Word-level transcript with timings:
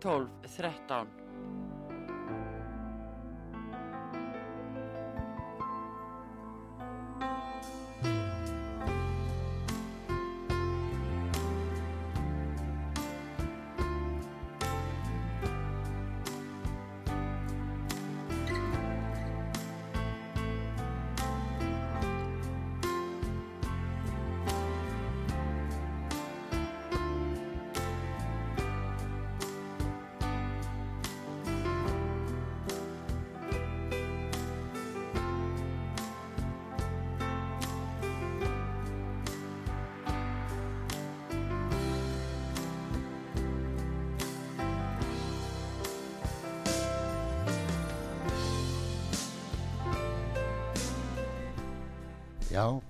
12 0.00 0.28
13. 0.46 1.25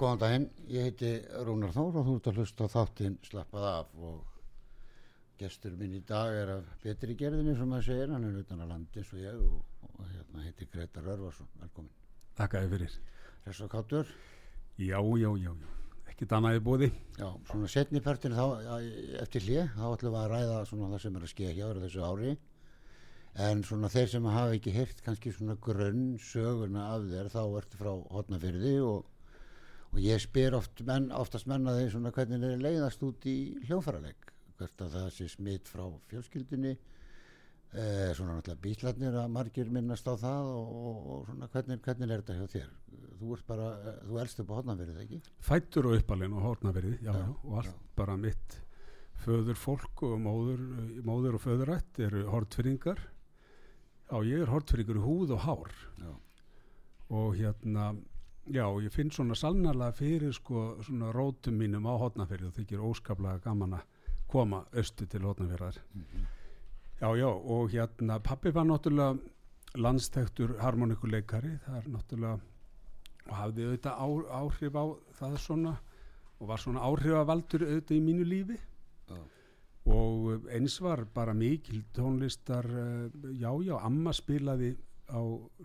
góðan 0.07 0.21
daginn, 0.23 0.45
ég 0.71 0.85
heiti 0.87 1.09
Rúnar 1.47 1.73
Þór 1.75 1.97
og 1.99 2.05
þú 2.07 2.12
ert 2.21 2.27
að 2.31 2.37
hlusta 2.39 2.67
þáttinn 2.71 3.15
Slappað 3.27 3.65
af 3.67 3.89
og 3.99 4.21
gestur 5.41 5.75
minn 5.81 5.97
í 5.99 6.03
dag 6.07 6.31
er 6.33 6.53
af 6.61 6.69
betri 6.85 7.17
gerðinni 7.19 7.57
sem 7.59 7.67
maður 7.69 7.89
segir, 7.89 8.12
hann 8.15 8.27
er 8.29 8.37
utan 8.39 8.62
að 8.62 8.71
landi 8.71 9.01
eins 9.03 9.11
og 9.12 9.19
ég 9.25 9.41
og, 9.43 9.57
og 9.89 10.05
hérna 10.12 10.45
heiti 10.45 10.69
Gretar 10.71 11.09
Örvarsson, 11.17 11.49
velkomin. 11.61 11.91
Þakka 12.39 12.62
þér 12.62 12.71
fyrir. 12.77 12.95
Hress 13.47 13.65
og 13.67 13.73
káttur, 13.75 14.12
Já, 14.77 15.01
já, 15.01 15.31
já, 15.41 15.51
já. 15.57 15.73
Ekkert 16.12 16.33
annað 16.37 16.59
í 16.61 16.62
bóði. 16.69 16.89
já, 17.19 17.27
svona 17.51 17.69
setni 17.73 18.01
partinu 18.05 18.37
þá, 18.39 18.79
eftir 19.25 19.45
hlið, 19.49 19.73
þá 19.75 19.84
ætlum 19.91 20.15
við 20.15 20.21
að 20.23 20.31
ræða 20.37 20.61
svona 20.71 20.91
það 20.95 21.03
sem 21.03 21.17
er 21.19 21.27
að 21.27 21.33
skeið 21.34 21.59
hjá 21.59 21.67
þessu 21.83 22.05
ári 22.07 22.37
en 23.47 23.62
svona 23.69 23.91
þeir 23.93 24.09
sem 24.15 24.31
hafa 24.33 24.55
ekki 24.57 24.73
heyrt 24.77 25.03
kannski 25.05 25.33
svona 25.34 25.59
grunn 25.61 26.07
söguna 26.21 26.87
af 26.95 27.05
þér 27.11 27.29
þá 27.34 27.41
ertu 27.61 27.81
frá 27.81 27.93
hotnafyrði 28.15 28.75
og 28.84 29.05
og 29.97 30.03
ég 30.05 30.21
spyr 30.21 30.55
oft 30.59 30.83
menn, 30.85 31.09
oftast 31.17 31.49
menna 31.49 31.73
þeir 31.73 31.95
svona 31.95 32.11
hvernig 32.13 32.43
þeir 32.43 32.61
leiðast 32.61 33.05
út 33.07 33.25
í 33.31 33.37
hljófaraleg 33.65 34.27
hvert 34.59 34.83
að 34.84 34.93
það 34.97 35.09
sé 35.12 35.27
smitt 35.29 35.69
frá 35.69 35.84
fjölskyldunni. 36.11 36.75
Eh, 37.77 38.12
svona 38.17 38.37
náttúrulega 38.39 38.62
bílarnir 38.62 39.17
að 39.21 39.33
margir 39.35 39.69
minnast 39.73 40.06
á 40.09 40.15
það 40.17 40.47
og, 40.53 40.69
og, 40.77 41.01
og 41.12 41.25
svona 41.29 41.49
hvernig, 41.53 41.81
hvernig 41.85 42.12
er 42.15 42.23
þetta 42.23 42.37
hjá 42.39 42.53
þér? 42.55 42.71
Þú 43.17 43.33
ert 43.37 43.47
bara, 43.49 43.67
eh, 43.91 43.99
þú 44.06 44.21
elst 44.23 44.41
upp 44.41 44.53
á 44.53 44.56
hodnafyrið 44.61 45.01
ekki? 45.03 45.19
Fættur 45.49 45.89
og 45.91 45.99
uppalinn 45.99 46.37
og 46.39 46.47
hórnaverið, 46.47 46.95
já, 47.05 47.12
Já, 47.12 47.27
og 47.43 47.59
allt 47.61 47.73
já. 47.75 47.83
bara 47.99 48.17
mitt 48.21 48.59
föður 49.27 49.61
fólk 49.61 50.05
og 50.06 50.17
móður, 50.25 50.65
móður 51.05 51.37
og 51.41 51.45
föðurætt 51.45 52.01
eru 52.06 52.25
hortfyrringar. 52.33 53.01
Já, 54.06 54.17
ég 54.25 54.45
er 54.47 54.53
hortfyrringur 54.55 55.03
húð 55.05 55.35
og 55.37 55.45
hár. 55.45 55.77
Já, 56.01 56.12
og 57.11 57.37
hérna, 57.37 57.91
já, 58.53 58.67
ég 58.83 58.93
finn 58.95 59.11
svona 59.11 59.37
salnarlega 59.39 59.95
fyrir 59.97 60.34
sko 60.34 60.77
svona 60.87 61.12
rótum 61.15 61.57
mínum 61.59 61.87
á 61.91 61.95
hotnafyrði 61.99 62.51
og 62.51 62.57
þykir 62.57 62.84
óskaplega 62.89 63.43
gaman 63.45 63.79
að 63.79 63.87
koma 64.31 64.65
austu 64.75 65.07
til 65.07 65.25
hotnafyrðar. 65.27 65.79
Já, 67.01 67.09
já, 67.19 67.29
og 67.29 67.73
hérna, 67.73 68.19
pappi 68.25 68.53
var 68.55 68.67
náttúrulega 68.69 69.19
landstektur 69.77 70.56
harmonikuleikari, 70.62 71.59
það 71.67 71.79
er 71.81 71.91
náttúrulega, 71.93 72.39
og 73.27 73.35
hafði 73.37 73.67
auðvitað 73.67 74.01
á, 74.01 74.06
áhrif 74.41 74.79
á 74.81 74.85
það 75.19 75.37
svona, 75.43 75.75
og 76.41 76.49
var 76.49 76.62
svona 76.62 76.85
áhrifavaldur 76.87 77.67
auðvitað 77.67 77.99
í 77.99 78.05
mínu 78.06 78.29
lífi. 78.31 78.59
Já, 79.11 79.19
og 79.87 80.49
eins 80.51 80.81
var 80.83 81.05
bara 81.15 81.35
mikil 81.35 81.85
tónlistar, 81.95 82.67
eh, 82.67 83.11
já, 83.39 83.51
já, 83.62 83.77
amma 83.83 84.12
spilaði 84.12 84.77
á 85.11 85.21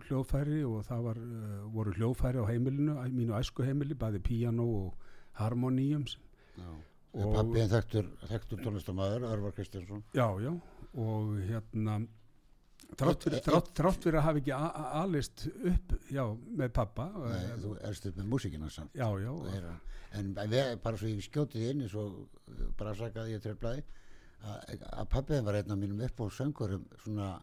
hljóðfæri 0.06 0.62
og 0.68 0.84
það 0.86 1.02
var, 1.08 1.16
eh, 1.18 1.60
voru 1.74 1.92
hljóðfæri 1.96 2.38
á 2.42 2.46
heimilinu, 2.50 2.94
mínu 3.10 3.36
æsku 3.38 3.64
heimili, 3.66 3.94
bæði 3.94 4.20
píano 4.22 4.66
og 4.86 4.94
harmoníum, 5.38 6.04
já. 6.56 6.70
Og- 7.12 7.26
og 7.26 7.34
pappi 7.34 7.60
en 7.60 7.68
þekktur, 7.68 8.06
þekktur 8.28 8.62
tónlistamæður 8.64 9.26
Örvar 9.28 9.52
Kristjánsson. 9.52 10.02
Já, 10.14 10.26
já, 10.40 10.52
og 10.94 11.38
hérna, 11.48 12.06
Þrátt 12.92 13.22
fyrir, 13.24 14.18
að 14.18 14.22
hafa 14.22 14.38
ekki 14.38 14.52
a- 14.52 14.72
a- 14.74 15.02
alist 15.02 15.46
upp 15.46 15.92
já, 16.10 16.24
með 16.56 16.72
pappa 16.72 17.06
Nei, 17.16 17.44
eh, 17.44 17.56
þú 17.56 17.70
elst 17.88 18.06
upp 18.06 18.16
með 18.16 18.26
músikina 18.28 18.70
samt. 18.70 18.92
Já, 18.92 19.08
já, 19.18 19.32
er 19.54 19.64
en 20.12 20.34
við, 20.34 20.82
bara 20.82 20.96
svo 20.96 21.08
ég 21.08 21.22
skjótið 21.24 21.70
inn 21.70 21.80
eins 21.86 21.94
og 21.94 22.28
uh, 22.48 22.66
bara 22.76 22.92
sakaði 22.94 23.32
ég 23.38 23.40
treflaði 23.40 23.82
að, 24.44 25.08
pappiðin 25.08 25.44
var 25.44 25.54
einn 25.54 25.70
af 25.72 25.78
mínum 25.78 26.02
upp 26.04 26.20
á 26.20 26.26
söngurum 26.28 26.84
svona 27.04 27.40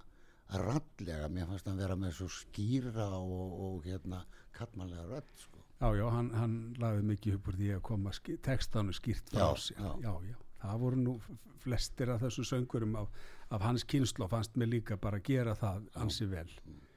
rallega, 0.49 1.27
mér 1.29 1.45
fannst 1.49 1.67
hann 1.69 1.77
vera 1.77 1.95
með 1.99 2.15
svo 2.19 2.27
skýra 2.33 3.05
og, 3.19 3.51
og 3.65 3.83
hérna 3.85 4.23
kallmannlega 4.57 5.05
rödd 5.11 5.29
sko. 5.37 5.61
já, 5.79 5.87
já 5.95 6.05
hann, 6.15 6.31
hann 6.33 6.55
laði 6.81 7.03
mikið 7.11 7.37
upp 7.37 7.47
úr 7.51 7.59
því 7.59 7.69
að 7.75 7.83
koma 7.91 8.13
ski, 8.17 8.37
textanu 8.43 8.93
skýrt 8.97 9.29
frá 9.29 9.51
Já, 9.53 9.75
já. 9.77 9.93
já, 10.03 10.13
já, 10.31 10.35
það 10.63 10.79
voru 10.83 11.01
nú 11.03 11.15
flestir 11.59 12.09
af 12.09 12.21
þessum 12.23 12.47
söngurum 12.49 12.95
af, 12.99 13.09
af 13.51 13.61
hans 13.67 13.83
kynslu 13.83 14.25
og 14.25 14.31
fannst 14.33 14.55
mér 14.57 14.71
líka 14.73 14.97
bara 14.97 15.19
að 15.21 15.27
gera 15.29 15.55
það 15.59 15.85
ansi 16.01 16.25
vel 16.31 16.49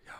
já, 0.06 0.18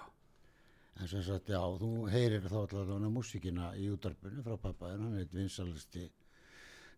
en 1.00 1.08
sem 1.08 1.22
sagt, 1.26 1.48
já, 1.48 1.62
þú 1.80 1.92
heyrir 2.12 2.44
þá 2.50 2.58
allavega 2.66 3.08
músikina 3.16 3.72
í 3.78 3.88
útarpinu 3.94 4.42
frá 4.44 4.58
pappaðin, 4.58 5.06
hann 5.06 5.16
er 5.16 5.24
eitt 5.24 5.34
vinsalisti 5.34 6.10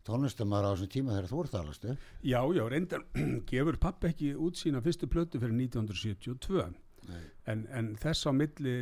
tónlistamæður 0.09 0.69
á 0.69 0.73
þessum 0.75 0.91
tíma 0.95 1.15
þegar 1.17 1.31
þú 1.31 1.45
ert 1.45 1.57
alast 1.61 1.87
upp 1.91 2.09
já, 2.23 2.41
já, 2.57 2.65
reyndar 2.71 3.05
gefur 3.51 3.79
pappi 3.81 4.11
ekki 4.11 4.33
út 4.37 4.61
sína 4.61 4.83
fyrstu 4.85 5.09
plötu 5.11 5.41
fyrir 5.43 5.57
1972 5.57 6.67
Nei. 7.09 7.23
en, 7.53 7.67
en 7.73 7.93
þess 8.01 8.29
á 8.29 8.33
milli 8.37 8.77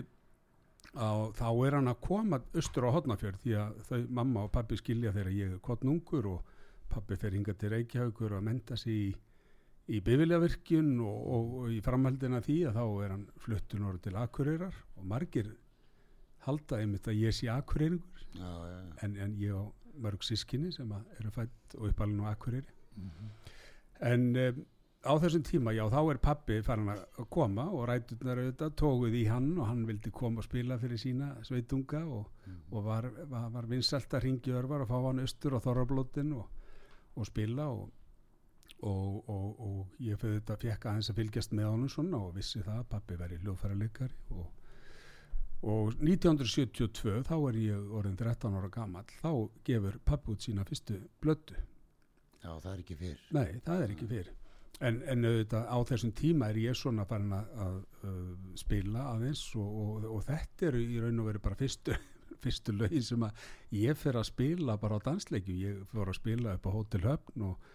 á, 0.95 1.31
þá 1.35 1.49
er 1.67 1.79
hann 1.79 1.91
að 1.91 2.01
koma 2.05 2.41
austur 2.55 2.89
á 2.91 2.95
Hodnafjörð 2.95 3.43
því 3.45 3.59
að 3.59 3.83
þau, 3.89 4.01
mamma 4.21 4.47
og 4.47 4.55
pappi 4.55 4.79
skilja 4.81 5.15
þegar 5.15 5.37
ég 5.37 5.57
er 5.57 5.63
kottnungur 5.65 6.31
og 6.35 6.57
pappi 6.93 7.17
fer 7.17 7.37
hinga 7.37 7.55
til 7.57 7.73
Reykjavíkur 7.73 8.37
og 8.37 8.45
menta 8.45 8.77
sig 8.77 8.93
í, 8.93 9.11
í 9.97 10.01
bifiljavirkjun 10.05 10.95
og, 11.01 11.21
og, 11.37 11.55
og 11.63 11.75
í 11.75 11.81
framhaldina 11.85 12.43
því 12.45 12.59
að 12.69 12.79
þá 12.79 12.85
er 13.05 13.15
hann 13.17 13.27
fluttur 13.41 13.83
norður 13.83 14.05
til 14.07 14.19
Akureyrar 14.21 14.81
og 14.99 15.07
margir 15.09 15.55
halda 16.47 16.83
einmitt 16.83 17.09
að 17.09 17.23
ég 17.23 17.37
sé 17.37 17.49
Akureyringur. 17.53 18.27
En, 19.05 19.17
en 19.21 19.35
ég 19.39 19.55
á 19.55 19.63
mörg 20.01 20.23
sískinni 20.25 20.73
sem 20.73 20.93
að 20.93 21.19
eru 21.21 21.31
fætt 21.31 21.77
og 21.79 21.89
uppalinn 21.91 22.23
á 22.25 22.33
Akureyri 22.33 22.79
Mhm. 22.93 23.29
en 24.01 24.37
um, 24.37 24.65
á 25.03 25.13
þessum 25.19 25.43
tíma 25.43 25.73
já 25.75 25.83
þá 25.91 26.11
er 26.13 26.19
pappi 26.19 26.59
farin 26.63 26.91
að 26.93 27.27
koma 27.31 27.65
og 27.73 27.87
ræturnar 27.89 28.39
auðvitað 28.39 28.75
tóguð 28.77 29.15
í 29.17 29.23
hann 29.29 29.59
og 29.59 29.67
hann 29.67 29.87
vildi 29.87 30.11
koma 30.11 30.39
og 30.39 30.45
spila 30.45 30.77
fyrir 30.79 31.01
sína 31.01 31.33
sveitunga 31.43 32.05
og, 32.07 32.29
og 32.71 32.85
var, 32.85 33.09
var, 33.31 33.49
var 33.51 33.67
vinsalt 33.67 34.13
að 34.15 34.23
ringi 34.27 34.53
örvar 34.53 34.85
og 34.85 34.89
fá 34.89 34.99
hann 35.09 35.21
austur 35.25 35.57
á 35.57 35.65
Þorrablótin 35.65 36.33
og, 36.37 36.47
og 37.17 37.27
spila 37.27 37.67
og, 37.73 37.91
og, 38.83 39.29
og, 39.29 39.61
og 39.61 39.87
ég 40.01 40.21
fyrir 40.21 40.41
þetta 40.41 40.57
fekk 40.57 40.87
aðeins 40.87 41.11
að 41.11 41.17
fylgjast 41.23 41.53
með 41.53 41.71
honum 41.73 41.89
svona 41.89 42.23
og 42.23 42.35
vissi 42.37 42.63
það 42.63 42.79
að 42.79 42.89
pappi 42.95 43.17
væri 43.17 43.41
hljóðfæralegari 43.43 44.15
og 44.37 44.47
og 45.63 45.97
1972 46.03 47.23
þá 47.29 47.35
er 47.37 47.59
ég 47.63 47.91
orðin 47.95 48.19
13 48.19 48.59
ára 48.59 48.71
gammal 48.73 49.05
þá 49.21 49.33
gefur 49.67 49.99
pappi 50.05 50.35
út 50.35 50.43
sína 50.43 50.67
fyrstu 50.67 50.99
blödu 51.23 51.55
já, 52.43 52.51
það 52.51 52.73
er 52.73 52.81
ekki 52.83 52.97
fyrr. 52.99 53.27
Nei, 53.37 53.61
það 53.63 53.85
er 53.85 53.95
ekki 53.95 54.09
fyrir 54.11 54.33
en, 54.83 55.03
en 55.07 55.29
auðvitað 55.29 55.69
á 55.71 55.77
þessum 55.93 56.15
tíma 56.19 56.49
er 56.51 56.59
ég 56.63 56.79
svona 56.79 57.07
farin 57.09 57.35
að, 57.37 57.53
að, 57.67 57.77
að 58.09 58.25
spila 58.63 59.05
aðeins 59.13 59.45
og, 59.61 59.77
og, 59.85 60.09
og 60.17 60.25
þetta 60.27 60.69
eru 60.71 60.83
í 60.83 60.99
raun 61.03 61.23
og 61.23 61.31
veru 61.31 61.45
bara 61.45 61.61
fyrstu 61.61 61.97
fyrstu 62.43 62.75
lögin 62.75 63.07
sem 63.07 63.23
að 63.23 63.47
ég 63.79 63.99
fer 63.99 64.19
að 64.19 64.31
spila 64.33 64.77
bara 64.83 64.99
á 64.99 65.05
dansleikju, 65.07 65.59
ég 65.63 65.87
fór 65.93 66.11
að 66.11 66.19
spila 66.19 66.57
upp 66.57 66.67
á 66.67 66.75
Hotel 66.75 67.05
Höfn 67.07 67.47
og, 67.47 67.73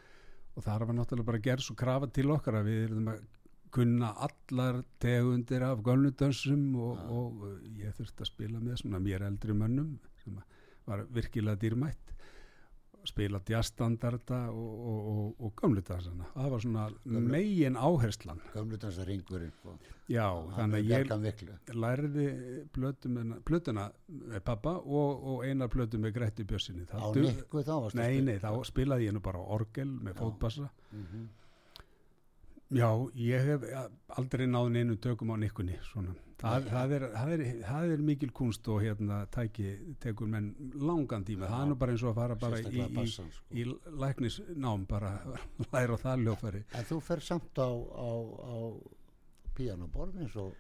og 0.58 0.66
þar 0.66 0.90
var 0.90 0.98
náttúrulega 0.98 1.32
bara 1.32 1.46
gerð 1.48 1.68
svo 1.70 1.78
krafa 1.80 2.12
til 2.12 2.28
okkar 2.36 2.60
að 2.60 2.72
við 2.72 2.84
erum 2.90 3.12
að 3.14 3.24
kunna 3.72 4.14
allar 4.28 4.82
tegundir 5.04 5.64
af 5.68 5.80
gömludönsum 5.86 6.68
og, 6.80 7.00
og 7.12 7.48
uh, 7.48 7.56
ég 7.78 7.94
þurfti 7.98 8.24
að 8.26 8.32
spila 8.32 8.60
með 8.64 8.82
svona 8.84 9.00
mér 9.04 9.26
eldri 9.28 9.54
mönnum 9.58 9.98
sem 10.24 10.38
var 10.88 11.06
virkilega 11.12 11.60
dýrmætt. 11.62 12.14
Spila 13.08 13.40
djastandarda 13.48 14.38
og, 14.52 14.80
og, 14.92 15.04
og, 15.12 15.36
og 15.48 15.52
gömludansana 15.62 16.26
það 16.34 16.50
var 16.52 16.60
svona 16.64 16.88
Gömlu- 17.06 17.30
megin 17.32 17.78
áherslan. 17.80 18.42
Gömludansa 18.52 19.06
ringurinn 19.08 19.54
sko. 19.62 19.78
já, 20.12 20.26
þannig 20.58 20.82
að 20.82 20.90
ég 20.92 21.76
lærði 21.78 22.26
plötuna, 22.76 23.86
með 24.10 24.44
pappa 24.44 24.74
og, 24.84 25.24
og 25.32 25.46
eina 25.48 25.68
plötu 25.72 26.00
með 26.02 26.16
Gretti 26.18 26.44
Bjössinni 26.48 26.84
á 26.92 27.00
Það 27.00 27.22
nikku 27.30 27.64
þá 27.64 27.74
varstu 27.86 28.00
að 28.00 28.04
Nei, 28.04 28.22
nei, 28.28 28.38
þá 28.44 28.52
spilaði 28.68 29.08
ég 29.08 29.16
nú 29.16 29.22
bara 29.24 29.40
á 29.40 29.46
orgel 29.56 29.88
með 29.92 30.14
Já. 30.14 30.20
fótbassa. 30.22 30.70
Mhm. 30.92 31.28
Já, 32.76 32.90
ég 33.16 33.46
hef 33.48 33.64
aldrei 34.20 34.48
náð 34.48 34.72
neinu 34.76 34.98
tökum 35.00 35.32
á 35.32 35.36
nikkunni 35.40 35.78
svona. 35.88 36.16
Það, 36.38 36.68
það, 36.70 36.92
er, 36.94 37.04
það, 37.14 37.32
er, 37.34 37.44
það 37.66 37.92
er 37.94 38.02
mikil 38.06 38.30
kunst 38.36 38.68
og 38.70 38.84
hérna 38.84 39.22
tæki 39.34 39.72
tekur 40.04 40.30
menn 40.30 40.52
langan 40.76 41.24
tíma. 41.26 41.48
Það 41.50 41.64
er 41.64 41.72
nú 41.72 41.78
bara 41.82 41.96
eins 41.96 42.04
og 42.04 42.12
að 42.12 42.20
fara 42.20 42.38
bara 42.44 42.60
í, 42.62 42.68
í, 42.70 42.84
bassann, 42.94 43.32
sko. 43.34 43.48
í 43.58 43.66
læknisnám 44.04 44.86
bara 44.92 45.16
læra 45.74 45.98
það 46.04 46.28
ljófæri 46.28 46.62
en 46.78 46.88
þú 46.92 47.00
fer 47.08 47.24
samt 47.26 47.58
á, 47.58 47.70
á, 47.74 48.10
á 48.38 48.56
píanoborð 49.58 50.22
eins 50.22 50.38
og 50.38 50.54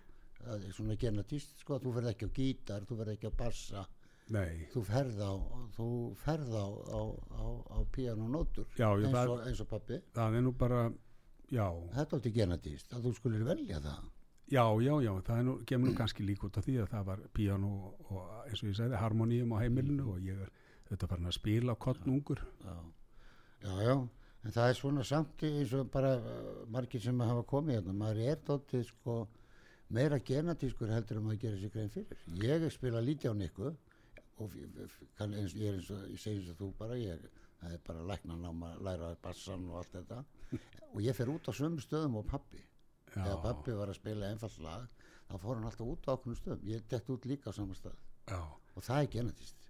svona 0.73 0.97
genetist 0.97 1.61
sko, 1.61 1.77
þú 1.83 1.93
ferð 1.99 2.13
ekki 2.13 2.31
á 2.31 2.31
gítar, 2.39 2.87
þú 2.87 3.01
ferð 3.01 3.13
ekki 3.13 3.29
á 3.29 3.33
bassa. 3.37 3.85
Nei, 4.33 4.65
þú 4.73 4.81
ferð 4.87 5.21
á 5.23 5.33
þú 5.77 5.89
ferð 6.19 6.55
á, 6.57 6.63
píanonótur 7.93 8.65
eins, 8.73 9.13
og, 9.13 9.43
eins 9.45 9.61
og 9.63 9.69
pappi 9.69 10.01
það 10.17 10.39
er 10.39 10.43
nú 10.43 10.51
bara 10.57 10.87
já, 11.53 11.65
þetta 11.95 12.19
átti 12.19 12.33
genetist 12.35 12.93
að 12.95 13.07
þú 13.07 13.13
skulir 13.17 13.45
velja 13.47 13.79
það. 13.83 14.05
Já, 14.47 14.63
já, 14.79 14.93
já 15.03 15.11
það 15.27 15.39
er 15.39 15.45
nú, 15.47 15.53
kemur 15.67 15.91
nú 15.91 15.95
kannski 15.97 16.23
líka 16.23 16.47
út 16.47 16.57
af 16.59 16.63
því 16.63 16.77
að 16.79 16.91
það 16.93 17.07
var 17.09 17.23
píano 17.35 17.71
og 18.07 18.19
eins 18.47 18.61
og 18.61 18.69
ég 18.69 18.77
segði 18.77 19.01
harmoníum 19.01 19.55
á 19.55 19.57
heimilinu 19.59 20.05
og 20.13 20.21
ég 20.23 20.39
er 20.45 20.53
þetta 20.87 21.09
farin 21.11 21.27
að 21.27 21.35
spila 21.35 21.75
á 21.75 21.83
kottnungur 21.83 22.43
já. 22.63 22.75
já, 23.65 23.73
já, 23.83 23.95
en 24.47 24.55
það 24.55 24.69
er 24.69 24.79
svona 24.79 25.03
samt 25.07 25.43
eins 25.49 25.73
og 25.75 25.91
bara 25.91 26.13
uh, 26.15 26.61
margir 26.71 27.03
sem 27.03 27.19
hafa 27.19 27.43
komið 27.49 27.81
hérna, 27.81 27.97
maður 27.99 28.23
er 28.23 28.39
dóttið 28.47 28.87
sko 28.87 29.17
meira 29.91 30.21
genatískur 30.31 30.95
heldur 30.95 31.19
en 31.19 31.27
maður 31.27 31.43
gerir 31.43 31.59
sér 31.63 31.75
grein 31.75 31.91
fyrir. 31.91 32.23
Ég 32.43 32.71
spila 32.71 33.03
lítið 33.03 33.35
á 33.35 33.39
nikku 33.39 33.73
og 34.37 34.55
kann, 35.17 35.35
eins, 35.35 35.55
ég 35.59 35.73
er 35.73 35.81
eins 35.81 35.91
og 35.91 36.07
ég 36.07 36.23
segi 36.23 36.39
eins 36.39 36.53
og 36.53 36.61
þú 36.61 36.71
bara 36.79 36.99
ég 36.99 37.27
það 37.59 37.75
er 37.75 37.85
bara 37.87 38.07
læknan 38.13 38.47
á 38.47 38.51
að 38.51 38.83
læra 38.85 39.13
bassan 39.21 39.67
og 39.71 39.81
allt 39.81 39.95
þetta 39.97 40.23
og 40.93 40.99
ég 41.03 41.17
fer 41.17 41.31
út 41.33 41.49
á 41.49 41.53
sömu 41.55 41.83
stöðum 41.83 42.19
og 42.21 42.27
pappi 42.29 42.61
Já. 42.61 43.21
þegar 43.23 43.41
pappi 43.43 43.77
var 43.77 43.91
að 43.91 43.99
spila 43.99 44.31
einfalt 44.31 44.59
lag 44.63 44.87
þá 45.27 45.35
fór 45.37 45.55
hann 45.55 45.69
alltaf 45.69 45.87
út 45.87 46.07
á 46.07 46.11
okkur 46.15 46.37
stöðum. 46.39 46.67
Ég 46.71 46.85
dett 46.89 47.09
út 47.11 47.25
líka 47.27 47.51
á 47.51 47.57
sama 47.57 47.75
stað. 47.75 47.97
Já. 48.27 48.41
Og 48.77 48.85
það 48.85 49.01
er 49.01 49.11
genetist 49.17 49.67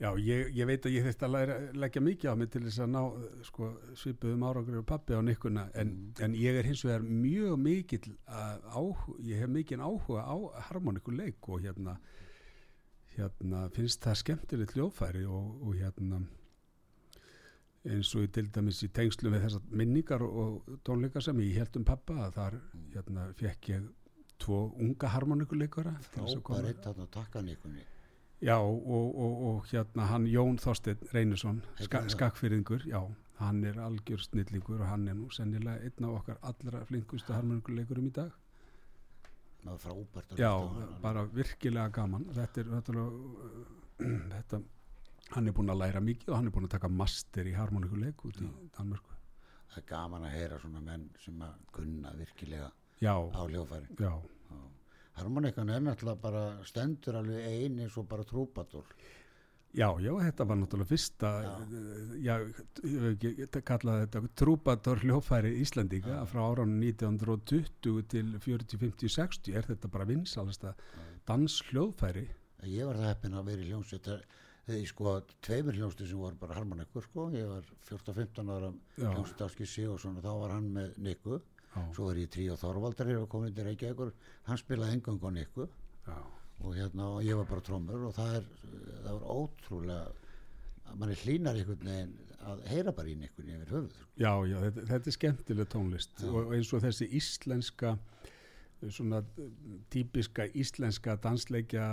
Já, 0.00 0.14
ég, 0.16 0.46
ég 0.56 0.64
veit 0.64 0.86
að 0.88 0.94
ég 0.94 1.04
þurfti 1.04 1.24
að 1.26 1.32
læra, 1.34 1.54
leggja 1.76 2.00
mikið 2.00 2.30
á 2.32 2.34
mig 2.40 2.48
til 2.48 2.62
þess 2.64 2.80
að 2.80 2.92
ná 2.94 3.00
sko, 3.44 3.66
svipuðum 4.00 4.46
árangur 4.48 4.78
og 4.80 4.86
pappi 4.88 5.12
á 5.12 5.20
nikkuna. 5.20 5.66
En, 5.76 5.90
en 6.24 6.36
ég 6.40 6.56
er 6.56 6.64
hins 6.64 6.84
vegar 6.86 7.04
mjög 7.04 7.58
mikill 7.60 8.14
áhuga, 8.24 9.18
ég 9.28 9.42
hef 9.42 9.52
mikinn 9.52 9.84
áhuga 9.84 10.24
á 10.24 10.36
harmonikuleik 10.70 11.50
og 11.52 11.60
hérna, 11.66 11.98
hérna 13.12 13.66
finnst 13.76 14.00
það 14.06 14.20
skemmtilegt 14.22 14.72
hljóðfæri 14.78 15.26
og, 15.28 15.52
og 15.68 15.76
hérna 15.76 16.22
eins 17.88 18.10
og 18.14 18.26
ég 18.26 18.32
til 18.36 18.50
dæmis 18.52 18.82
í 18.84 18.90
tengslu 18.92 19.30
með 19.32 19.46
þessar 19.46 19.70
minningar 19.80 20.24
og 20.26 20.66
tónleika 20.84 21.22
sem 21.24 21.38
ég 21.40 21.62
held 21.62 21.80
um 21.80 21.86
pappa 21.88 22.18
að 22.26 22.36
þar 22.36 22.58
hérna 22.92 23.30
fekk 23.38 23.70
ég 23.72 23.88
tvo 24.40 24.60
unga 24.80 25.14
harmonikuleikara 25.14 25.94
til 26.10 26.22
þess 26.24 26.36
að 26.36 26.44
koma 26.44 26.60
frábær 26.60 26.74
eitt 26.74 26.84
þarna 26.84 27.08
takkaníkunni 27.16 27.86
Já, 28.40 28.56
og, 28.56 28.86
og, 29.20 29.40
og 29.48 29.66
hérna 29.68 30.06
hann 30.08 30.24
Jón 30.24 30.56
Þorsteinn 30.56 31.02
Reynisson, 31.12 31.58
Heitir 31.76 31.90
ska, 31.90 32.00
skakfyrðingur, 32.08 32.86
já, 32.88 33.02
hann 33.36 33.64
er 33.68 33.76
algjör 33.84 34.22
snillingur 34.24 34.80
og 34.80 34.88
hann 34.88 35.08
er 35.12 35.18
nú 35.18 35.28
sennilega 35.34 35.84
einn 35.84 36.06
af 36.08 36.14
okkar 36.22 36.38
allra 36.48 36.80
flinkustu 36.88 37.36
harmonikuleikurum 37.36 38.08
í 38.08 38.14
dag. 38.16 38.32
frábært 39.82 40.32
Já, 40.40 40.54
bara 41.02 41.26
virkilega 41.28 41.92
gaman. 41.92 42.24
Þetta 42.32 42.60
er, 42.60 42.72
þetta, 42.78 44.62
hann 45.34 45.46
er 45.48 45.54
búinn 45.56 45.72
að 45.72 45.80
læra 45.84 46.00
mikið 46.04 46.32
og 46.32 46.36
hann 46.40 46.50
er 46.50 46.54
búinn 46.56 46.68
að 46.68 46.74
taka 46.76 46.88
master 46.88 47.46
í 47.46 47.54
harmonikuleik 47.56 48.24
út 48.26 48.40
í 48.42 48.48
Danmörku. 48.76 49.14
það 49.70 49.82
er 49.82 49.88
gaman 49.92 50.26
að 50.26 50.36
heyra 50.36 50.58
svona 50.62 50.80
menn 50.82 51.08
sem 51.24 51.40
að 51.46 51.56
kunna 51.76 52.12
virkilega 52.18 52.70
Já, 53.00 53.14
á 53.16 53.40
hljófæri 53.48 53.86
já, 53.96 54.12
harmonikan 55.16 55.70
er 55.72 55.80
náttúrulega 55.80 56.20
bara 56.20 56.42
stendur 56.68 57.16
alveg 57.20 57.46
ein 57.48 57.78
eins 57.80 57.96
og 57.96 58.08
bara 58.10 58.24
trúpadur 58.28 58.84
já, 59.72 59.86
já, 60.02 60.10
þetta 60.26 60.46
var 60.50 60.58
náttúrulega 60.60 60.90
fyrsta, 60.90 61.30
já, 62.18 62.34
ég, 63.22 63.46
kallaði 63.70 64.04
þetta 64.06 64.32
trúbator 64.42 65.00
hljófæri 65.04 65.54
Íslandinga 65.62 66.24
frá 66.28 66.42
áránum 66.42 66.82
1920 66.82 68.02
til 68.10 68.34
40, 68.42 68.76
50, 68.82 69.14
60 69.16 69.56
er 69.56 69.70
þetta 69.70 69.88
bara 69.94 70.08
vinsalasta 70.10 70.74
dans 71.28 71.60
hljófæri. 71.70 72.26
ég 72.66 72.84
var 72.84 72.98
það 72.98 73.08
heppin 73.14 73.38
að 73.38 73.46
vera 73.52 73.64
í 73.64 73.70
hljómsveit 73.70 74.10
ég 74.76 74.88
sko 74.90 75.14
tveimur 75.44 75.76
hljómsveit 75.76 76.08
sem 76.10 76.20
voru 76.20 76.38
bara 76.40 76.56
harmonikur 76.58 77.06
sko 77.06 77.28
ég 77.34 77.46
var 77.50 77.66
14-15 77.88 78.52
ára 78.54 78.72
Já. 79.00 79.10
Sigursson 79.66 80.18
og 80.20 80.24
þá 80.24 80.32
var 80.42 80.54
hann 80.56 80.70
með 80.74 80.96
Niku 80.98 81.40
Já. 81.74 81.82
svo 81.94 82.08
var 82.10 82.20
ég 82.20 82.30
trí 82.32 82.48
og 82.50 82.58
Þorvaldar 82.60 83.10
hér 83.10 83.22
og 83.24 83.28
komin 83.32 83.54
til 83.54 83.66
Reykjavíkur 83.68 84.12
hann 84.48 84.60
spilaði 84.60 84.98
engang 84.98 85.20
á 85.22 85.30
Niku 85.34 85.68
Já. 86.06 86.18
og 86.60 86.74
hérna 86.76 87.12
og 87.16 87.22
ég 87.24 87.38
var 87.38 87.48
bara 87.50 87.66
trómur 87.66 88.08
og 88.08 88.16
það 88.16 88.34
er 88.40 88.50
það 89.04 89.12
var 89.12 89.30
ótrúlega 89.36 90.96
manni 90.98 91.14
hlýnar 91.22 91.58
einhvern 91.60 91.86
veginn 91.86 92.16
að 92.50 92.62
heyra 92.72 92.92
bara 92.96 93.12
í 93.12 93.14
Nikunni 93.20 93.52
yfir 93.54 93.74
höfuð 93.74 93.92
sko. 93.94 94.06
Já, 94.16 94.32
já, 94.48 94.56
þetta, 94.64 94.86
þetta 94.88 95.10
er 95.10 95.16
skemmtileg 95.16 95.68
tónlist 95.70 96.22
og 96.24 96.38
og 96.40 96.54
eins 96.56 96.72
og 96.72 96.82
þessi 96.86 97.08
íslenska 97.20 97.94
svona 98.88 99.20
típiska 99.92 100.46
íslenska 100.56 101.18
dansleikja 101.20 101.84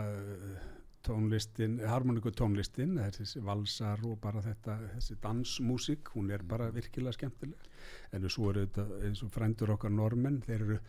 tónlistin, 1.07 1.80
harmoniku 1.87 2.31
tónlistin 2.35 2.97
þessi 2.99 3.42
valsar 3.45 4.02
og 4.07 4.19
bara 4.23 4.44
þetta 4.44 4.78
þessi 4.95 5.18
dansmúsík, 5.23 6.11
hún 6.16 6.31
er 6.35 6.44
bara 6.47 6.69
virkilega 6.76 7.16
skemmtileg, 7.16 7.69
en 8.14 8.28
svo 8.30 8.52
eru 8.52 8.66
þetta 8.66 9.04
eins 9.07 9.23
og 9.23 9.31
frændur 9.33 9.76
okkar 9.78 9.94
normenn 9.94 10.42
þeir 10.45 10.66
eru 10.66 10.80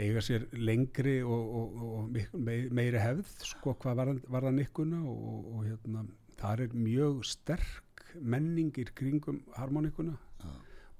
eiga 0.00 0.22
sér 0.24 0.46
lengri 0.56 1.20
og, 1.22 1.54
og, 1.58 1.78
og 1.84 2.42
meiri 2.72 3.00
hefð 3.00 3.32
sko 3.44 3.76
hvað 3.80 4.18
varðan, 4.32 4.60
ykkuna 4.64 5.02
og, 5.04 5.48
og, 5.52 5.64
hérna, 5.66 6.04
þar 6.40 6.66
er 6.66 6.76
mjög 6.76 7.22
sterk 7.28 8.04
menningir 8.20 8.92
kringum 8.96 9.42
harmonikuna 9.56 10.16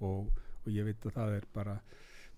og, 0.03 0.29
og 0.29 0.69
ég 0.73 0.87
veit 0.89 1.09
að 1.09 1.17
það 1.17 1.39
er 1.39 1.49
bara 1.55 1.79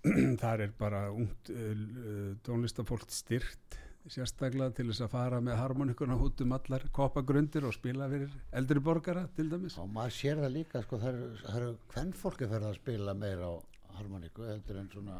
þar 0.42 0.66
er 0.66 0.74
bara 0.78 1.06
ungt 1.14 1.50
uh, 1.50 2.34
tónlistafólk 2.46 3.10
styrt 3.12 3.78
sérstaklega 4.12 4.74
til 4.76 4.90
þess 4.90 5.04
að 5.06 5.12
fara 5.14 5.38
með 5.40 5.56
harmonikuna 5.56 6.16
út 6.20 6.40
um 6.44 6.52
allar 6.56 6.82
koppagrundir 6.92 7.64
og 7.64 7.72
spila 7.72 8.08
fyrir 8.10 8.32
eldri 8.52 8.82
borgara 8.84 9.24
til 9.36 9.48
dæmis. 9.48 9.78
Og 9.80 9.88
maður 9.92 10.16
sér 10.18 10.42
það 10.42 10.56
líka 10.58 10.82
sko 10.84 10.98
það 11.00 11.20
eru, 11.54 11.70
hvern 11.94 12.12
fólki 12.20 12.48
ferð 12.50 12.68
að 12.68 12.80
spila 12.82 13.14
meira 13.16 13.48
á 13.48 13.54
harmoniku 13.96 14.44
heldur 14.44 14.80
en 14.80 14.90
svona 14.92 15.16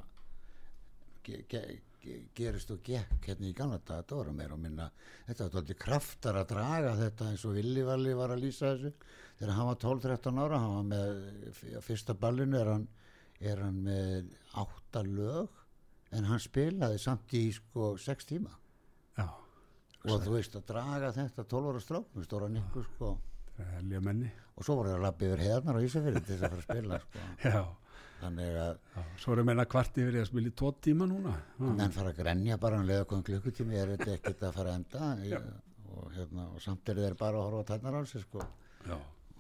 ge, 1.24 1.38
ge, 1.48 1.62
ge, 2.02 2.18
gerist 2.36 2.74
og 2.74 2.82
gekk 2.84 3.30
hérna 3.30 3.48
í 3.48 3.56
gamla 3.56 3.78
dag 3.80 4.02
þetta 4.02 4.18
voru 4.18 4.34
meira 4.36 4.56
og 4.56 4.60
minna 4.60 4.88
þetta 5.28 5.46
var 5.46 5.62
alltaf 5.62 5.80
kraftar 5.84 6.40
að 6.40 6.50
draga 6.52 6.96
þetta 6.98 7.28
eins 7.30 7.44
og 7.48 7.56
Willi 7.56 7.84
Valli 7.86 8.16
var 8.18 8.34
að 8.34 8.44
lýsa 8.44 8.74
þessu. 8.74 8.92
Þegar 9.38 9.54
hann 9.56 9.70
var 9.70 9.78
12-13 9.86 10.42
ára 10.44 10.58
hann 10.60 10.74
var 10.74 10.90
með 10.90 11.80
fyrsta 11.86 12.18
ballinu 12.18 12.60
er 12.60 12.72
hann, 12.74 12.84
er 13.40 13.64
hann 13.64 13.80
með 13.86 14.28
átta 14.60 15.06
lög 15.08 15.62
en 16.14 16.28
hann 16.28 16.42
spilaði 16.42 17.00
samt 17.00 17.32
í 17.34 17.46
sko 17.54 17.94
6 17.98 18.28
tíma 18.28 18.52
já, 19.18 19.26
og 20.04 20.26
þú 20.26 20.34
veist 20.34 20.58
að 20.58 20.66
draga 20.72 21.12
þetta 21.16 21.46
12 21.54 21.70
ára 21.70 21.84
strák 21.84 22.10
með 22.14 22.28
stóra 22.28 22.50
nikku 22.52 22.84
sko. 22.90 23.14
Og 24.54 24.66
svo 24.66 24.76
voru 24.78 24.90
það 24.90 24.98
að 24.98 25.04
lappa 25.04 25.26
yfir 25.28 25.42
heðarnar 25.44 25.78
á 25.78 25.86
Ísafjörði 25.86 26.22
til 26.24 26.34
þess 26.34 26.44
að 26.44 26.52
fara 26.54 26.62
að 26.62 26.68
spila 26.68 26.98
sko. 27.04 27.24
já, 27.54 27.60
þannig 28.20 28.58
að 28.64 28.72
já, 28.94 29.04
svo 29.22 29.34
erum 29.34 29.48
meina 29.50 29.66
kvart 29.74 30.00
yfir 30.02 30.20
að 30.20 30.28
spila 30.30 30.50
í 30.50 30.54
tvo 30.60 30.70
tíma 30.86 31.08
núna. 31.10 31.34
Menn 31.62 31.94
fara 31.94 32.12
að 32.12 32.20
grenja 32.22 32.58
bara 32.62 32.80
um 32.80 32.86
leða 32.88 33.08
kom 33.10 33.24
klukkutími 33.26 33.78
er 33.78 33.94
þetta 33.94 34.16
ekkert 34.18 34.46
að 34.48 34.56
fara 34.58 34.74
að 34.74 34.80
enda? 34.82 35.10
Og, 35.94 36.06
hérna, 36.16 36.48
og 36.50 36.62
samt 36.62 36.90
er 36.90 36.98
þeir 36.98 37.18
bara 37.18 37.38
að 37.38 37.48
horfa 37.48 37.62
á 37.62 37.68
tætnar 37.70 37.98
á 37.98 38.02
sig 38.10 38.24
sko. 38.26 38.46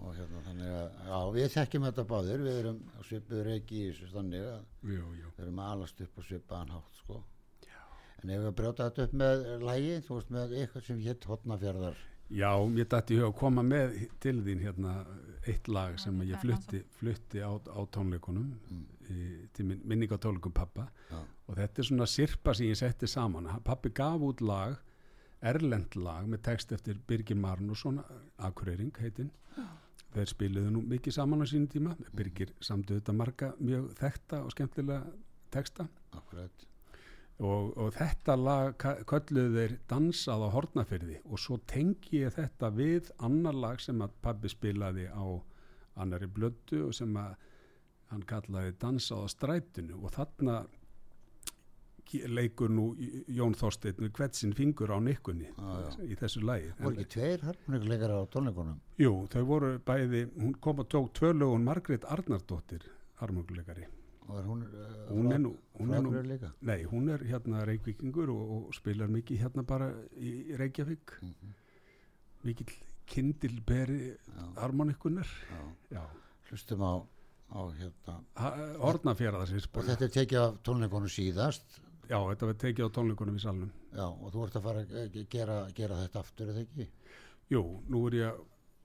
og 0.04 0.16
hérna 0.16 0.42
þannig 0.48 0.72
að 0.74 0.96
já, 1.08 1.18
við 1.34 1.46
þekkjum 1.54 1.86
þetta 1.88 2.04
báðir 2.10 2.42
við 2.44 2.58
erum 2.60 2.80
svipuður 3.08 3.50
ekki 3.54 3.78
í 3.78 3.90
þessu 3.90 4.08
jú. 4.82 5.30
við 5.36 5.44
erum 5.46 5.60
að 5.62 5.70
alast 5.74 6.02
upp 6.04 6.18
á 6.18 6.22
svipaðan 6.28 6.74
hátt 6.74 6.98
sko. 6.98 7.20
En 8.22 8.30
ef 8.30 8.40
við 8.40 8.50
að 8.50 8.58
brjóta 8.60 8.88
þetta 8.88 9.06
upp 9.08 9.14
með 9.24 9.46
lægi 9.68 9.94
þú 10.06 10.18
veist 10.18 10.34
með 10.38 10.58
eitthvað 10.60 10.88
sem 10.88 11.04
hétt 11.04 11.30
hotnafjörðar 11.30 12.02
Já, 12.32 12.56
mér 12.72 12.86
dætti 12.88 13.18
að 13.20 13.34
koma 13.36 13.62
með 13.62 13.98
til 14.22 14.38
þín 14.46 14.62
hérna 14.64 14.94
eitt 15.44 15.68
lag 15.68 15.98
sem 16.00 16.16
ég 16.24 16.40
flutti, 16.40 16.80
flutti 16.96 17.42
á, 17.44 17.52
á 17.52 17.80
tónleikunum 17.92 18.48
í, 19.12 19.18
til 19.52 19.66
min, 19.68 19.82
minning 19.84 20.10
á 20.10 20.16
tónleikum 20.16 20.54
pappa 20.56 20.86
Já. 21.10 21.20
og 21.20 21.58
þetta 21.60 21.82
er 21.82 21.88
svona 21.90 22.08
sirpa 22.08 22.54
sem 22.56 22.70
ég 22.70 22.80
setti 22.80 23.10
saman. 23.10 23.50
Pappi 23.66 23.92
gaf 23.92 24.24
út 24.24 24.40
lag 24.40 24.78
erlend 25.44 25.94
lag 26.00 26.24
með 26.24 26.46
text 26.48 26.72
eftir 26.72 26.96
Birgir 27.06 27.36
Marnusson 27.36 28.00
Akureyring 28.40 28.94
heitinn. 29.02 29.30
Þeir 30.14 30.30
spiluðu 30.30 30.72
nú 30.72 30.84
mikið 30.88 31.18
saman 31.18 31.44
á 31.44 31.46
sínum 31.50 31.68
tíma. 31.68 31.96
Birgir 32.16 32.54
samtu 32.64 32.96
þetta 32.96 33.14
marga 33.20 33.52
mjög 33.60 33.90
þekta 34.00 34.44
og 34.46 34.54
skemmtilega 34.54 35.12
texta. 35.52 35.90
Akkurat 36.16 36.70
og, 37.42 37.72
og 37.76 37.90
þetta 37.96 38.36
lag 38.38 38.76
kölluðu 38.78 39.56
þeir 39.58 39.74
dansað 39.90 40.44
á 40.46 40.48
hortnafyrði 40.54 41.18
og 41.24 41.40
svo 41.42 41.58
tengi 41.70 42.22
ég 42.22 42.36
þetta 42.36 42.70
við 42.74 43.10
annar 43.18 43.58
lag 43.58 43.82
sem 43.82 44.02
að 44.04 44.14
pabbi 44.22 44.52
spilaði 44.52 45.08
á 45.10 45.24
annari 46.02 46.28
blödu 46.30 46.86
og 46.88 46.94
sem 46.94 47.16
að 47.18 47.34
hann 48.12 48.24
kallaði 48.28 48.74
dansað 48.78 49.26
á 49.26 49.28
strætinu. 49.32 49.98
Og 50.02 50.14
þarna 50.14 50.62
leikur 52.30 52.70
nú 52.70 52.92
Jón 53.32 53.56
Þorsteinn 53.58 54.04
við 54.04 54.12
hvert 54.14 54.38
sinn 54.38 54.52
fingur 54.54 54.92
á 54.94 55.02
nikkunni 55.02 55.48
já. 55.48 55.88
í 56.04 56.14
þessu 56.20 56.44
lagi. 56.46 56.70
Voru 56.78 57.00
ekki 57.00 57.16
tveir 57.16 57.42
harmonikuleikar 57.48 58.14
á 58.14 58.20
tónleikunum? 58.30 58.78
Jú, 59.00 59.16
þau 59.32 59.42
voru 59.48 59.72
bæði, 59.82 60.28
hún 60.36 60.54
kom 60.62 60.84
og 60.84 60.90
tók 60.92 61.10
tvö 61.18 61.32
lögun 61.34 61.66
Margrét 61.66 62.06
Arnardóttir 62.06 62.86
harmonikuleikari 63.18 63.88
og 64.28 64.38
er 64.40 64.44
hún 64.48 64.62
uh, 64.62 65.10
hún 65.10 65.32
er 65.32 65.38
nú, 65.42 65.52
hún 65.78 65.92
er 65.94 66.02
nú 66.02 66.12
Nei, 66.62 66.84
hún 66.84 67.08
er 67.12 67.24
hérna 67.28 67.64
reykvíkingur 67.68 68.30
og, 68.32 68.52
og 68.68 68.74
spilar 68.74 69.08
mikið 69.12 69.42
hérna 69.44 69.62
bara 69.66 69.90
í 70.16 70.56
Reykjavík. 70.56 71.18
Mhm. 71.22 71.54
mikill 72.44 72.72
kindilberi 73.06 74.14
Já. 74.16 74.44
harmonikunar 74.60 75.26
Já. 75.50 75.62
Já, 75.98 76.02
hlustum 76.50 76.80
á, 76.84 76.92
á 77.52 77.60
hérna 77.78 78.14
hornafjaraðarsins 78.80 79.68
og 79.74 79.84
þetta 79.88 80.04
er 80.08 80.14
tekið 80.18 80.40
af 80.40 80.58
tónleikunum 80.64 81.08
síðast. 81.12 81.80
Já, 82.08 82.18
þetta 82.20 82.46
var 82.50 82.54
tekið 82.60 82.84
á 82.84 82.94
tónleikunum 82.96 83.36
í 83.38 83.40
salnum. 83.44 83.70
Já, 83.94 84.04
og 84.08 84.32
þú 84.32 84.42
ert 84.46 84.56
að 84.58 84.62
fara 84.66 84.82
að 84.84 85.12
ge- 85.14 85.26
gera, 85.32 85.58
gera 85.74 86.00
þetta 86.02 86.20
aftur 86.20 86.50
eða 86.52 86.64
ekki? 86.66 86.88
Jú, 87.52 87.62
nú 87.88 88.06
er 88.08 88.12
ég 88.18 88.26
að 88.32 88.42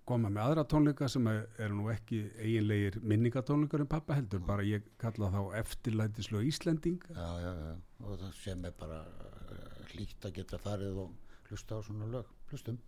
koma 0.10 0.30
með 0.34 0.42
aðra 0.48 0.64
tónleika 0.72 1.08
sem 1.12 1.28
eru 1.30 1.76
nú 1.78 1.88
ekki 1.94 2.20
eiginlegir 2.42 2.98
minningatónleikar 3.06 3.84
um 3.86 3.90
pappa 3.92 4.18
heldur, 4.18 4.42
bara 4.46 4.66
ég 4.66 4.86
kalla 5.02 5.30
þá 5.34 5.42
eftirlætislög 5.62 6.48
Íslending. 6.50 7.04
Já, 7.14 7.28
já, 7.44 7.52
já, 7.64 7.74
og 8.06 8.16
það 8.24 8.34
sem 8.42 8.66
er 8.70 8.74
bara 8.80 9.00
uh, 9.06 9.84
hlýtt 9.94 10.26
að 10.30 10.36
geta 10.40 10.60
farið 10.64 10.98
og 11.06 11.14
hlusta 11.50 11.78
á 11.78 11.80
svona 11.86 12.08
lög, 12.14 12.32
hlustum. 12.52 12.80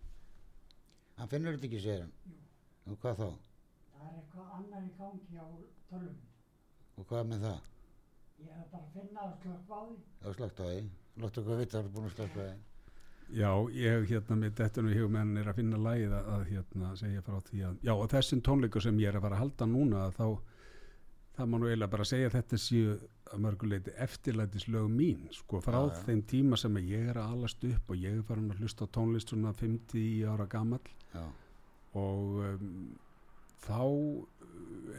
Hann 1.20 1.30
finnur 1.30 1.54
þetta 1.56 1.68
ekki, 1.70 1.80
segir 1.84 2.04
hann. 2.06 2.14
Og 2.90 2.98
hvað 3.02 3.20
þá, 3.22 3.28
Það 3.92 4.08
er 4.08 4.16
eitthvað 4.18 4.54
annar 4.58 4.82
í 4.82 4.92
gangi 4.98 5.38
á 5.38 5.46
tölvum. 5.92 6.18
og 6.98 7.06
hvað 7.12 7.28
með 7.32 7.44
það? 7.46 7.60
Ég 8.42 8.56
hef 8.58 8.68
bara 8.72 8.82
að 8.82 8.92
finna 8.96 9.24
að 9.28 9.34
slökk 9.42 9.70
á 9.70 9.80
því. 9.86 9.96
já, 10.22 10.32
slagt 10.38 10.60
á 10.62 10.64
því, 10.66 10.82
láttu 11.22 11.42
okkur 11.44 11.60
vita 11.62 11.78
að 11.78 11.82
það 11.82 11.88
er 11.88 11.94
búin 11.96 12.08
að 12.10 12.14
slagt 12.16 12.34
á 12.34 12.42
því 12.42 12.50
Já, 13.32 13.50
ég 13.72 14.08
hérna 14.10 14.36
með 14.36 14.56
þetta 14.60 14.82
nú 14.84 14.92
í 14.92 14.96
hugum 14.98 15.18
en 15.22 15.36
er 15.40 15.48
að 15.48 15.58
finna 15.62 15.78
lægið 15.80 16.14
að, 16.18 16.42
hérna 16.50 16.90
segja 17.00 17.22
frá 17.24 17.38
því 17.46 17.62
að, 17.68 17.76
já 17.86 17.92
og 17.94 18.10
þessum 18.12 18.42
tónleikur 18.44 18.84
sem 18.84 18.98
ég 19.00 19.08
er 19.08 19.16
að 19.16 19.24
fara 19.26 19.38
að 19.38 19.44
halda 19.46 19.68
núna 19.70 20.02
þá 20.12 20.26
það 21.36 21.48
má 21.48 21.56
nú 21.58 21.70
eiginlega 21.70 21.92
bara 21.94 22.08
segja 22.08 22.32
þetta 22.34 22.58
séu 22.60 22.96
að 23.32 23.44
mörguleiti 23.46 23.94
eftirlætislög 24.04 24.90
mín 24.92 25.22
sko 25.32 25.62
frá 25.64 25.78
Já, 25.78 26.02
þeim 26.04 26.20
tíma 26.28 26.58
sem 26.60 26.76
ég 26.82 27.08
er 27.12 27.20
að 27.22 27.36
alast 27.38 27.64
upp 27.70 27.94
og 27.94 28.02
ég 28.02 28.18
er 28.18 28.26
farin 28.28 28.52
að 28.52 28.60
hlusta 28.60 28.84
á 28.84 28.92
tónlist 28.92 29.32
svona 29.32 29.54
50 29.56 30.26
ára 30.28 30.46
gamall. 30.52 30.84
Já, 31.14 31.24
og 31.96 32.42
um, 32.50 32.74
þá 33.64 33.80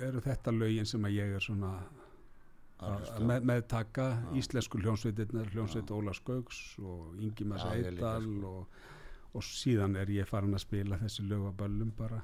eru 0.07 0.23
þetta 0.25 0.55
lögin 0.55 0.89
sem 0.89 1.05
að 1.05 1.19
ég 1.19 1.37
er 1.37 1.45
svona 1.45 1.75
með, 2.81 3.45
meðtaka 3.47 4.07
Já. 4.11 4.29
íslensku 4.39 4.81
hljónsveitirnar, 4.81 5.51
hljónsveit 5.53 5.91
Óla 5.93 6.13
Skauks 6.13 6.61
og 6.81 7.13
ég 7.21 7.39
líka, 7.39 7.69
Eidal 7.73 8.25
sko. 8.25 8.53
og, 8.53 8.79
og 9.33 9.45
síðan 9.47 9.97
er 9.99 10.11
ég 10.13 10.27
farin 10.29 10.55
að 10.57 10.65
spila 10.65 10.99
þessi 11.01 11.27
lög 11.29 11.47
á 11.47 11.51
böllum 11.63 11.93
bara. 11.97 12.23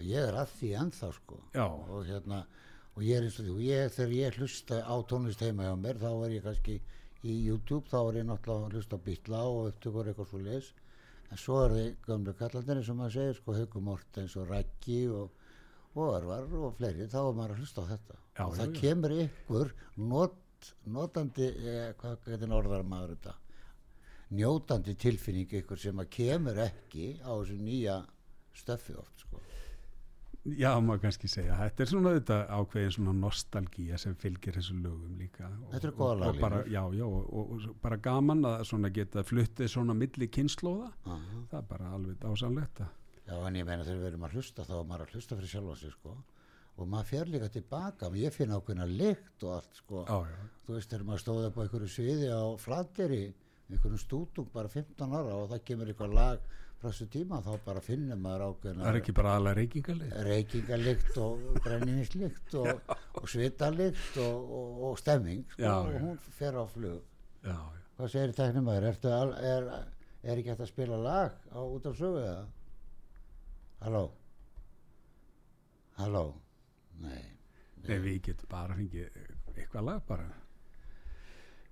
Ég 0.00 0.28
er 0.28 0.36
að 0.40 0.52
því 0.58 0.74
ennþá 0.84 1.12
sko. 1.16 1.40
Já, 1.54 1.66
og 1.66 2.04
hérna 2.08 2.44
og 2.96 3.02
ég 3.06 3.16
er 3.16 3.26
eins 3.26 3.38
og 3.40 3.46
því, 3.46 3.54
og 3.54 3.64
ég, 3.64 3.92
þegar 3.96 4.14
ég 4.18 4.38
hlusta 4.40 4.80
á 4.84 4.94
tónlist 5.08 5.42
heima 5.44 5.68
hjá 5.68 5.74
mér, 5.78 6.00
þá 6.00 6.10
er 6.12 6.36
ég 6.36 6.46
kannski 6.46 6.76
í 7.22 7.34
YouTube, 7.46 7.86
þá 7.88 7.98
er 8.02 8.20
ég 8.20 8.28
náttúrulega 8.28 8.70
að 8.70 8.78
hlusta 8.78 8.98
á 8.98 9.04
Bítla 9.06 9.42
og 9.48 9.68
upptökur 9.70 10.10
eitthvað 10.10 10.30
svo 10.32 10.40
leis 10.44 10.72
en 11.30 11.38
svo 11.38 11.60
er 11.64 11.74
þið 11.76 11.90
gömlu 12.08 12.34
kallandir 12.38 12.80
sem 12.82 12.96
maður 12.98 13.16
segir, 13.16 13.36
sko, 13.38 13.54
Hauku 13.54 13.82
Mortens 13.86 14.34
og 14.40 14.48
Raggi 14.50 15.04
og, 15.14 15.30
og 15.94 16.14
Örvar 16.16 16.48
og 16.58 16.74
fleiri, 16.80 17.06
þá 17.06 17.20
er 17.22 17.36
maður 17.38 17.54
að 17.54 17.62
hlusta 17.62 17.84
á 17.86 17.90
þetta 17.92 18.18
Já, 18.40 18.46
og 18.46 18.56
það 18.56 18.70
já. 18.70 18.80
kemur 18.80 19.14
ykkur 19.26 19.72
not, 20.10 20.72
notandi, 20.88 21.50
eh, 21.60 21.92
hvað 22.00 22.26
getur 22.32 22.56
orðar 22.56 22.86
maður 22.88 23.14
þetta 23.16 23.36
njótandi 24.40 24.96
tilfinning 25.00 25.54
ykkur 25.60 25.80
sem 25.80 26.00
að 26.00 26.10
kemur 26.14 26.60
ekki 26.64 27.12
á 27.20 27.32
þessu 27.34 27.58
nýja 27.60 27.96
stöffi 28.56 28.94
oft, 28.98 29.24
sko 29.24 29.40
já, 30.56 30.70
maður 30.80 31.02
kannski 31.04 31.28
segja 31.28 31.56
þetta 31.58 31.84
er 31.84 31.90
svona 31.90 32.12
þetta 32.16 32.38
ákveðin 32.56 32.94
svona 32.94 33.14
nostalgía 33.18 33.98
sem 34.00 34.14
fylgir 34.20 34.56
þessu 34.56 34.76
lögum 34.80 35.18
líka 35.20 35.48
og, 35.50 35.66
Þetta 35.74 35.90
og 35.90 35.98
bara, 35.98 36.20
laglínur. 36.22 36.70
Já, 36.72 36.82
já, 36.96 37.04
og, 37.04 37.26
og, 37.28 37.52
og 37.58 37.76
bara 37.82 37.98
gaman 38.00 38.46
að 38.48 38.64
svona 38.70 38.92
geta 38.94 39.24
fluttið 39.26 39.68
svona 39.74 39.96
milli 39.98 40.30
kynnslóða 40.32 40.88
Aha. 41.04 41.44
það 41.50 41.58
er 41.60 41.68
bara 41.74 41.92
alveg 41.98 42.18
dásamlegt 42.22 42.82
að 42.86 42.96
Já, 43.30 43.36
en 43.46 43.56
ég 43.60 43.66
meina 43.66 43.84
þegar 43.86 44.00
við 44.00 44.08
erum 44.08 44.24
að 44.26 44.32
hlusta 44.38 44.64
þá 44.66 44.72
er 44.74 44.86
maður 44.88 45.04
að 45.04 45.12
hlusta 45.14 45.36
fyrir 45.38 45.50
sjálfa 45.52 45.74
sig, 45.78 45.92
sko. 45.94 46.14
Og 46.80 46.88
maður 46.88 47.08
fer 47.10 47.28
líka 47.28 47.50
tilbaka, 47.52 48.08
ég 48.16 48.32
finn 48.32 48.54
ákveðna 48.56 48.86
lykt 48.88 49.44
og 49.44 49.58
allt, 49.58 49.82
sko. 49.82 50.04
Já, 50.08 50.30
já, 50.30 50.48
Þú 50.64 50.76
veist, 50.76 50.90
þegar 50.92 51.04
maður 51.08 51.22
stóði 51.24 51.50
upp 51.50 51.58
á 51.60 51.62
einhverju 51.64 51.90
sviði 51.92 52.30
á 52.32 52.42
flateri, 52.62 53.20
einhverjum 53.68 54.00
stútung, 54.00 54.48
bara 54.54 54.72
15 54.72 55.14
ára 55.18 55.36
og 55.36 55.50
það 55.50 55.64
kemur 55.68 55.92
eitthvað 55.92 56.16
lag 56.16 56.46
frá 56.80 56.88
þessu 56.88 57.06
tíma, 57.12 57.42
þá 57.44 57.50
bara 57.66 57.82
finnur 57.84 58.16
maður 58.16 58.42
það 58.46 58.54
ákveðna 58.54 58.86
er 58.88 58.98
ekki 59.02 59.14
bara 59.18 59.34
aðlega 59.36 59.58
reykingalið 59.58 60.14
reykingalykt 60.30 61.18
og 61.20 61.42
brennivinslykt 61.66 62.56
og, 62.62 62.94
og 63.20 63.28
svitalykt 63.28 64.16
og, 64.24 64.54
og, 64.60 64.78
og 64.88 64.96
stemming, 65.02 65.44
sko, 65.52 65.66
Já, 65.66 65.74
og 65.76 65.98
hún 66.06 66.16
fer 66.38 66.56
á 66.56 66.64
flug. 66.72 67.02
Já, 67.44 67.52
já, 67.52 67.82
Hvað 68.00 68.12
segir 68.14 68.32
tæknum 68.32 68.64
maður? 68.64 68.86
Al, 69.12 69.34
er, 69.44 69.66
er 70.24 70.40
ekki 70.40 70.54
hægt 70.54 70.64
að 70.64 70.70
spila 70.72 71.00
lag 71.04 71.36
á, 71.52 71.60
út 71.60 71.90
af 71.90 71.98
sögu 72.00 72.22
eða? 72.24 72.46
Halló? 73.84 74.06
Halló? 76.00 76.24
Nei. 77.00 77.24
Nei, 77.86 77.98
við 78.04 78.20
getum 78.28 78.50
bara 78.50 78.76
fengið 78.76 79.18
eitthvað 79.56 79.86
lag 79.86 80.00
bara 80.08 80.28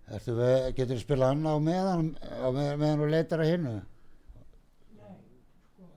Ertu 0.09 0.33
við, 0.39 0.55
getur 0.73 0.97
þú 0.97 1.03
spila 1.03 1.27
annað 1.35 1.53
á 1.53 1.61
meðan, 1.61 2.07
á 2.25 2.49
meðan, 2.49 2.79
meðan 2.81 3.01
þú 3.03 3.09
leitar 3.13 3.43
að 3.45 3.51
hinnu? 3.51 3.73
Nei, 4.97 5.17
sko, 5.75 5.89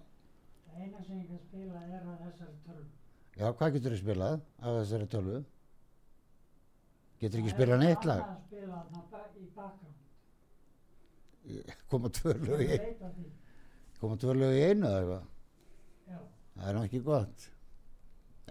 það 0.65 0.81
eina 0.83 1.03
sem 1.05 1.21
ég 1.21 1.29
kan 1.29 1.39
spila 1.45 1.83
er 1.85 2.01
á 2.03 2.13
þessari 2.25 2.57
tölvu. 2.65 2.89
Já, 3.37 3.45
hvað 3.61 3.71
getur 3.77 3.95
þú 3.95 3.99
spilað 4.01 4.35
á 4.59 4.67
þessari 4.81 5.07
tölvu? 5.15 5.39
Getur 7.23 7.39
ekki 7.39 7.53
spilað 7.55 7.81
neitt 7.85 8.09
lag? 8.09 8.25
Það 8.25 8.27
er 8.27 8.35
að 8.35 8.43
spila 8.49 9.23
í 9.31 9.47
bakgrunn. 9.61 9.97
Koma 11.95 12.11
tvö 12.19 12.35
lög 12.41 12.61
í, 12.67 12.81
koma 14.01 14.19
tvö 14.19 14.35
lög 14.41 14.59
í 14.59 14.61
einu 14.67 14.91
eða 14.91 14.99
eitthvað? 14.99 15.25
Já, 16.11 16.19
Það 16.57 16.67
er 16.67 16.75
nú 16.75 16.83
ekki 16.89 17.01
gott. 17.07 17.47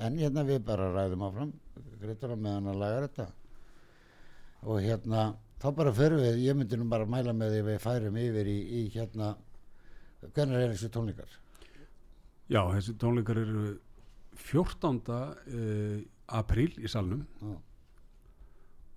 En 0.00 0.16
hérna 0.16 0.44
við 0.48 0.62
bara 0.64 0.88
ræðum 0.94 1.26
áfram, 1.26 1.52
greitur 2.00 2.32
á 2.32 2.36
meðan 2.36 2.70
að 2.72 2.80
laga 2.80 3.02
þetta. 3.04 3.26
Og 4.70 4.80
hérna, 4.84 5.26
þá 5.60 5.68
bara 5.76 5.92
förum 5.96 6.22
við, 6.24 6.40
ég 6.46 6.56
myndi 6.56 6.78
nú 6.80 6.88
bara 6.92 7.08
mæla 7.08 7.34
með 7.36 7.56
því 7.56 7.60
við 7.68 7.78
færum 7.84 8.18
yfir 8.20 8.50
í, 8.50 8.58
í 8.80 8.82
hérna, 8.94 9.34
hvernig 10.22 10.56
er 10.60 10.74
þessu 10.74 10.90
tónleikar? 10.94 11.36
Já, 12.50 12.62
þessi 12.74 12.96
tónleikar 13.00 13.42
eru 13.44 13.66
14. 14.40 15.02
Uh, 15.50 16.00
apríl 16.30 16.70
í 16.78 16.88
salnum 16.90 17.24
Já, 17.42 17.54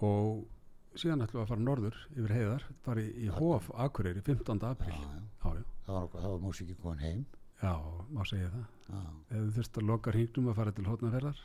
og 0.05 0.97
síðan 0.99 1.23
ætlum 1.25 1.39
við 1.39 1.43
að 1.43 1.49
fara 1.49 1.65
norður 1.65 2.01
yfir 2.13 2.33
heiðar, 2.37 2.65
fara 2.85 3.01
í, 3.01 3.07
í 3.25 3.29
Hóf 3.33 3.71
Akureyri 3.73 4.21
15. 4.21 4.61
já, 4.61 4.73
apríl 4.75 4.93
já. 4.93 4.99
já, 5.01 5.55
já, 5.57 5.63
Það 5.83 5.95
var, 5.97 6.05
það 6.13 6.29
var 6.31 6.43
músíkin 6.43 6.77
komin 6.79 7.01
heim. 7.03 7.23
Já, 7.63 7.73
má 8.13 8.21
segja 8.29 8.49
það. 8.53 8.65
Já, 8.93 9.01
ef 9.33 9.37
þú 9.43 9.51
þurft 9.57 9.77
að 9.81 9.87
loka 9.89 10.13
hringnum 10.13 10.49
að 10.51 10.57
fara 10.59 10.73
til 10.77 10.87
hótnaferðar 10.89 11.43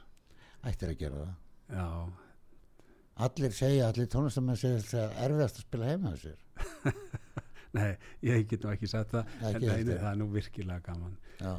ættir 0.69 0.93
að 0.95 0.99
gera 1.05 1.21
það. 1.25 1.37
já, 1.79 1.87
Allir 3.19 3.51
segja, 3.57 3.89
allir 3.91 4.07
tónlistamenn 4.13 4.59
segja 4.61 4.79
að 4.79 4.85
það 4.93 5.01
er 5.09 5.25
erfiðast 5.27 5.57
að 5.59 5.65
spila 5.67 5.87
heima 5.89 6.13
sér. 6.21 6.37
nei, 7.79 7.89
ég 8.23 8.45
get 8.51 8.63
nú 8.63 8.71
ekki 8.71 8.89
sagt 8.91 9.11
það 9.17 9.33
en 9.49 9.57
nei, 9.65 9.83
það 9.89 10.07
er 10.13 10.21
nú 10.21 10.29
virkilega 10.33 10.85
gaman 10.87 11.17
Já, 11.41 11.51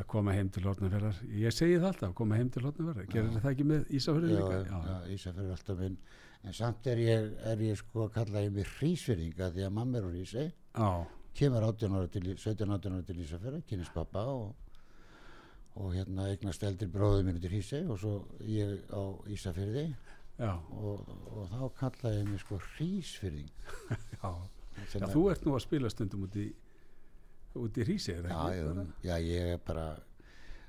að 0.00 0.08
koma 0.10 0.34
heim 0.34 0.50
til 0.54 0.64
hótnaferðar 0.66 1.20
ég 1.30 1.54
segi 1.54 1.78
það 1.78 1.86
alltaf, 1.92 2.16
koma 2.18 2.40
heim 2.40 2.50
til 2.54 2.64
hótnaferðar 2.66 3.06
gerir 3.14 3.38
það 3.38 3.48
ekki 3.52 3.68
með 3.70 3.94
Ísafjörður 4.00 4.34
já, 4.34 4.40
líka? 4.40 4.82
já, 4.90 5.14
Ísafjörður 5.14 5.54
alltaf 5.56 5.80
minn. 5.84 5.96
En 6.40 6.54
samt 6.56 6.86
er 6.90 7.00
ég, 7.04 7.30
er 7.52 7.62
ég 7.68 7.78
sko 7.84 8.06
að 8.08 8.12
kalla 8.18 8.42
ég 8.46 8.52
mig 8.58 8.68
hrísverðinga 8.80 9.50
því 9.54 9.64
að 9.66 9.74
mamma 9.78 9.98
er 10.02 10.06
úr 10.10 10.18
Ísei. 10.24 10.46
já, 10.74 10.90
kemur 11.36 11.66
18 11.66 11.96
ára 11.96 12.10
til, 12.10 12.32
17 12.36 12.74
18 12.76 12.96
ára 12.96 13.06
til 13.06 13.22
Ísafjörða, 13.24 13.62
kynist 13.68 13.94
pappa 13.94 14.24
og, 14.30 14.54
og 15.80 15.94
hérna 15.94 16.28
eignast 16.30 16.64
eldri 16.66 16.88
bróður 16.90 17.26
mínu 17.28 17.42
til 17.42 17.54
Hísei 17.54 17.84
og 17.86 18.00
svo 18.02 18.14
ég 18.46 18.80
á 18.90 19.02
Ísafjörði 19.30 19.86
og, 20.40 21.08
og 21.30 21.48
þá 21.50 21.60
kallaði 21.78 22.22
ég 22.22 22.28
mig 22.30 22.42
sko 22.42 22.58
hrísfyrðing 22.74 23.50
já. 24.22 24.30
þú 25.12 25.24
ert 25.32 25.44
nú 25.46 25.56
að 25.56 25.64
spila 25.66 25.90
stundum 25.92 26.26
út 26.26 26.38
í 26.40 26.48
út 27.60 27.80
í 27.80 27.84
hrísi 27.84 28.14
er 28.14 28.28
það 28.28 28.54
já, 28.54 28.62
já, 28.62 28.86
já, 29.08 29.16
ég 29.26 29.52
er 29.56 29.60
bara 29.66 29.88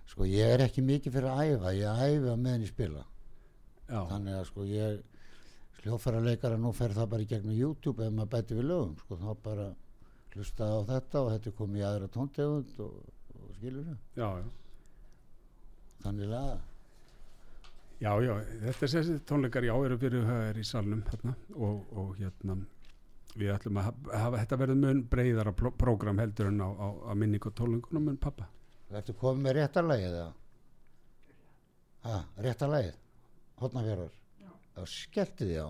sko 0.09 0.27
ég 0.27 0.55
er 0.55 0.65
ekki 0.65 0.83
mikið 0.83 1.15
fyrir 1.15 1.31
að 1.31 1.53
æfa 1.53 1.73
ég 1.77 2.03
æfa 2.07 2.35
meðan 2.35 2.65
ég 2.65 2.71
spila. 2.71 3.05
Já, 3.87 4.01
þannig 4.09 4.37
að 4.39 4.45
sko 4.49 4.65
ég 4.67 4.99
hljófæra 5.81 6.21
leikara 6.23 6.57
nú 6.59 6.71
fer 6.75 6.93
það 6.95 7.09
bara 7.13 7.25
í 7.25 7.29
gegnum 7.29 7.57
YouTube 7.57 8.05
ef 8.05 8.13
maður 8.13 8.33
bæti 8.35 8.57
við 8.57 8.67
lögum 8.69 8.97
sko 9.01 9.17
þá 9.21 9.29
bara 9.45 9.67
hlustaði 10.35 10.75
á 10.77 10.81
þetta 10.91 11.21
og 11.25 11.31
þetta 11.35 11.53
kom 11.59 11.75
í 11.77 11.83
aðra 11.85 12.07
tóntegund 12.13 12.75
og, 12.85 12.99
og 13.37 13.55
skilur 13.57 13.87
já, 13.91 14.27
já 14.41 14.49
þannig 16.03 16.35
að 16.41 16.59
Já, 18.01 18.15
já, 18.25 18.31
þetta 18.63 18.85
er 18.87 18.89
þessi 18.95 19.15
tónleikar, 19.29 19.65
já, 19.67 19.75
eru 19.85 19.95
fyrir 20.01 20.23
höfður 20.25 20.57
í 20.57 20.63
salnum 20.65 21.03
hérna 21.05 21.35
og, 21.53 21.83
og 21.93 22.15
hérna 22.17 22.55
við 23.37 23.51
ætlum 23.53 23.77
að 23.77 23.91
hafa, 24.09 24.39
þetta 24.41 24.57
verður 24.57 24.79
mun 24.81 25.03
breyðara 25.11 25.53
pró- 25.53 25.71
prógram 25.77 26.17
heldur 26.17 26.49
en 26.49 26.63
á, 26.65 26.69
á, 26.81 26.87
á 27.05 27.11
minning 27.13 27.45
og 27.45 27.53
tónleikunum 27.59 28.09
en 28.09 28.17
pappa. 28.17 28.47
Ertu 28.89 29.13
komið 29.21 29.45
með 29.45 29.55
réttarlægið 29.59 30.15
eða? 30.17 30.31
Ha, 32.07 32.17
réttarlægið? 32.47 32.97
Hotnafjörður? 33.61 34.17
Já. 34.41 34.49
skellti 34.89 35.47
því 35.51 35.61
á. 35.61 35.69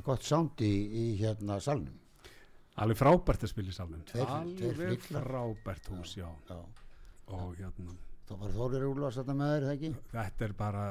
Það 0.00 0.06
er 0.06 0.16
gott 0.16 0.22
sound 0.24 0.60
í, 0.64 0.72
hérna 1.20 1.58
salnum. 1.60 1.96
Alveg 2.80 2.96
frábært 2.96 3.42
að 3.44 3.50
spila 3.52 3.68
í 3.68 3.74
salnum. 3.76 4.00
Tveir- 4.08 4.30
tveir 4.56 4.70
Alveg 4.70 5.00
flyglar. 5.04 5.26
frábært 5.28 5.88
hús, 5.92 6.14
já. 6.16 6.28
Já. 6.48 6.60
Og 7.36 7.56
hérna, 7.58 7.96
Þá 8.30 8.36
var 8.38 8.50
Þórir 8.54 8.84
Úlfars 8.88 9.16
þetta 9.18 9.34
með 9.34 9.50
þér, 9.52 9.64
það 9.66 9.74
ekki? 9.74 9.90
þetta 10.12 10.44
er 10.46 10.52
bara, 10.54 10.84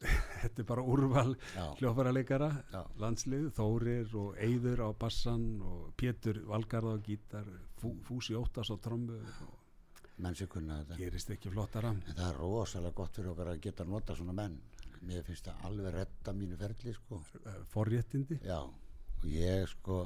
þetta 0.40 0.62
er 0.62 0.66
bara 0.68 0.82
úrval 0.84 1.34
Já. 1.56 1.64
hljófaraleikara, 1.80 2.48
Já. 2.72 2.82
landslið, 3.00 3.46
Þórir 3.56 4.14
og 4.20 4.36
Eyður 4.40 4.82
á 4.84 4.88
bassan 5.00 5.46
og 5.64 5.90
Pétur 5.96 6.42
Valgarð 6.48 6.92
á 6.92 6.96
gítar, 7.04 7.48
Fú, 7.80 7.94
Fúsi 8.04 8.36
Óttas 8.36 8.70
á 8.70 8.76
trommu 8.80 9.16
og 9.16 9.56
Menn 10.20 10.34
sem 10.36 10.46
kunna 10.52 10.82
þetta. 10.84 10.96
gerist 11.00 11.30
ekki 11.32 11.48
flottara. 11.50 11.88
En 11.96 12.02
það 12.14 12.26
er 12.34 12.36
rosalega 12.36 12.92
gott 12.94 13.14
fyrir 13.16 13.30
okkar 13.32 13.54
að 13.54 13.60
geta 13.64 13.84
nota 13.88 14.14
svona 14.14 14.34
menn. 14.36 14.58
Mér 15.08 15.22
finnst 15.24 15.46
það 15.48 15.62
alveg 15.68 15.94
retta 15.94 16.32
mínu 16.36 16.58
ferli, 16.60 16.92
sko. 16.96 17.20
Eh, 17.44 17.60
Forréttindi. 17.72 18.40
Já, 18.44 18.58
og 18.60 19.24
ég 19.24 19.68
sko, 19.70 20.02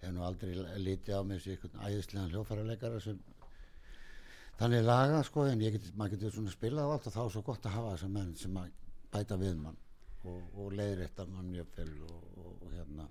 hef 0.00 0.14
nú 0.14 0.22
aldrei 0.24 0.54
litið 0.78 1.18
á 1.18 1.22
mig 1.26 1.42
sem 1.42 1.56
einhvern 1.56 1.84
æðislegan 1.88 2.32
hljófæraleikara 2.32 3.00
sem 3.02 3.18
þannig 4.58 4.86
laga 4.86 5.20
sko 5.26 5.46
en 5.46 5.60
get, 5.62 5.84
maður 5.98 6.16
getur 6.16 6.34
svona 6.34 6.54
spilað 6.54 6.90
á 6.90 6.92
allt 6.94 7.06
og 7.10 7.14
þá 7.14 7.20
er 7.24 7.34
svo 7.34 7.44
gott 7.46 7.68
að 7.68 7.76
hafa 7.76 7.92
þessa 7.94 8.10
menn 8.14 8.32
sem 8.38 8.56
að 8.58 8.72
bæta 9.14 9.38
við 9.40 9.54
mann 9.60 9.78
og, 10.26 10.40
og 10.58 10.74
leiðrétta 10.78 11.26
mann 11.30 11.52
mjög 11.52 11.70
fel 11.76 11.92
og, 12.08 12.26
og, 12.42 12.50
og 12.66 12.74
hérna 12.74 13.08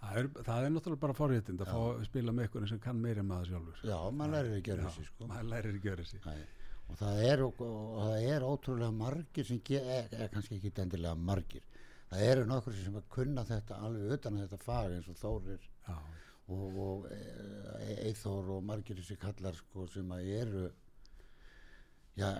Það 0.00 0.16
er, 0.16 0.28
það 0.46 0.64
er 0.64 0.70
náttúrulega 0.72 1.00
bara 1.02 1.14
forréttind 1.18 1.60
að 1.60 1.70
fá 1.74 2.04
spila 2.08 2.32
með 2.32 2.46
einhverjum 2.46 2.68
sem 2.70 2.78
kann 2.80 3.00
meira 3.02 3.20
en 3.20 3.26
maður 3.28 3.50
sjálfur. 3.50 3.80
já, 3.84 3.96
maður 4.16 4.32
lærir 4.32 4.54
ekki 4.56 4.60
að 4.62 4.68
gera 4.70 4.86
þessi 4.86 5.08
sko 5.10 5.26
maður 5.28 5.50
lærir 5.50 5.74
ekki 5.74 5.80
að 5.82 5.88
gera 5.90 6.06
þessi. 6.06 6.46
Og 6.90 6.96
það 6.98 7.20
er, 7.26 7.42
og, 7.46 7.60
og 7.62 8.00
það 8.02 8.28
er 8.34 8.46
ótrúlega 8.46 8.94
margir 8.94 9.46
sem 9.46 9.60
er, 9.78 10.08
er 10.10 10.32
kannski 10.32 10.58
ekki 10.58 10.72
endilega 10.82 11.14
margir 11.14 11.62
það 12.10 12.26
eru 12.26 12.46
nokkur 12.50 12.76
sem 12.76 12.98
að 12.98 13.08
kunna 13.14 13.44
þetta 13.46 13.78
alveg 13.86 14.16
utan 14.16 14.40
þetta 14.42 14.58
fag 14.64 14.94
eins 14.96 15.10
og 15.10 15.18
Þórir 15.20 15.66
Já, 15.86 15.96
og, 16.50 16.78
og 16.84 17.08
e, 17.14 17.18
Eithór 18.08 18.54
og 18.56 18.64
margir 18.66 18.98
þessi 18.98 19.18
kallar 19.20 19.58
sko, 19.58 19.86
sem 19.90 20.10
að 20.16 20.30
eru 20.40 20.64
já, 22.18 22.32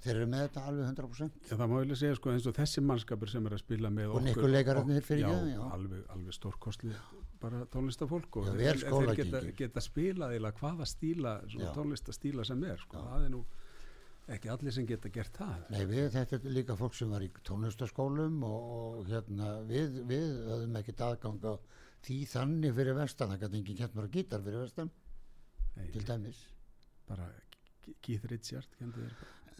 þeir 0.00 0.14
eru 0.14 0.30
með 0.32 0.46
þetta 0.46 0.64
alveg 0.70 0.88
100% 0.94 1.50
Já, 1.50 1.52
það 1.58 1.68
má 1.74 1.76
vilja 1.82 1.98
segja 2.00 2.16
sko 2.20 2.32
eins 2.32 2.48
og 2.48 2.56
þessi 2.56 2.84
mannskapur 2.88 3.32
sem 3.34 3.50
er 3.50 3.58
að 3.58 3.62
spila 3.66 3.92
með 3.92 4.14
Og 4.14 4.16
okkur. 4.22 4.48
Fyrir 5.04 5.26
já, 5.26 5.36
já. 5.52 5.60
alveg, 5.76 6.08
alveg 6.16 6.38
stórkostli 6.38 6.94
bara 7.44 7.66
tónlistafólk 7.68 8.40
og 8.40 8.48
Já, 8.48 8.54
þeir 8.56 8.80
skólagengi. 8.80 9.28
geta, 9.28 9.56
geta 9.58 9.82
spilað 9.84 10.38
eða 10.38 10.54
hvaða 10.56 10.86
stíla, 10.88 11.34
tónlistastíla 11.76 12.46
sem 12.48 12.62
er 12.64 12.80
sko, 12.80 13.02
það 13.10 13.26
er 13.26 13.34
nú 13.34 13.42
ekki 14.32 14.50
allir 14.52 14.72
sem 14.72 14.86
geta 14.88 15.10
gert 15.12 15.36
það. 15.36 15.64
Nei, 15.74 15.82
við, 15.90 16.06
þetta 16.14 16.38
er 16.38 16.54
líka 16.56 16.76
fólk 16.80 16.96
sem 16.96 17.10
var 17.12 17.24
í 17.24 17.30
tónlistaskólum 17.44 18.40
og, 18.48 18.74
og 18.78 19.10
hérna, 19.10 19.50
við, 19.68 20.00
við 20.08 20.26
höfum 20.48 20.78
ekkert 20.80 21.04
aðgang 21.08 21.44
á 21.44 21.54
því 22.04 22.18
þannig 22.32 22.76
fyrir 22.76 22.98
vestan, 22.98 23.32
það 23.32 23.44
gæti 23.44 23.60
enginn 23.60 23.78
kent 23.80 23.96
mér 23.96 24.08
á 24.08 24.14
gítar 24.16 24.44
fyrir 24.44 24.64
vestan, 24.64 24.90
Nei, 25.74 25.86
til 25.92 26.04
dæmis. 26.08 26.42
bara 27.08 27.28
Keith 28.00 28.24
Richard 28.30 28.68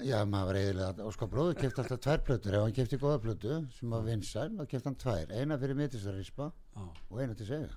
Já, 0.03 0.25
maður 0.27 0.49
var 0.49 0.59
eiginlega, 0.59 1.05
Óskar 1.07 1.29
bróður 1.31 1.59
kefti 1.61 1.83
alltaf 1.83 2.01
tvær 2.03 2.23
plötur, 2.27 2.57
ef 2.57 2.65
hann 2.65 2.75
kefti 2.75 2.99
góða 2.99 3.21
plötu 3.23 3.59
sem 3.77 3.93
var 3.95 4.03
vinsæl, 4.03 4.49
þá 4.59 4.65
kefti 4.73 4.89
hann 4.91 4.97
tvær, 4.99 5.35
eina 5.39 5.59
fyrir 5.61 5.79
mitisvarispa 5.79 6.49
á, 6.51 6.83
og 6.83 7.21
eina 7.23 7.37
til 7.39 7.47
segja. 7.47 7.71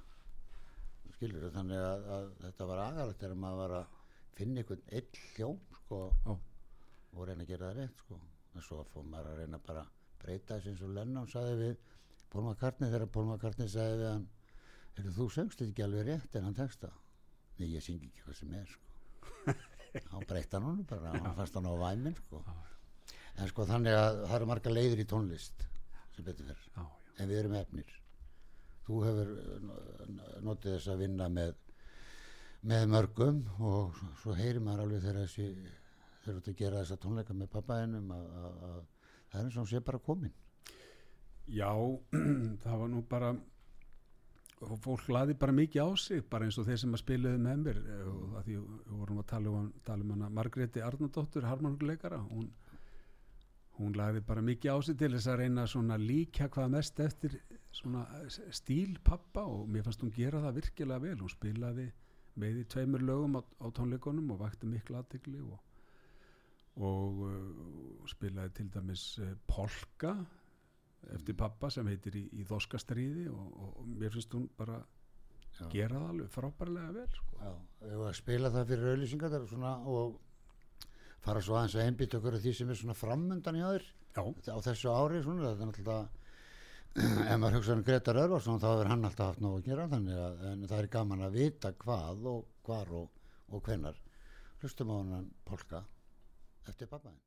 Skilur 1.13 1.52
þannig 1.54 1.78
að, 1.84 2.08
að 2.15 2.26
þetta 2.45 2.67
var 2.71 2.82
agalegt 2.88 3.21
þegar 3.21 3.39
maður 3.43 3.62
var 3.62 3.76
að 3.82 3.93
finna 4.39 4.63
einhvern 4.63 4.84
eitt 4.97 5.21
hljóm, 5.36 5.60
sko, 5.78 6.02
á, 6.26 6.32
og 7.17 7.27
reyna 7.30 7.43
að 7.45 7.51
gera 7.51 7.69
það 7.71 7.80
rétt 7.82 8.01
sko. 8.03 8.19
en 8.56 8.62
svo 8.65 8.84
fór 8.93 9.06
maður 9.12 9.32
að 9.34 9.39
reyna 9.43 9.60
bara 9.67 9.84
að 9.86 9.93
breyta 10.23 10.58
þess 10.58 10.71
eins 10.71 10.82
og 10.88 10.93
Lennon 10.95 11.27
sagði 11.30 11.56
við 11.62 11.75
Paul 12.32 12.43
McCartney 12.47 12.89
þegar 12.91 13.12
Paul 13.13 13.25
McCartney 13.32 13.69
sagði 13.69 13.99
við 14.01 14.10
hann 14.12 14.27
Heyrðu, 14.97 15.12
þú 15.13 15.25
söngst 15.36 15.60
þetta 15.60 15.71
ekki 15.73 15.84
alveg 15.86 16.08
rétt 16.08 16.36
en 16.39 16.47
hann 16.47 16.56
texta 16.58 16.89
nei 17.60 17.67
ég 17.73 17.84
syngi 17.86 18.08
ekki 18.10 18.23
hvað 18.25 18.39
sem 18.39 18.56
er 18.58 18.71
sko. 18.71 19.53
hann 20.13 20.25
breytta 20.30 20.62
hann 20.63 20.82
bara 20.89 21.12
hann 21.13 21.36
fannst 21.38 21.58
hann 21.60 21.69
á 21.69 21.73
væmin 21.84 22.17
sko. 22.17 22.41
en 23.38 23.51
sko 23.51 23.67
þannig 23.69 23.93
að 23.97 24.23
það 24.25 24.36
eru 24.39 24.49
marga 24.49 24.73
leiðir 24.73 25.03
í 25.03 25.08
tónlist 25.13 25.67
sem 26.15 26.25
betur 26.25 26.49
fyrir 26.49 26.65
á, 26.82 26.82
já. 26.82 26.86
en 27.21 27.30
við 27.30 27.39
erum 27.43 27.56
efnir 27.62 27.93
þú 28.88 28.99
hefur 29.06 29.32
n- 30.10 30.21
notið 30.47 30.77
þess 30.80 30.91
að 30.95 31.01
vinna 31.06 31.30
með 31.30 31.53
með 32.67 32.88
mörgum 32.89 33.43
og 33.62 33.99
svo 34.23 34.34
heyrir 34.34 34.63
maður 34.65 34.88
alveg 34.88 35.03
þegar 35.06 35.19
þessi 35.27 35.45
þegar 36.28 36.38
þú 36.38 36.44
ert 36.44 36.52
að 36.54 36.62
gera 36.62 36.82
þessa 36.84 37.02
tónleika 37.04 37.36
með 37.38 37.52
pappaðinum 37.56 38.12
að, 38.16 38.26
að, 38.42 38.58
að 38.70 38.80
það 39.32 39.40
er 39.40 39.46
eins 39.46 39.58
og 39.58 39.62
hann 39.62 39.70
sé 39.72 39.84
bara 39.88 40.04
komin. 40.08 40.34
Já, 41.48 41.72
það 42.63 42.82
var 42.84 42.92
nú 42.92 43.04
bara 43.08 43.32
fólk 44.58 45.10
laði 45.13 45.36
bara 45.38 45.54
mikið 45.54 45.84
á 45.86 45.90
sig 46.02 46.24
bara 46.30 46.48
eins 46.48 46.58
og 46.58 46.66
þeir 46.66 46.80
sem 46.82 46.96
að 46.96 47.04
spilaði 47.04 47.42
með 47.42 47.60
mér 47.62 47.82
eh, 47.84 48.08
og 48.10 48.40
því 48.46 48.56
við 48.56 48.96
vorum 49.02 49.20
að 49.22 49.28
tala 49.30 49.52
um, 49.54 49.68
tala 49.86 50.06
um 50.06 50.13
hana 50.16 50.30
Margréti 50.34 50.82
Arnardóttur, 50.82 51.46
harmoníkuleikara 51.46 52.18
hún, 52.24 52.48
hún 53.78 53.94
laði 53.98 54.24
bara 54.26 54.42
mikið 54.42 54.74
á 54.74 54.78
sig 54.82 54.98
til 54.98 55.12
þess 55.13 55.30
að 55.30 55.40
reyna 55.44 55.68
svona 55.70 56.00
líka 56.02 56.50
hvað 56.50 56.74
mest 56.74 57.00
eftir 57.06 57.38
svona 57.70 58.08
stíl 58.50 58.98
pappa 59.06 59.46
og 59.46 59.70
mér 59.70 59.86
fannst 59.86 60.02
hún 60.02 60.16
gera 60.16 60.42
það 60.42 60.60
virkilega 60.62 61.04
vel. 61.06 61.18
Hún 61.22 61.34
spilaði 61.34 61.88
með 62.42 62.62
í 62.63 62.68
tveimur 62.74 63.06
lögum 63.06 63.38
á, 63.38 63.42
á 63.46 63.68
tónleikunum 63.78 64.34
og 64.34 64.42
vakti 64.42 64.70
miklu 64.70 64.98
aðtegli 64.98 65.42
og, 65.46 65.62
og 66.78 67.24
uh, 67.26 68.10
spilaði 68.10 68.54
til 68.60 68.68
dæmis 68.74 69.06
uh, 69.24 69.32
Polka 69.50 70.13
eftir 71.13 71.38
pappa 71.40 71.70
sem 71.72 71.88
heitir 71.88 72.18
í, 72.20 72.24
í 72.42 72.46
Þoskastríði 72.48 73.28
og, 73.32 73.50
og, 73.56 73.74
og 73.82 73.90
mér 73.98 74.13
finnst 74.13 74.34
hún 74.36 74.48
bara 74.58 74.82
Já. 75.58 75.66
gera 75.74 76.02
það 76.02 76.10
alveg 76.12 76.32
frábærlega 76.34 76.94
vel 76.94 77.10
sko. 77.16 77.40
Já, 77.42 77.54
ef 77.90 78.06
að 78.10 78.16
spila 78.20 78.54
það 78.54 78.72
fyrir 78.72 78.92
auðlýsingar 78.92 79.38
er 79.38 79.48
og 79.94 80.18
fara 81.26 81.44
svo 81.44 81.58
aðeins 81.58 81.78
að 81.78 81.88
einbytta 81.88 82.20
okkur 82.20 82.38
af 82.38 82.44
því 82.44 82.54
sem 82.56 82.72
er 82.72 82.80
svona 82.80 82.98
framundan 82.98 83.58
í 83.58 83.66
aður 83.66 83.88
á 84.18 84.58
þessu 84.66 84.94
ári 84.94 85.22
svona, 85.24 85.52
þetta 85.52 85.66
er 85.66 85.72
náttúrulega 85.72 86.08
ef 87.32 87.38
maður 87.42 87.58
hugsa 87.60 87.76
um 87.78 87.84
Gretar 87.86 88.20
Örvarsson 88.24 88.62
þá 88.62 88.68
hefur 88.72 88.92
hann 88.92 89.06
alltaf 89.06 89.32
haft 89.32 89.44
nóg 89.44 89.60
að 89.60 89.68
gera 89.70 89.90
þannig 89.92 90.22
að 90.24 90.46
en 90.52 90.63
það 90.66 90.80
er 90.80 90.90
gaman 90.96 91.26
að 91.28 91.38
vita 91.38 91.74
hvað 91.84 92.26
og 92.32 92.48
hvar 92.66 92.94
og, 93.02 93.20
og 93.54 93.68
hvenar 93.68 94.00
hlustum 94.62 94.94
á 94.94 94.96
hann 94.98 95.30
Polka 95.46 95.84
eftir 96.73 96.88
pappaðin 96.91 97.19
Ég 97.19 97.27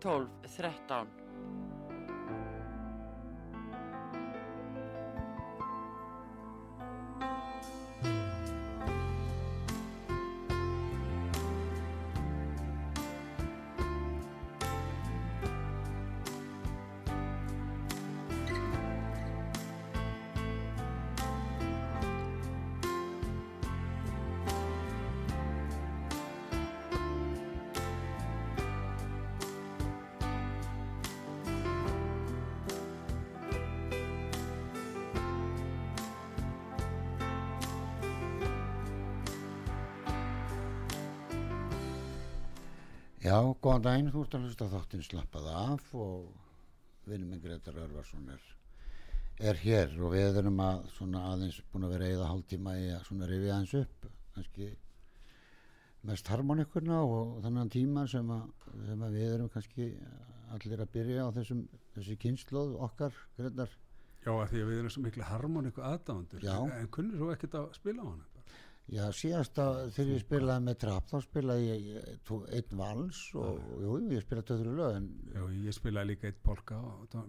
12 0.00 0.28
13 0.46 1.17
Já, 43.28 43.42
góðan 43.60 43.82
daginn, 43.84 44.06
þú 44.08 44.20
ert 44.24 44.34
að 44.38 44.44
hlusta 44.46 44.66
þáttinn 44.72 45.02
slappað 45.04 45.48
af 45.52 45.88
og 46.00 46.28
vinnum 47.04 47.34
minn 47.34 47.42
Gretar 47.42 47.76
Örvarsson 47.82 48.30
er, 48.32 48.44
er 49.50 49.58
hér 49.60 49.92
og 50.00 50.14
við 50.14 50.38
erum 50.40 50.62
að 50.64 50.86
svona 50.94 51.24
aðeins 51.34 51.58
búin 51.68 51.84
að 51.84 51.92
vera 51.92 52.08
eða 52.14 52.28
hálftíma 52.30 52.76
í 52.80 52.86
að 52.94 53.02
svona 53.10 53.28
rifja 53.28 53.58
aðeins 53.58 53.74
upp 53.82 54.06
kannski 54.36 54.70
mest 56.08 56.30
harmonikurna 56.32 57.02
og 57.04 57.36
þannig 57.44 57.74
tíma 57.74 58.06
sem 58.08 58.32
að, 58.32 58.48
sem 58.86 59.04
að 59.04 59.18
við 59.18 59.28
erum 59.34 59.52
kannski 59.52 59.90
allir 60.56 60.84
að 60.86 60.92
byrja 60.96 61.28
á 61.28 61.30
þessum 61.36 61.62
þessi 61.98 62.18
kynnslóð 62.24 62.74
okkar 62.88 63.22
Gretar 63.36 63.76
Já, 64.24 64.32
af 64.32 64.48
því 64.54 64.62
að 64.62 64.72
við 64.72 64.80
erum 64.80 64.94
svo 64.96 65.04
miklu 65.04 65.28
harmoníku 65.28 65.84
aðdáðandur 65.84 66.48
en 66.48 66.92
kunnur 66.96 67.26
þú 67.26 67.32
ekkert 67.36 67.60
að 67.60 67.68
spila 67.76 68.08
á 68.08 68.08
hana 68.08 68.24
bara? 68.32 68.37
Já, 68.88 69.02
síðast 69.12 69.58
að 69.60 69.78
þegar 69.92 70.10
ég 70.14 70.22
spilaði 70.22 70.64
með 70.64 70.76
trapp 70.80 71.08
þá 71.10 71.16
spilaði 71.20 71.64
ég 71.68 72.20
einn 72.56 72.78
vals 72.78 73.18
og 73.36 73.58
jú, 73.82 73.96
ég 74.14 74.22
spilaði 74.24 74.46
töður 74.48 74.70
lög 74.78 74.94
en 74.96 75.08
Já, 75.34 75.42
ég 75.66 75.74
spilaði 75.76 76.08
líka 76.14 76.30
eitt 76.30 76.38
polka 76.46 76.78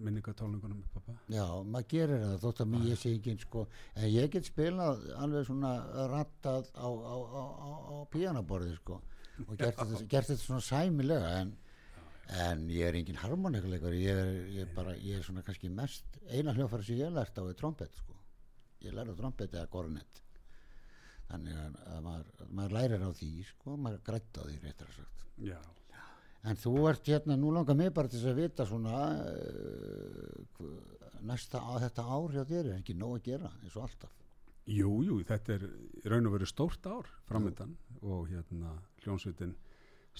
minningatólningunum 0.06 0.78
með 0.80 0.94
pappa 0.94 1.16
Já, 1.28 1.44
maður 1.68 1.90
gerir 1.92 2.24
það 2.24 2.38
þótt 2.46 2.62
að 2.64 2.70
mér 2.72 2.86
ég 2.88 3.02
sé 3.02 3.12
ekki 3.18 3.36
sko, 3.44 3.64
en 3.96 4.08
ég 4.14 4.32
get 4.36 4.48
spilað 4.48 5.02
alveg 5.20 5.50
svona 5.50 5.74
rattað 6.14 6.70
á, 6.80 6.88
á, 6.88 7.16
á, 7.20 7.44
á, 7.44 7.70
á 7.92 7.96
píanaborði 8.14 8.78
sko. 8.78 9.02
Og 9.44 9.60
gert 9.60 9.84
þetta, 10.16 10.40
svona 10.40 10.64
sæmilega 10.64 11.34
en, 11.42 11.54
en 12.46 12.64
ég 12.72 12.88
er 12.88 13.02
engin 13.02 13.20
harmonikuleikur 13.20 14.00
ég 14.00 14.24
er, 14.24 14.32
ég 14.56 14.64
er 14.64 14.72
bara, 14.80 14.96
ég 14.96 15.20
er 15.20 15.28
svona 15.28 15.44
kannski 15.44 15.68
mest 15.76 16.22
eina 16.32 16.56
hljófæri 16.56 16.88
sem 16.88 17.04
ég 17.04 17.12
hef 17.12 17.20
lært 17.20 17.36
á 17.36 17.44
er 17.44 17.60
trompet 17.60 18.00
sko, 18.00 18.16
ég 18.88 18.96
lærði 18.96 19.20
á 19.20 19.20
trompet 19.20 19.60
eða 19.60 19.68
kornet 19.76 20.24
þannig 21.30 21.58
að, 21.62 21.76
að 21.94 22.00
maður, 22.08 22.48
maður 22.60 22.76
lærir 22.78 23.04
á 23.06 23.10
því 23.20 23.30
sko, 23.52 23.76
maður 23.78 24.02
grætt 24.10 24.40
á 24.40 24.44
því 24.48 24.58
réttar 24.64 24.90
að 24.94 24.98
sagt 25.02 25.26
Já, 25.50 25.60
En 26.50 26.56
þú 26.56 26.72
ert 26.88 27.08
hérna, 27.12 27.36
nú 27.36 27.50
langar 27.52 27.76
mig 27.76 27.90
bara 27.94 28.08
til 28.08 28.22
að 28.30 28.38
vita 28.40 28.64
svona 28.66 28.94
uh, 29.20 30.70
næsta 31.28 31.60
á 31.60 31.76
þetta 31.84 32.06
ár 32.08 32.32
hjá 32.32 32.44
þér 32.48 32.70
er 32.72 32.78
ekki 32.80 32.96
nóg 32.96 33.18
að 33.18 33.26
gera 33.28 33.50
eins 33.60 33.76
og 33.76 33.84
alltaf. 33.88 34.14
jú, 34.70 34.92
jú, 35.04 35.18
þetta 35.28 35.56
er 35.58 35.66
raun 36.14 36.30
og 36.30 36.36
veru 36.38 36.48
stórt 36.48 36.86
ár 36.88 37.08
framöndan 37.28 37.74
og 38.02 38.30
hérna 38.32 38.76
hljónsveitin 39.04 39.56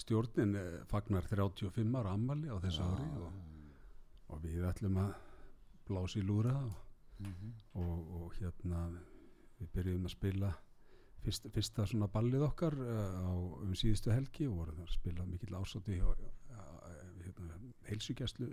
stjórnin 0.00 0.54
eh, 0.58 0.80
fagnar 0.90 1.24
35 1.28 1.96
ára 2.00 2.12
ammali 2.16 2.48
á 2.52 2.56
þessu 2.62 2.84
ári 2.84 3.08
og, 3.20 3.32
og 4.34 4.42
við 4.44 4.64
ætlum 4.68 4.98
að 5.02 5.12
blása 5.88 6.20
í 6.20 6.26
lúra 6.26 6.56
og, 6.66 6.78
Mhm. 7.20 7.48
og, 7.76 7.98
og 8.16 8.30
hérna 8.40 8.78
við 9.58 9.68
byrjuðum 9.74 10.06
að 10.08 10.12
spila 10.14 10.48
fyrst, 11.24 11.46
fyrsta 11.54 11.86
svona 11.86 12.08
ballið 12.12 12.44
okkar 12.48 12.74
uh, 12.74 12.92
á 13.28 13.32
um 13.64 13.74
síðustu 13.78 14.12
helgi 14.14 14.46
og 14.48 14.56
vorum 14.62 14.78
þar 14.80 14.88
að 14.88 14.96
spila 14.98 15.26
mikill 15.28 15.54
ásátti 15.58 15.98
hjá 15.98 16.06
uh, 16.06 16.24
hérna, 17.24 17.58
heilsugjæslu 17.90 18.48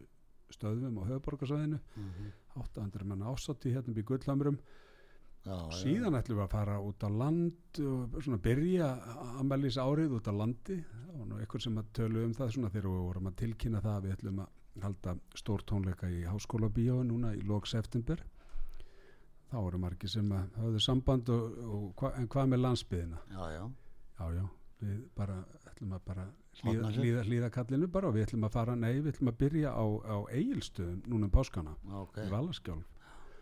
stöðum 0.55 0.99
á 0.99 1.03
höfuborgarsvæðinu 1.09 1.79
Mhm. 1.97 2.27
800 2.57 3.03
manna 3.05 3.31
ásátti 3.33 3.73
hérna 3.75 3.91
upp 3.91 3.97
í 4.01 4.05
Gullhamrum. 4.07 4.57
Já, 5.45 5.57
síðan 5.79 6.15
ætlum 6.17 6.39
við 6.39 6.43
að 6.43 6.51
fara 6.51 6.77
út 6.83 7.03
á 7.05 7.09
land 7.13 7.79
og 7.79 8.15
svona 8.23 8.39
byrja 8.41 8.87
ammælis 9.39 9.77
árið 9.79 10.15
út 10.17 10.27
á 10.27 10.33
landi. 10.35 10.79
Það 10.83 11.19
var 11.19 11.27
nú 11.29 11.37
einhver 11.39 11.61
sem 11.63 11.77
að 11.77 11.91
tölu 11.93 12.23
um 12.25 12.33
það 12.33 12.49
svona 12.55 12.71
þegar 12.73 12.89
við 12.89 13.03
vorum 13.05 13.27
að 13.29 13.35
tilkynna 13.43 13.81
það 13.85 13.95
að 13.99 14.03
við 14.07 14.15
ætlum 14.17 14.39
að 14.43 14.81
halda 14.83 15.13
stór 15.35 15.63
tónleika 15.69 16.09
í 16.11 16.23
háskóla 16.27 16.69
bíói 16.69 17.05
núna 17.07 17.31
í 17.37 17.45
lók 17.47 17.67
september 17.69 18.23
þá 19.51 19.57
voru 19.57 19.79
margir 19.81 20.11
sem 20.11 20.31
að 20.35 20.59
höfðu 20.61 20.83
samband 20.83 21.29
og, 21.33 21.61
og 21.77 22.07
en 22.13 22.27
hvað 22.31 22.51
með 22.53 22.63
landsbyðina 22.65 23.21
Já, 23.31 23.43
já. 23.55 23.63
já 24.19 24.25
já, 24.37 24.43
við 24.81 24.99
bara 25.15 25.39
ætlum 25.71 25.95
að 25.97 26.03
bara 26.09 26.27
hlýða, 26.61 26.91
hlýða, 26.97 27.23
hlýða 27.29 27.49
kallinu 27.53 27.87
bara 27.93 28.09
og 28.09 28.17
við 28.17 28.27
ætlum 28.27 28.45
að 28.47 28.53
fara, 28.57 28.75
nei 28.75 28.93
við 28.99 29.13
ætlum 29.13 29.31
að 29.31 29.39
byrja 29.45 29.73
á, 29.73 29.85
á 29.85 30.17
eigilstöðum 30.33 31.01
núna 31.07 31.29
um 31.29 31.33
páskana 31.33 31.75
Ok, 32.03 32.21
í 32.25 32.31
Valaskjálf. 32.33 32.93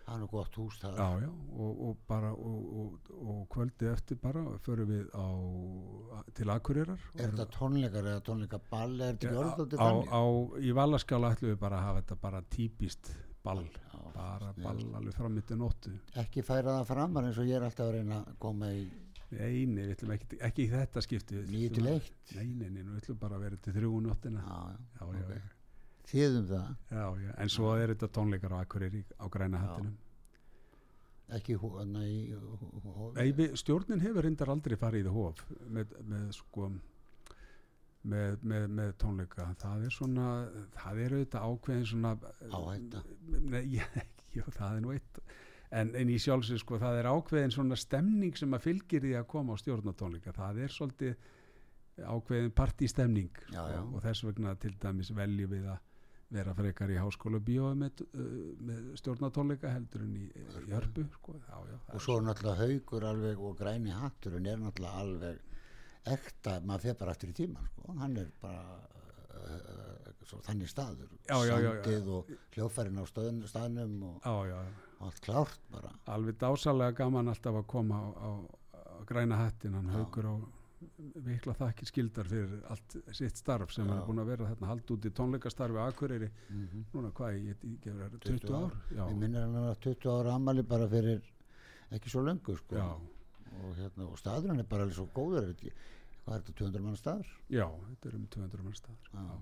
Það 0.05 0.13
er 0.13 0.19
nú 0.21 0.27
gott 0.29 0.57
hús 0.59 0.75
það. 0.77 0.99
Já, 1.01 1.29
og, 1.65 1.79
og 1.87 2.01
bara 2.05 2.27
og, 2.37 2.65
og, 2.77 3.07
og 3.25 3.39
kvöldi 3.49 3.87
eftir 3.89 4.19
bara 4.21 4.43
förum 4.61 4.91
við 4.91 5.07
á, 5.17 5.25
til 6.37 6.51
Akureyrar. 6.53 7.07
Er 7.15 7.31
þetta 7.31 7.47
tónleikar 7.55 8.09
eða 8.11 8.21
tónleikaball, 8.27 8.99
er 8.99 9.15
þetta 9.15 9.31
ekki 9.31 9.39
orðið 9.41 9.81
á, 9.81 9.89
á, 10.13 10.21
í 10.61 10.75
Valaskjála 10.77 11.31
ætlum 11.33 11.55
við 11.55 11.57
bara 11.63 11.79
að 11.79 11.87
hafa 11.87 12.03
þetta 12.03 12.19
bara 12.27 12.43
típist 12.53 13.09
ball, 13.45 13.63
Já, 13.65 13.99
bara 14.15 14.51
sniðugt. 14.51 14.63
ball 14.65 14.99
alveg 14.99 15.17
fram 15.19 15.39
yttir 15.41 15.59
nóttu. 15.61 15.93
Ekki 16.23 16.43
færa 16.45 16.75
það 16.79 16.87
framar 16.91 17.27
eins 17.29 17.39
og 17.41 17.49
ég 17.49 17.59
er 17.59 17.65
alltaf 17.69 17.87
að 17.89 17.97
reyna 17.99 18.21
að 18.25 18.37
koma 18.45 18.71
í 18.75 18.85
ætlum 19.95 20.13
ekki, 20.15 20.37
ekki 20.47 20.65
í 20.65 20.69
þetta 20.71 21.01
skipti. 21.05 21.35
Við 21.41 21.51
nýju 21.53 21.69
ætlum 21.69 21.75
til 21.75 21.85
að- 21.85 21.99
eitt. 21.99 22.35
Nei, 22.35 22.45
nei, 22.53 22.69
nei, 22.69 22.81
við 22.83 23.01
ætlum 23.01 23.19
bara 23.19 23.35
að 23.39 23.45
vera 23.47 23.57
til 23.65 23.73
þrjú 23.73 24.01
nóttina. 24.05 24.41
Já, 24.45 24.57
já, 24.71 25.05
já, 25.05 25.23
ok. 25.23 25.35
já, 25.35 25.51
Þýðum 26.05 26.43
það, 26.51 26.67
já, 26.91 27.05
já, 27.25 27.31
en 27.41 27.49
svo 27.49 27.69
er 27.81 27.95
þetta 27.95 28.07
tónleikar 28.13 28.51
á 28.53 28.57
Akureyri 28.61 29.03
á 29.19 29.25
græna 29.27 29.57
hattinum. 29.57 29.95
Ekki 31.33 31.55
í, 31.57 33.31
við, 33.33 33.55
stjórnin 33.57 33.99
hefur 34.03 34.21
reyndar 34.27 34.51
aldrei 34.53 34.75
farið 34.77 35.07
í 35.09 35.13
hof 35.15 35.41
með, 35.73 35.95
með 36.05 36.27
sko 36.37 36.67
með, 38.05 38.37
með, 38.45 38.67
með 38.79 38.91
tónleika 39.01 39.47
það 39.61 39.87
er 39.87 39.95
svona, 39.95 40.27
það 40.77 41.01
er 41.05 41.15
auðvitað 41.17 41.49
ákveðin 41.49 41.89
svona 41.89 42.13
Áhætta. 42.45 43.03
Það 44.35 44.73
er 44.75 44.81
nú 44.83 44.91
eitt 44.91 45.19
en, 45.75 45.93
en 45.97 46.11
í 46.11 46.17
sjálfsög 46.21 46.61
sko, 46.61 46.77
það 46.81 46.99
er 46.99 47.09
ákveðin 47.09 47.53
svona 47.55 47.77
stemning 47.79 48.37
sem 48.37 48.53
að 48.55 48.67
fylgir 48.67 49.03
því 49.05 49.15
að 49.19 49.27
koma 49.31 49.55
á 49.55 49.61
stjórnatónleika, 49.61 50.35
það 50.35 50.61
er 50.65 50.75
svolítið 50.75 51.17
ákveðin 52.03 52.53
partístemning 52.55 53.43
já. 53.53 53.61
Og, 53.81 53.99
þess 54.03 54.25
vegna 54.27 54.55
til 54.59 54.73
dæmis 54.81 55.11
veljum 55.15 55.51
við 55.53 55.67
að 55.71 55.83
vera 56.35 56.55
frekar 56.57 56.91
í 56.91 56.97
háskóla 56.99 57.39
bíói 57.47 57.75
með, 57.79 58.01
uh, 58.09 58.29
með 58.67 58.87
stjórnatónleika 58.99 59.71
heldur 59.71 60.03
en 60.03 60.15
í, 60.19 60.25
í 60.27 60.73
hörpu 60.73 61.05
sko. 61.13 61.37
já, 61.39 61.57
já, 61.69 61.77
og 61.93 62.03
svo 62.03 62.17
er 62.19 62.25
náttúrulega 62.27 62.65
haugur 62.65 63.05
alveg 63.11 63.43
og 63.45 63.59
græni 63.59 63.93
hatturinn 63.95 64.49
er 64.51 64.59
náttúrulega 64.63 65.03
alveg 65.05 65.54
ekta, 66.05 66.59
maður 66.61 66.87
fer 66.87 66.97
bara 66.99 67.15
eftir 67.15 67.31
í 67.31 67.37
tíman 67.37 67.69
sko. 67.71 67.95
hann 67.99 68.17
er 68.21 68.27
bara 68.41 68.79
uh, 69.35 69.85
þannig 70.45 70.69
staður. 70.69 71.13
Já, 71.29 71.37
já, 71.45 71.55
sandið 71.61 72.11
og 72.17 72.33
hljófærin 72.55 72.99
á 73.01 73.05
stöðun, 73.09 73.41
staðnum 73.49 73.95
og 74.09 74.27
allt 75.05 75.21
klárt 75.25 75.71
bara. 75.71 75.93
Alveg 76.11 76.37
dásalega 76.41 76.97
gaman 77.01 77.31
alltaf 77.31 77.61
að 77.61 77.67
koma 77.71 78.01
á, 78.01 78.07
á, 78.15 78.29
á 78.73 78.97
græna 79.07 79.39
hattin. 79.43 79.75
Hann 79.77 79.91
haugur 79.93 80.29
á 80.29 80.35
vikla 81.25 81.55
þakkir 81.57 81.89
skildar 81.89 82.27
fyrir 82.29 82.65
allt 82.69 82.97
sitt 83.15 83.39
starf 83.39 83.71
sem 83.73 83.89
er 83.89 84.03
búin 84.05 84.21
að 84.21 84.31
vera 84.33 84.49
þarna. 84.51 84.69
Hald 84.73 84.91
út 84.95 85.07
í 85.07 85.11
tónleikastarfi 85.17 85.81
Akureyri. 85.81 86.29
Mm 86.49 86.85
núna 86.93 87.11
hvað, 87.15 87.39
ég 87.39 87.65
ekki 87.69 87.95
verið 87.95 88.19
20 88.27 88.45
20 88.45 88.59
ár. 88.59 88.77
ég 89.09 89.17
minnir 89.21 89.45
hann 89.45 89.57
að 89.61 89.79
20 89.87 90.11
ára 90.13 90.35
ammali 90.35 90.63
bara 90.63 90.87
fyrir 90.91 91.23
ekki 91.95 92.09
svo 92.09 92.23
löngu 92.25 92.55
sko. 92.57 92.75
já, 92.75 92.87
og, 93.63 93.75
hérna, 93.79 94.07
og 94.11 94.17
staðurinn 94.19 94.59
er 94.59 94.69
bara 94.69 94.83
alveg 94.85 94.95
svo 94.99 95.07
góður 95.15 95.43
er 95.43 95.53
þetta- 95.53 95.73
hvað 96.25 96.35
er 96.35 96.41
þetta 96.41 96.55
200 96.61 96.81
mann 96.85 96.95
staður 96.99 97.27
já, 97.49 97.67
þetta 97.89 98.09
er 98.09 98.15
um 98.15 98.27
200 98.27 98.63
mann 98.63 98.73
staður 98.73 99.11
Já. 99.13 99.19
já. 99.25 99.37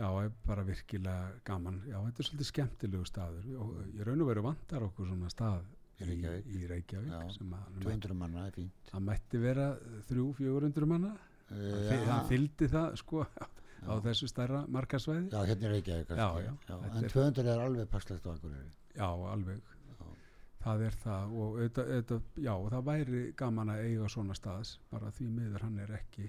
Já, 0.00 0.08
er 0.24 0.30
bara 0.46 0.62
virkilega 0.64 1.32
gaman. 1.44 1.82
Já, 1.84 1.98
þetta 2.06 2.22
er 2.22 2.24
svolítið 2.30 2.48
skemmtilegu 2.48 3.04
staður 3.04 3.48
og 3.60 3.74
ég 3.92 4.06
raun 4.06 4.22
og 4.22 4.28
veru 4.30 4.42
vantar 4.46 4.80
okkur 4.86 5.06
svona 5.10 5.28
stað 5.28 5.60
Í 6.00 6.06
Reykjavík. 6.08 6.46
í, 6.48 6.60
Reykjavík 6.70 7.10
Já, 7.12 7.32
sem 7.36 7.50
að 7.52 7.64
hann 7.66 7.80
200 7.84 8.14
manna 8.16 8.46
er 8.46 8.52
fínt 8.52 8.88
það 8.88 9.02
mætti 9.04 9.40
vera 9.42 9.66
þrjú, 10.08 10.24
fjögurundur 10.38 10.86
manna 10.88 11.10
Þi- 11.50 12.04
hann 12.06 12.28
fylgdi 12.30 12.68
það 12.72 12.96
sko 12.96 13.26
á 13.90 13.92
þessu 14.00 14.28
stærra 14.30 14.62
markasvæði 14.68 15.28
Já, 15.34 15.44
hérna 15.44 15.68
er 15.68 15.74
Reykjavík. 15.76 16.08
Já, 16.16 16.28
já, 16.40 16.78
En 16.96 17.04
er- 17.04 17.10
200 17.12 17.44
er 17.52 17.58
alveg 17.66 17.88
passlegt 17.92 18.24
á 18.24 18.30
Akureyri 18.32 18.72
já, 18.96 19.04
alveg 19.34 19.60
Já. 19.60 19.79
Það 20.64 20.84
er 20.88 20.98
það 21.04 21.32
og 21.36 21.56
auðvitað, 21.56 21.94
auðvitað, 21.94 22.28
já, 22.46 22.52
það 22.74 22.84
væri 22.90 23.22
gaman 23.40 23.72
að 23.72 23.86
eiga 23.86 24.10
svona 24.12 24.36
staðs 24.36 24.74
bara 24.90 25.10
því 25.16 25.30
miður 25.38 25.66
hann 25.66 25.78
er 25.86 25.96
ekki 26.00 26.28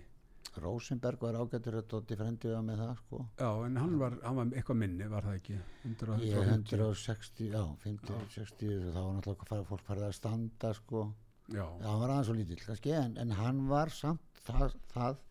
Rosenberg 0.60 1.22
var 1.24 1.38
ágættur 1.40 1.78
að 1.80 1.86
Dótti 1.94 2.16
frendi 2.20 2.50
var 2.52 2.64
með 2.68 2.82
það 2.82 2.94
sko. 3.00 3.20
Já, 3.40 3.50
en 3.66 3.78
hann 3.80 3.94
var, 4.02 4.18
hann 4.26 4.36
var 4.36 4.50
eitthvað 4.52 4.80
minni 4.82 5.08
var 5.08 5.24
það 5.24 5.38
ekki? 5.38 5.58
100, 5.88 6.18
Ég 6.28 6.50
160, 6.52 7.52
já, 7.54 7.62
50, 7.86 8.26
60 8.36 8.90
þá 8.92 9.00
var 9.00 9.14
náttúrulega 9.16 9.68
fólk 9.70 9.86
farið 9.88 10.08
að 10.10 10.16
standa 10.18 10.74
sko. 10.76 11.06
Já, 11.52 11.64
Já, 11.64 11.88
hann 11.88 12.02
var 12.04 12.14
aðeins 12.16 12.28
svo 12.28 12.36
lítill 12.36 12.60
kannski 12.66 12.96
en, 12.98 13.16
en 13.22 13.32
hann 13.40 13.64
var 13.72 13.94
samt 13.96 14.44
það, 14.44 14.76
það 14.92 15.22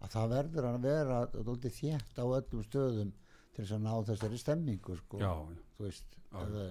að 0.00 0.14
það 0.14 0.32
verður 0.34 0.68
að 0.70 0.82
vera 0.86 1.20
dóldi 1.34 1.72
þétt 1.76 2.20
á 2.20 2.24
öllum 2.24 2.64
stöðum 2.64 3.12
til 3.52 3.64
þess 3.64 3.76
að 3.76 3.84
ná 3.84 3.92
þessari 4.08 4.40
stemmingu 4.40 4.96
sko. 5.02 5.20
Já, 5.20 5.32
þú 5.76 5.86
veist 5.86 6.16
Já. 6.16 6.40
eða, 6.46 6.66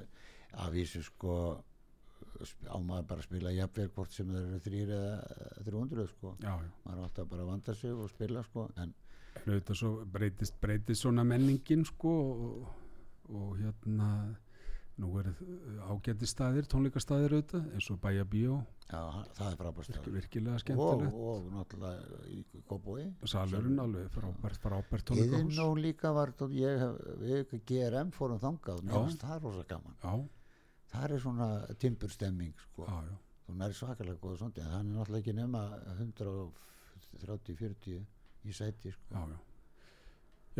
að 0.66 0.78
vísu 0.80 1.04
sko 1.06 1.36
sp- 2.48 2.70
á 2.72 2.78
maður 2.80 3.08
bara 3.12 3.20
að 3.24 3.28
spila 3.30 3.52
jafnvel 3.52 3.90
hvort 3.96 4.12
sem 4.16 4.28
það 4.32 4.48
eru 4.48 4.60
þrýr 4.68 4.94
eða 4.96 5.14
300 5.68 6.08
sko. 6.14 6.36
Já, 6.44 6.54
já. 6.64 6.72
Maður 6.86 6.98
er 7.00 7.04
alltaf 7.10 7.30
bara 7.30 7.42
að 7.44 7.52
vanda 7.54 7.74
sig 7.76 7.92
og 7.94 8.10
spila 8.10 8.44
sko 8.44 8.70
en 8.78 8.94
auðvitað 9.46 9.76
svo 9.82 9.92
breytist, 10.06 10.60
breytist 10.62 11.02
svona 11.06 11.24
menningin 11.24 11.86
sko 11.86 12.14
og, 12.34 12.70
og 13.30 13.58
hérna 13.60 14.36
nú 15.00 15.14
er 15.22 15.30
ágæti 15.88 16.28
staðir, 16.28 16.66
tónleikastæðir 16.68 17.32
auðvitað 17.38 17.70
eins 17.78 17.86
og 17.94 18.00
Bæja 18.04 18.26
Bíó, 18.28 18.58
já, 18.90 19.00
það 19.38 19.46
er 19.54 19.56
frábært 19.62 19.88
stað. 19.88 20.10
virkilega 20.12 20.58
og, 20.58 20.60
skemmtilegt. 20.66 21.14
Og 21.16 21.46
náttúrulega 21.54 22.18
í 22.36 22.42
Kópói 22.68 23.06
salurinn 23.32 23.80
alveg 23.80 24.10
frábært, 24.12 24.60
frábært 24.60 25.06
tónleikahús. 25.08 25.56
Iðnó 25.56 25.70
líka 25.80 26.12
var 26.12 26.34
tótt, 26.36 26.52
ég, 26.52 26.84
hef- 26.84 27.00
við 27.24 27.64
GRM 27.72 28.12
fórum 28.12 28.42
þangað 28.44 28.82
Já. 28.84 28.88
mér 28.90 29.08
finnst 29.08 29.24
það 29.24 29.48
rosa 29.48 29.64
gaman. 29.72 29.96
Já, 30.04 30.14
það 31.00 31.12
er 31.16 31.22
svona 31.26 31.48
timburstemming 31.82 32.56
sko. 32.68 32.82
þú 33.46 33.52
nær 33.60 33.72
svakalega 33.76 34.22
góða 34.22 34.36
svona 34.44 34.58
en 34.64 34.74
hann 34.76 34.88
er 34.90 34.96
náttúrulega 34.98 35.22
ekki 35.24 35.36
nema 35.38 35.62
130-40 35.98 38.06
í 38.46 38.48
sæti 38.56 38.90
sko. 38.96 39.08
já, 39.14 39.22
já. 39.28 39.40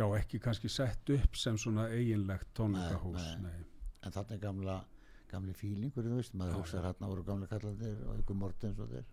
Já, 0.00 0.06
ekki 0.16 0.38
kannski 0.40 0.68
sett 0.72 1.10
upp 1.12 1.36
sem 1.36 1.58
svona 1.58 1.88
eiginlegt 1.92 2.48
tónleikahús 2.56 3.24
en 3.36 4.12
þarna 4.14 4.34
er 4.36 4.40
gamla 4.40 4.84
gamli 5.30 5.52
fílingur, 5.54 6.04
þú 6.06 6.16
veist, 6.18 6.34
maður 6.34 6.54
hugsaður 6.60 6.86
hérna 6.88 7.10
voru 7.10 7.22
gamla 7.26 7.46
kallandir 7.50 7.96
og 8.08 8.14
ykkur 8.22 8.36
Mortens 8.38 8.78
og 8.82 8.88
þeir. 8.90 9.06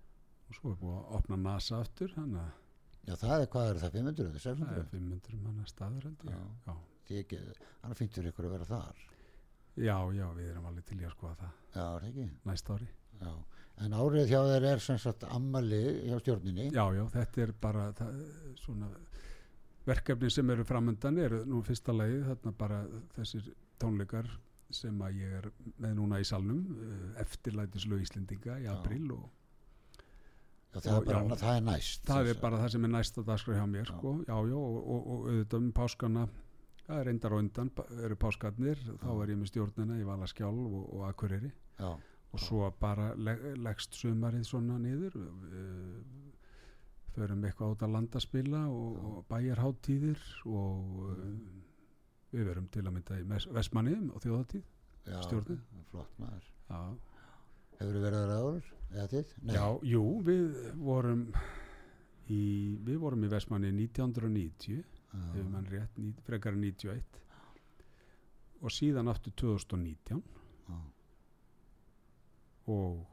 Og 0.48 0.52
svo 0.58 0.68
er 0.72 0.78
búið 0.82 0.96
að 0.98 1.06
opna 1.20 1.36
NASA 1.42 1.74
aftur 1.84 2.10
þannig 2.16 2.42
að 2.42 2.52
já 3.08 3.14
það 3.22 3.42
er, 3.42 3.48
hvað 3.54 3.66
er 3.70 3.78
það, 3.82 3.92
500 3.98 4.24
eða 4.24 4.32
það 4.32 4.40
er 4.40 4.46
600 4.48 4.88
500 4.94 5.38
manna 5.44 5.64
staður 5.70 6.04
held 6.08 6.20
ég 6.28 6.34
hann 7.82 7.94
er 7.94 8.00
fínt 8.00 8.14
fyrir 8.18 8.32
ykkur 8.34 8.46
að 8.50 8.56
vera 8.58 8.68
þar 8.68 8.98
já, 9.78 9.98
já, 10.18 10.26
við 10.38 10.50
erum 10.52 10.66
alveg 10.72 10.86
til 10.90 11.00
í 11.02 11.06
að 11.08 11.14
skoða 11.16 11.36
það 11.42 11.52
já, 11.78 11.86
er 11.86 12.02
það 12.02 12.10
ekki 12.12 12.28
næsta 12.52 12.74
ári 12.78 12.88
já. 13.22 13.34
en 13.86 13.94
árið 14.02 14.32
hjá 14.32 14.40
þeir 14.52 14.66
er 14.72 14.80
sem 14.88 14.98
sagt 15.04 15.24
ammali 15.30 15.82
hjá 16.10 16.18
stjórninni 16.24 16.70
Já, 16.74 16.86
já, 16.98 17.04
þetta 17.14 17.42
er 17.46 17.54
bara 17.62 17.88
það, 18.00 18.20
svona 18.64 18.90
verkefni 19.88 20.30
sem 20.34 20.50
eru 20.52 20.66
framöndan 20.68 21.18
eru 21.24 21.44
nú 21.48 21.62
fyrsta 21.64 21.94
lagi 21.96 22.20
þarna 22.26 22.52
bara 22.60 22.82
þessir 23.16 23.52
tónleikar 23.80 24.28
sem 24.74 24.98
að 25.06 25.22
ég 25.22 25.36
er 25.40 25.46
með 25.80 25.94
núna 25.96 26.18
í 26.20 26.26
salnum 26.28 26.64
eh, 26.76 27.22
eftirlætislög 27.24 28.02
Íslendinga 28.04 28.58
í 28.60 28.66
Já. 28.66 28.74
april 28.74 29.06
og 29.16 29.30
já, 30.74 30.82
það, 30.82 30.90
er 30.92 30.98
Og- 30.98 31.06
bara, 31.08 31.22
já. 31.24 31.38
það 31.46 31.54
er 31.56 31.64
næst 31.70 32.04
það 32.10 32.32
er 32.34 32.42
bara 32.42 32.60
það 32.66 32.74
sem 32.74 32.84
er 32.90 32.92
næsta 32.98 33.24
dagskrá 33.30 33.56
hjá 33.62 33.66
mér 33.72 33.86
Já. 33.86 33.94
sko, 33.94 34.12
já, 34.28 34.36
já, 34.52 34.58
og, 34.60 34.76
og, 34.82 35.08
og 35.14 35.30
auðvitað 35.32 35.62
um 35.64 35.72
páskana 35.80 36.26
er 36.96 37.08
reyndar 37.10 37.36
á 37.36 37.38
undan, 37.38 37.72
eru 38.06 38.16
páskarnir 38.20 38.80
þá 39.02 39.10
er 39.24 39.34
ég 39.34 39.40
með 39.42 39.52
stjórnina 39.52 39.98
í 40.00 40.06
Valaskjálf 40.08 40.78
og, 40.80 40.86
og 40.96 41.08
Akureyri. 41.10 41.52
Já, 41.80 41.92
og 42.34 42.42
svo 42.44 42.68
bara 42.80 43.12
leg, 43.16 43.44
leggst 43.64 43.96
sumarið 43.98 44.46
svona 44.48 44.78
niður 44.82 45.16
uh, 45.18 46.00
förum 47.16 47.46
eitthvað 47.48 47.76
át 47.76 47.86
að 47.88 47.94
landa 47.96 48.20
að 48.20 48.26
spila 48.28 48.64
og, 48.70 48.98
og 49.10 49.20
bæjarháttíðir 49.32 50.26
og 50.52 50.98
uh, 51.08 51.22
við 52.34 52.50
verum 52.50 52.68
til 52.72 52.84
að 52.86 52.96
mynda 52.98 53.20
í 53.22 53.28
Vestmanniðum 53.56 54.12
á 54.14 54.18
þjóðatíð 54.24 54.66
já 55.08 55.22
Stjórnin. 55.24 55.62
flott 55.92 56.18
maður. 56.20 56.50
Já, 56.68 56.82
hefur 57.80 58.02
verið 58.04 58.20
þar 58.20 58.34
áður 58.36 58.74
eða 58.92 59.08
þitt? 59.14 59.34
já, 59.56 59.66
jú, 59.94 60.04
við 60.28 60.60
vorum 60.84 61.24
í, 62.28 62.42
við 62.84 63.00
vorum 63.02 63.24
í 63.24 63.32
Vestmanni 63.32 63.72
1990 63.72 64.84
ef 65.14 65.48
mann 65.48 65.68
rétt, 65.72 66.00
frekar 66.26 66.56
en 66.56 66.62
91 66.62 67.24
og 68.62 68.74
síðan 68.74 69.12
aftur 69.12 69.34
2019 69.38 70.22
já. 70.68 70.78
og 72.74 73.06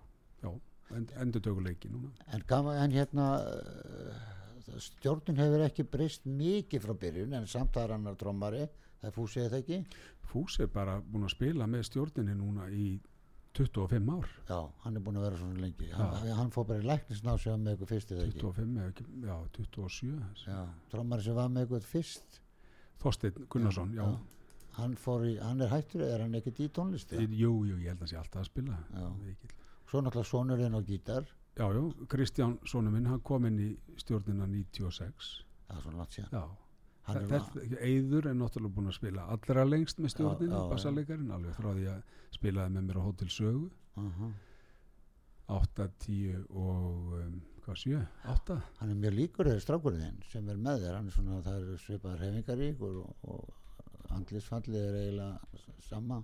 já, 0.42 0.50
end, 0.96 1.12
endur 1.20 1.44
tökuleiki 1.44 1.90
núna. 1.92 2.10
En, 2.32 2.44
en 2.72 2.94
hérna 2.94 3.26
uh, 3.40 4.78
stjórnin 4.80 5.40
hefur 5.40 5.66
ekki 5.66 5.84
breyst 5.84 6.24
mikið 6.24 6.86
frá 6.86 6.96
byrjun 7.04 7.36
en 7.38 7.48
samt 7.50 7.74
það 7.76 7.88
er 7.88 7.96
annar 7.98 8.18
trommari. 8.20 8.66
Það 9.00 9.10
er 9.10 9.16
fúsið 9.18 9.50
það 9.50 9.58
ekki? 9.60 9.80
Fús 10.30 10.60
er 10.64 10.70
bara 10.72 10.96
búin 11.00 11.26
að 11.28 11.34
spila 11.36 11.68
með 11.68 11.84
stjórninni 11.90 12.36
núna 12.38 12.70
í 12.72 12.94
25 13.54 14.10
ár. 14.14 14.30
Já, 14.48 14.58
hann 14.84 14.98
er 14.98 15.04
búin 15.04 15.18
að 15.20 15.26
vera 15.28 15.40
svona 15.40 15.62
lengi. 15.62 15.90
Hann, 15.94 16.30
hann 16.40 16.52
fór 16.54 16.66
bara 16.68 16.82
í 16.82 16.86
læknisná 16.88 17.36
sem 17.38 17.54
var 17.54 17.60
með 17.62 17.76
ykkur 17.76 17.90
fyrst 17.92 18.14
eða 18.14 18.26
ekki? 18.26 18.40
25 18.42 18.80
eða 18.80 18.92
ekki, 18.92 19.06
já, 19.28 19.36
27 19.58 20.48
já, 20.48 20.60
trommari 20.90 21.26
sem 21.26 21.38
var 21.38 21.52
með 21.54 21.68
ykkur 21.68 21.86
fyrst. 21.92 22.40
Þorsteinn 23.04 23.46
Gunnarsson, 23.52 23.94
já, 23.94 24.08
hann 24.80 24.98
fór 24.98 25.28
í, 25.28 25.36
hann 25.38 25.62
er 25.62 25.70
hættur 25.70 26.02
er 26.08 26.24
hann 26.24 26.34
ekkert 26.38 26.60
í 26.64 26.68
tónlisti 26.74 27.20
Jú, 27.20 27.52
jú, 27.68 27.78
ég 27.78 27.92
held 27.92 28.02
að 28.02 28.10
sé 28.10 28.18
alltaf 28.18 28.42
að 28.42 28.50
spila. 28.50 28.82
Já. 28.90 29.08
Svo 29.90 30.02
náttúrulega 30.02 30.30
sonurinn 30.32 30.74
á 30.74 30.80
gítar. 30.82 31.30
Já, 31.54 31.66
já, 31.70 31.82
Kristján, 32.10 32.58
sonu 32.66 32.90
minn, 32.90 33.06
hann 33.06 33.22
kom 33.22 33.46
inn 33.46 33.60
í 33.62 33.70
stjórnina 34.02 34.48
96 34.50 35.44
það 35.68 35.76
er 35.76 35.84
svona 35.86 36.00
langt 36.02 36.16
síðan. 36.16 36.34
Já, 36.34 36.63
hann 37.08 37.20
er, 37.22 37.46
er 37.84 38.34
náttúrulega 38.38 38.74
búin 38.76 38.90
að 38.90 38.98
spila 38.98 39.26
allra 39.34 39.64
lengst 39.68 40.00
með 40.00 40.14
stjórninu, 40.14 40.60
bassalegarinn 40.70 41.32
alveg 41.36 41.56
frá 41.58 41.70
því 41.72 41.88
að 41.92 42.20
spilaði 42.36 42.74
með 42.76 42.86
mér 42.88 43.00
á 43.00 43.06
Hótel 43.06 43.30
Sögu. 43.32 43.70
Uh 43.94 44.10
-huh. 44.18 44.32
8, 45.54 45.88
10 46.00 46.46
og 46.56 47.18
um, 47.18 47.34
hvað 47.64 47.76
7, 47.82 47.98
8 48.32 48.56
hann 48.78 48.90
er 48.90 48.96
mjög 48.96 49.14
líkur 49.18 49.50
þegar 49.50 49.60
strákurinn 49.60 50.22
sem 50.30 50.48
er 50.48 50.56
með 50.56 50.86
þér. 50.86 50.96
Hann 50.96 51.10
er 51.10 51.16
svona, 51.18 51.42
það 51.44 51.66
er 51.68 51.82
svipaðar 51.84 52.24
hefingaríkur 52.24 52.96
og, 53.02 53.28
og 53.28 54.14
andlisfallið 54.16 54.88
er 54.88 54.98
eiginlega 55.02 55.64
sama 55.84 56.22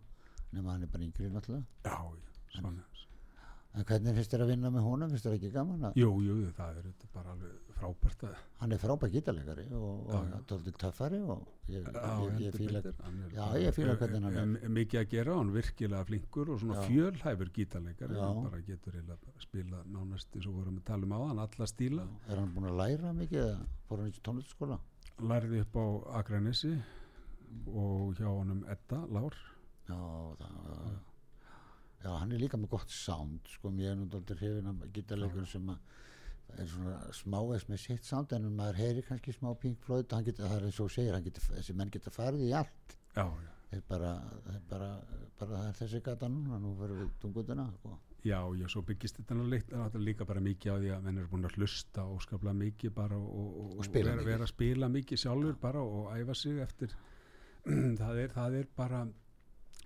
nema 0.54 0.72
hann 0.72 0.86
er 0.86 0.92
bara 0.92 1.04
yngri 1.04 1.28
náttúrulega. 1.28 1.66
Já, 1.84 1.98
já, 2.16 2.56
svona 2.56 2.86
en 3.72 3.84
hvernig 3.86 4.14
finnst 4.16 4.32
þér 4.34 4.42
að 4.44 4.48
vinna 4.50 4.70
með 4.74 4.82
honum, 4.82 5.10
finnst 5.12 5.26
þér 5.26 5.34
ekki 5.38 5.50
gaman 5.54 5.84
að 5.86 5.98
Jú, 6.00 6.08
jú, 6.26 6.36
það 6.56 6.78
er 6.80 6.86
bara 7.14 7.30
alveg 7.36 7.68
frábært 7.80 8.24
að 8.26 8.32
hann 8.60 8.72
er 8.74 8.80
frábæð 8.82 9.12
gítarleikari 9.14 9.66
og, 9.78 10.08
Já, 10.10 10.16
og 10.18 10.26
já. 10.32 10.38
tóldi 10.50 10.72
töffari 10.82 11.20
og 11.22 11.44
ég, 11.70 11.86
Já, 11.86 12.10
ég, 12.20 12.40
ég 12.40 12.74
er- 12.80 13.30
Já, 13.36 13.44
ég 13.62 13.76
fíla 13.78 13.94
hvernig 13.96 14.22
hann 14.26 14.56
er. 14.56 14.64
er 14.66 14.74
mikið 14.74 15.00
að 15.00 15.08
gera, 15.14 15.36
hann 15.38 15.52
virkilega 15.54 16.04
flinkur 16.10 16.50
og 16.50 16.60
svona 16.60 16.80
Já. 16.80 16.88
fjölhæfur 16.90 17.52
gítarleikar 17.56 18.10
Já. 18.10 18.20
hann 18.26 18.42
bara 18.50 18.60
getur 18.66 18.98
að 19.00 19.16
spila 19.38 19.84
nánast 19.86 20.34
eins 20.36 20.46
og 20.50 20.54
vorum 20.58 20.78
að 20.82 20.84
tala 20.90 21.04
um 21.06 21.12
á 21.14 21.18
hann, 21.28 21.38
alla 21.46 21.66
stíla 21.66 22.08
er 22.28 22.36
hann 22.42 22.52
búin 22.54 22.68
að 22.72 22.76
læra 22.82 23.12
mikið 23.14 23.44
eða 23.46 23.66
fór 23.88 23.98
hann 24.02 24.10
í 24.10 24.20
tónlistaskóla 24.20 24.80
lærði 25.20 25.60
upp 25.62 25.76
á 25.78 25.86
Akranesi 26.20 26.74
og 27.70 28.14
hjá 28.18 28.26
honum 28.28 28.64
Edda 28.68 29.06
Lár 29.10 29.34
já, 29.88 29.96
það, 30.40 30.98
já, 32.00 32.10
hann 32.16 32.32
er 32.32 32.40
líka 32.40 32.56
með 32.60 32.72
gott 32.76 32.92
sound 32.94 33.48
sko, 33.56 33.70
mér 33.74 33.92
er 33.94 33.98
nú 34.00 34.08
aldrei 34.16 34.38
hrifin 34.40 34.70
af 34.72 34.86
gítarleikur 34.94 35.46
sem 35.48 35.68
að 35.74 35.78
er 36.58 36.66
svona 36.70 36.98
smávegs 37.14 37.68
með 37.70 37.82
sitt 37.84 38.06
sound 38.08 38.32
en 38.34 38.48
maður 38.56 38.80
heyri 38.82 39.04
kannski 39.06 39.34
smá 39.36 39.52
Pink 39.60 39.82
Floyd 39.86 40.10
geta, 40.26 40.48
það 40.48 40.56
er 40.56 40.68
eins 40.68 40.80
og 40.82 40.92
segir, 40.92 41.18
geta, 41.26 41.42
þessi 41.46 41.76
menn 41.78 41.92
geta 41.94 42.12
farið 42.14 42.46
í 42.48 42.52
allt 42.58 42.96
já, 43.14 43.24
já, 43.24 43.52
þeir 43.70 43.84
bara, 43.88 44.12
þeir 44.48 44.62
bara, 44.70 44.88
bara 45.38 45.60
það 45.60 45.68
er 45.68 45.76
þessi 45.82 46.00
gata 46.08 46.30
núna, 46.32 46.58
nú 46.62 46.72
fyrir 46.80 47.02
við 47.04 47.12
tungutuna 47.22 47.68
sko. 47.76 47.94
já, 48.24 48.40
já, 48.58 48.66
svo 48.74 48.82
byggist 48.88 49.20
þetta 49.20 49.38
náttúrulega 49.38 49.78
náttúrulega 49.84 50.08
líka 50.10 50.28
bara 50.32 50.44
mikið 50.48 50.74
á 50.74 50.76
því 50.80 50.92
að 50.96 51.06
menn 51.06 51.22
er 51.22 51.30
búin 51.30 51.48
að 51.48 51.56
hlusta 51.60 52.06
óskaplega 52.16 52.58
mikið 52.64 52.94
bara 52.98 53.20
og, 53.20 53.30
og, 53.30 53.78
Og 53.78 53.92
vera, 53.94 54.16
mikið. 54.16 54.26
vera 54.32 54.48
að 54.48 54.54
spila 54.56 54.90
mikið 54.98 55.24
sjálfur 55.24 55.58
bara 55.62 55.86
og 55.86 56.10
æfa 56.16 56.34
sig 56.42 56.60
eftir 56.66 56.96
það 58.00 58.24
er, 58.24 58.34
það 58.34 58.58
er 58.64 58.70
bara 58.76 59.04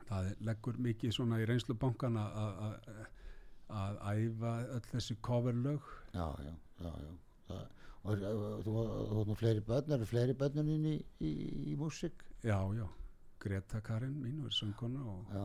það 0.08 0.30
leggur 0.48 0.76
mikið 0.88 1.12
svona 1.16 1.40
í 1.42 1.46
reynslubankan 1.48 2.16
að 2.20 2.38
að- 3.74 4.00
æfa 4.14 4.52
öll 4.76 4.84
þessi 4.92 5.16
coverlög. 5.24 5.80
Já, 6.14 6.26
já, 6.44 6.54
já, 6.84 6.92
já. 7.04 7.12
Það, 7.48 7.64
og 8.04 8.66
þú 8.66 9.22
nú 9.30 9.34
fleiri 9.40 9.62
börn 9.64 9.92
eru 9.96 10.04
fleiri 10.06 10.34
börnin 10.36 10.68
inn 10.74 10.84
í, 10.90 10.96
í, 11.24 11.30
í 11.72 11.76
músík? 11.80 12.24
Já, 12.44 12.58
já. 12.76 12.84
Greta 13.40 13.80
Karin 13.80 14.14
mín 14.22 14.42
var 14.42 14.52
söngkona 14.56 15.00
og, 15.04 15.26
já, 15.32 15.44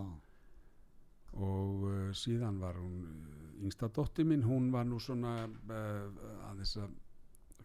og 1.39 1.83
uh, 1.87 2.11
síðan 2.15 2.59
var 2.61 2.77
hún 2.79 3.01
uh, 3.03 3.63
yngsta 3.63 3.89
dótti 3.95 4.23
mín, 4.27 4.43
hún 4.47 4.69
var 4.71 4.85
nú 4.87 4.99
svona 5.03 5.33
uh, 5.47 6.49
aðeins 6.49 6.75
að 6.79 6.93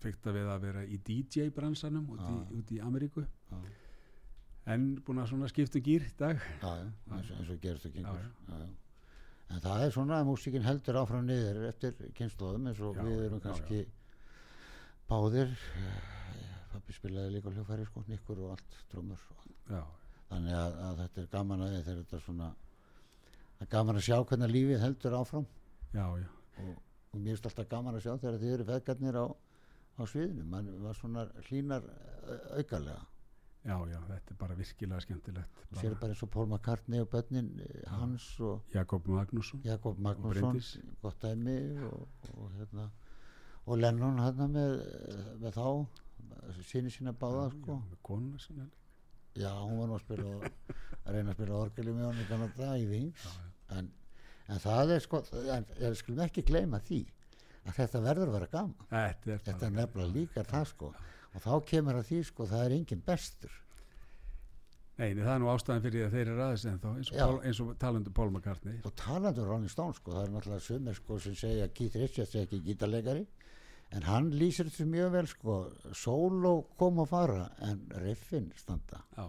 fykta 0.02 0.32
við 0.34 0.50
að 0.50 0.64
vera 0.66 0.82
í 0.84 0.98
DJ 1.06 1.50
bransanum 1.54 2.08
út, 2.16 2.20
í, 2.26 2.34
Já. 2.34 2.58
út 2.58 2.72
í 2.74 2.80
Ameríku. 2.82 3.22
Já, 3.50 3.60
en 4.66 4.84
búin 5.04 5.20
að 5.20 5.28
svona 5.32 5.48
skipta 5.50 5.78
um 5.78 5.84
gýr 5.84 6.06
í 6.06 6.12
dag. 6.18 6.40
Já, 6.62 6.70
já, 6.80 6.86
eins, 7.12 7.30
og- 7.30 7.36
eins 7.40 7.50
og 7.52 7.60
gerist 7.60 7.86
og 7.86 7.92
gengur 7.92 8.20
Já, 8.20 8.30
já, 8.48 8.58
já. 8.62 8.68
en 9.54 9.60
það 9.60 9.82
er 9.86 9.90
svona 9.92 10.20
að 10.22 10.28
músíkin 10.30 10.64
heldur 10.64 10.96
áfram 11.02 11.26
niður 11.28 11.68
eftir 11.68 11.92
kynnslóðum 12.16 12.68
eins 12.70 12.80
og 12.80 12.96
Já, 12.96 13.02
við 13.04 13.24
erum 13.26 13.40
já, 13.40 13.44
kannski 13.48 13.82
báðir. 15.10 15.52
Pappi 16.72 16.92
spilaði 16.96 17.34
líka 17.36 17.52
hljófæri 17.54 17.84
sko, 17.86 18.02
nikkur 18.08 18.40
og 18.46 18.54
allt 18.56 18.78
drömmur 18.90 19.20
já, 19.70 19.82
þannig 20.30 20.56
að, 20.58 20.78
að 20.88 20.96
þetta 21.04 21.20
er 21.22 21.28
gaman 21.36 21.60
að 21.62 21.76
þetta 21.86 22.16
er 22.18 22.24
svona 22.24 22.48
er 23.62 23.66
gaman 23.70 23.96
að 24.00 24.06
sjá 24.08 24.16
hvernig 24.26 24.50
lífið 24.50 24.80
heldur 24.82 25.14
áfram. 25.20 25.46
Já, 25.94 26.06
já, 26.18 26.26
og, 26.64 26.72
og 27.12 27.20
mér 27.20 27.36
finnst 27.36 27.46
alltaf 27.46 27.68
gaman 27.70 27.94
að 27.94 28.02
sjá 28.08 28.16
þegar 28.18 28.40
þið 28.42 28.54
eru 28.56 28.66
feðgarnir 28.72 29.18
á, 29.22 29.26
á 29.30 30.02
sviðinu. 30.10 30.44
Mann 30.50 30.72
var 30.82 30.98
svona 30.98 31.28
hlínar 31.46 31.86
au- 31.86 32.58
aukalega 32.58 32.98
já, 33.64 33.76
já, 33.90 33.98
þetta 34.10 34.34
er 34.34 34.38
bara 34.40 34.54
virkilega 34.58 35.00
skemmtilegt. 35.00 35.60
Og 35.72 35.78
sér 35.80 35.94
bara 36.00 36.12
eins 36.14 36.22
og 36.26 36.30
Paul 36.34 36.46
McCartney 36.50 37.00
og 37.00 37.08
börnin 37.12 37.48
eh, 37.64 37.80
hans 37.90 38.26
og 38.40 38.62
Jakob 38.74 39.06
Magnússon 39.08 39.62
Jakob 39.64 39.98
Magnússon 39.98 40.60
gott 41.02 41.22
dæmi 41.22 41.56
og, 41.88 42.08
og 42.36 42.50
hérna 42.58 42.90
og 43.66 43.78
Lennon 43.80 44.18
hérna 44.20 44.46
með, 44.52 44.74
með 45.40 45.56
þá 45.56 46.60
síni 46.68 46.90
sína 46.92 47.12
báða 47.16 47.46
sko. 47.54 47.78
já, 47.78 47.88
með 47.90 48.00
konuna 48.04 48.38
sinna 48.38 48.66
já, 49.34 49.50
hún 49.64 49.78
var 49.80 49.88
nú 49.88 49.96
að 49.96 50.04
spila 50.04 50.34
að 51.04 51.14
reyna 51.16 51.32
að 51.32 51.38
spila 51.38 51.60
orgeli 51.64 51.94
með 51.96 52.04
hann 52.10 52.20
í 52.22 52.26
Kanada 52.28 52.68
í 52.78 52.84
Vings 52.90 53.24
en, 53.74 53.88
en 54.52 54.60
það 54.62 54.92
er 54.98 55.04
sko 55.06 55.22
en, 55.56 55.64
en 55.80 55.96
skulum 55.98 56.20
ekki 56.26 56.44
gleyma 56.52 56.80
því 56.84 57.00
að 57.64 57.78
þetta 57.78 58.00
verður 58.04 58.28
að 58.28 58.34
vera 58.36 58.46
gaman. 58.52 58.88
Þetta 58.90 59.30
er 59.32 59.38
þetta 59.48 59.58
bara- 59.64 59.76
nefnilega 59.80 60.12
líka 60.18 60.42
það 60.44 60.66
sko 60.74 60.90
og 61.34 61.44
þá 61.44 61.52
kemur 61.70 61.98
að 61.98 62.08
því 62.10 62.22
sko 62.30 62.48
það 62.50 62.64
er 62.64 62.78
engin 62.78 63.04
bestur 63.04 63.60
Nei, 64.94 65.08
það 65.18 65.32
er 65.32 65.40
nú 65.42 65.48
ástæðan 65.50 65.82
fyrir 65.82 65.96
því 65.96 66.02
að 66.06 66.12
þeir 66.14 66.28
eru 66.30 66.42
aðeins 66.44 66.64
en 66.70 66.76
þá 66.78 66.90
eins 66.92 67.08
og, 67.10 67.16
Já. 67.16 67.22
Paul, 67.24 67.38
eins 67.48 67.60
og 67.64 67.70
talandu 67.82 68.10
Paul 68.14 68.28
McCartney 68.30 68.76
og 68.86 68.92
talandi 69.00 69.42
um 69.42 69.48
Rolling 69.48 69.72
Stone 69.72 69.96
sko 69.96 70.14
það 70.14 70.26
er 70.26 70.34
náttúrulega 70.34 70.66
sumir 70.68 70.98
sko 71.00 71.18
sem 71.24 71.38
segja 71.38 71.66
að 71.66 71.72
Keith 71.80 71.96
Richards 71.98 72.34
er 72.36 72.46
ekki 72.46 72.60
gítarleikari 72.68 73.24
en 73.94 74.06
hann 74.06 74.30
lýsir 74.38 74.70
þessu 74.70 74.86
mjög 74.90 75.10
vel 75.16 75.30
sko 75.30 75.56
solo 75.98 76.54
kom 76.78 77.02
og 77.02 77.10
fara 77.10 77.48
en 77.66 77.82
riffin 78.04 78.52
standa 78.58 79.02
já, 79.16 79.26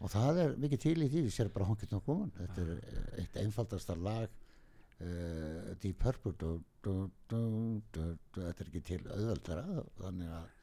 og 0.00 0.10
það 0.10 0.42
er 0.44 0.58
mikið 0.64 0.84
til 0.88 0.96
í 0.98 1.10
því 1.12 1.24
við 1.28 1.34
sér 1.36 1.54
bara 1.54 1.70
honkið 1.70 1.94
nokkuð 1.94 2.10
koman 2.10 2.34
þetta 2.40 2.66
er 2.66 2.76
eh, 2.76 3.10
eitt 3.22 3.42
einfaldasta 3.44 3.94
lag 3.94 4.26
uh, 4.26 5.74
Deep 5.82 6.02
Purple 6.02 6.34
du, 6.40 6.50
du, 6.82 6.94
du, 7.30 8.06
þetta 8.34 8.56
er 8.56 8.72
ekki 8.72 8.88
til 8.90 9.04
auðveldara 9.06 9.84
þannig 10.02 10.34
að 10.40 10.56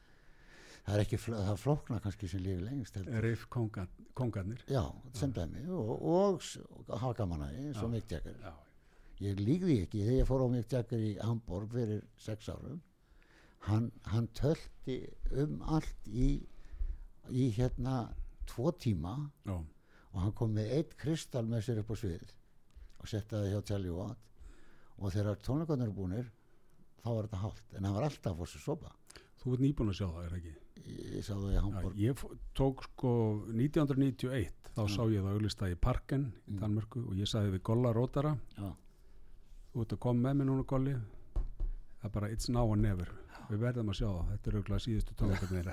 það 0.88 0.96
er 0.96 1.04
ekki 1.04 1.20
það 1.28 1.52
er 1.52 1.60
flókna 1.60 2.00
kannski 2.02 2.30
sem 2.32 2.42
lífi 2.42 2.64
lengst. 2.64 2.98
Riff 3.22 3.46
kongan, 3.52 3.92
kongarnir. 4.16 4.64
Já, 4.72 4.82
sem 5.14 5.32
dæmi. 5.36 5.66
Og, 5.68 5.94
og, 6.00 6.42
og 6.88 6.92
hafa 6.96 7.14
gaman 7.22 7.46
að 7.46 7.60
Já. 7.60 7.86
Mick 7.92 8.10
Jagger. 8.16 8.40
Já, 8.42 8.54
ég 9.28 9.40
líkði 9.44 9.80
ekki 9.84 10.04
þegar 10.04 10.20
ég 10.22 10.30
fór 10.32 10.44
á 10.44 10.48
Mick 10.56 10.72
Jagger 10.72 11.04
í 11.04 11.14
Hamburg 11.20 11.74
fyrir 11.76 12.04
sex 12.16 12.48
árum 12.48 12.80
hann, 13.66 13.90
hann 14.12 14.28
tölti 14.36 15.00
um 15.42 15.58
allt 15.66 16.08
í 16.08 16.28
í 17.28 17.48
hérna 17.56 18.08
tvo 18.48 18.70
tíma 18.72 19.14
já, 19.44 19.56
og 19.58 20.20
hann 20.22 20.34
kom 20.36 20.54
með 20.56 20.72
eitt 20.78 20.94
kristall 21.00 21.44
með 21.48 21.66
sér 21.66 21.82
upp 21.82 21.92
á 21.92 21.96
svið 22.00 22.30
og 22.98 23.10
settaði 23.10 23.52
hjá 23.52 23.60
Charlie 23.68 23.94
Watt. 23.94 24.22
Og 24.98 25.12
þegar 25.14 25.38
tónleikarnir 25.44 25.86
eru 25.86 25.94
búnir 25.94 26.30
þá 27.04 27.10
var 27.12 27.28
þetta 27.28 27.42
hálft 27.42 27.76
en 27.76 27.84
hann 27.86 27.94
var 27.94 28.08
alltaf 28.08 28.32
að 28.32 28.40
fór 28.40 28.50
sér 28.50 28.64
sopa. 28.64 28.94
Þú 29.38 29.52
ert 29.54 29.62
nýbúin 29.62 29.92
að 29.92 30.00
sjá 30.00 30.06
það, 30.08 30.24
er 30.24 30.38
ekki? 30.40 30.54
Ég 30.86 31.24
sá 31.26 31.34
það 31.34 31.52
í 31.52 31.60
Hamburg 31.62 31.96
ég 32.02 32.14
fó- 32.18 32.36
tók 32.54 32.82
sko 32.88 33.10
1991 33.52 34.52
þá 34.76 34.82
sá 34.88 35.02
ég 35.10 35.22
það 35.24 35.32
auðlista 35.34 35.70
í 35.72 35.76
Parken 35.80 36.24
í 36.46 36.50
Mm. 36.54 36.60
Danmörku 36.62 37.00
og 37.08 37.14
ég 37.18 37.26
sagði 37.28 37.50
við 37.56 37.62
Golla 37.68 37.90
Rótara 37.92 38.32
þú 38.58 39.80
ert 39.84 39.92
að 39.92 39.98
koma 40.00 40.20
með 40.28 40.34
mér 40.40 40.46
núna 40.48 40.64
Golli. 40.66 40.94
Það 41.98 42.04
er 42.04 42.08
bara 42.14 42.28
it's 42.30 42.48
now 42.48 42.66
or 42.70 42.76
never. 42.76 43.08
Við 43.50 43.58
verðum 43.58 43.88
að 43.90 43.94
sjá 43.98 44.08
það, 44.08 44.28
þetta 44.30 44.50
er 44.50 44.54
auðvitað 44.58 44.84
síðustu 44.84 45.12
tónleikarnir 45.18 45.68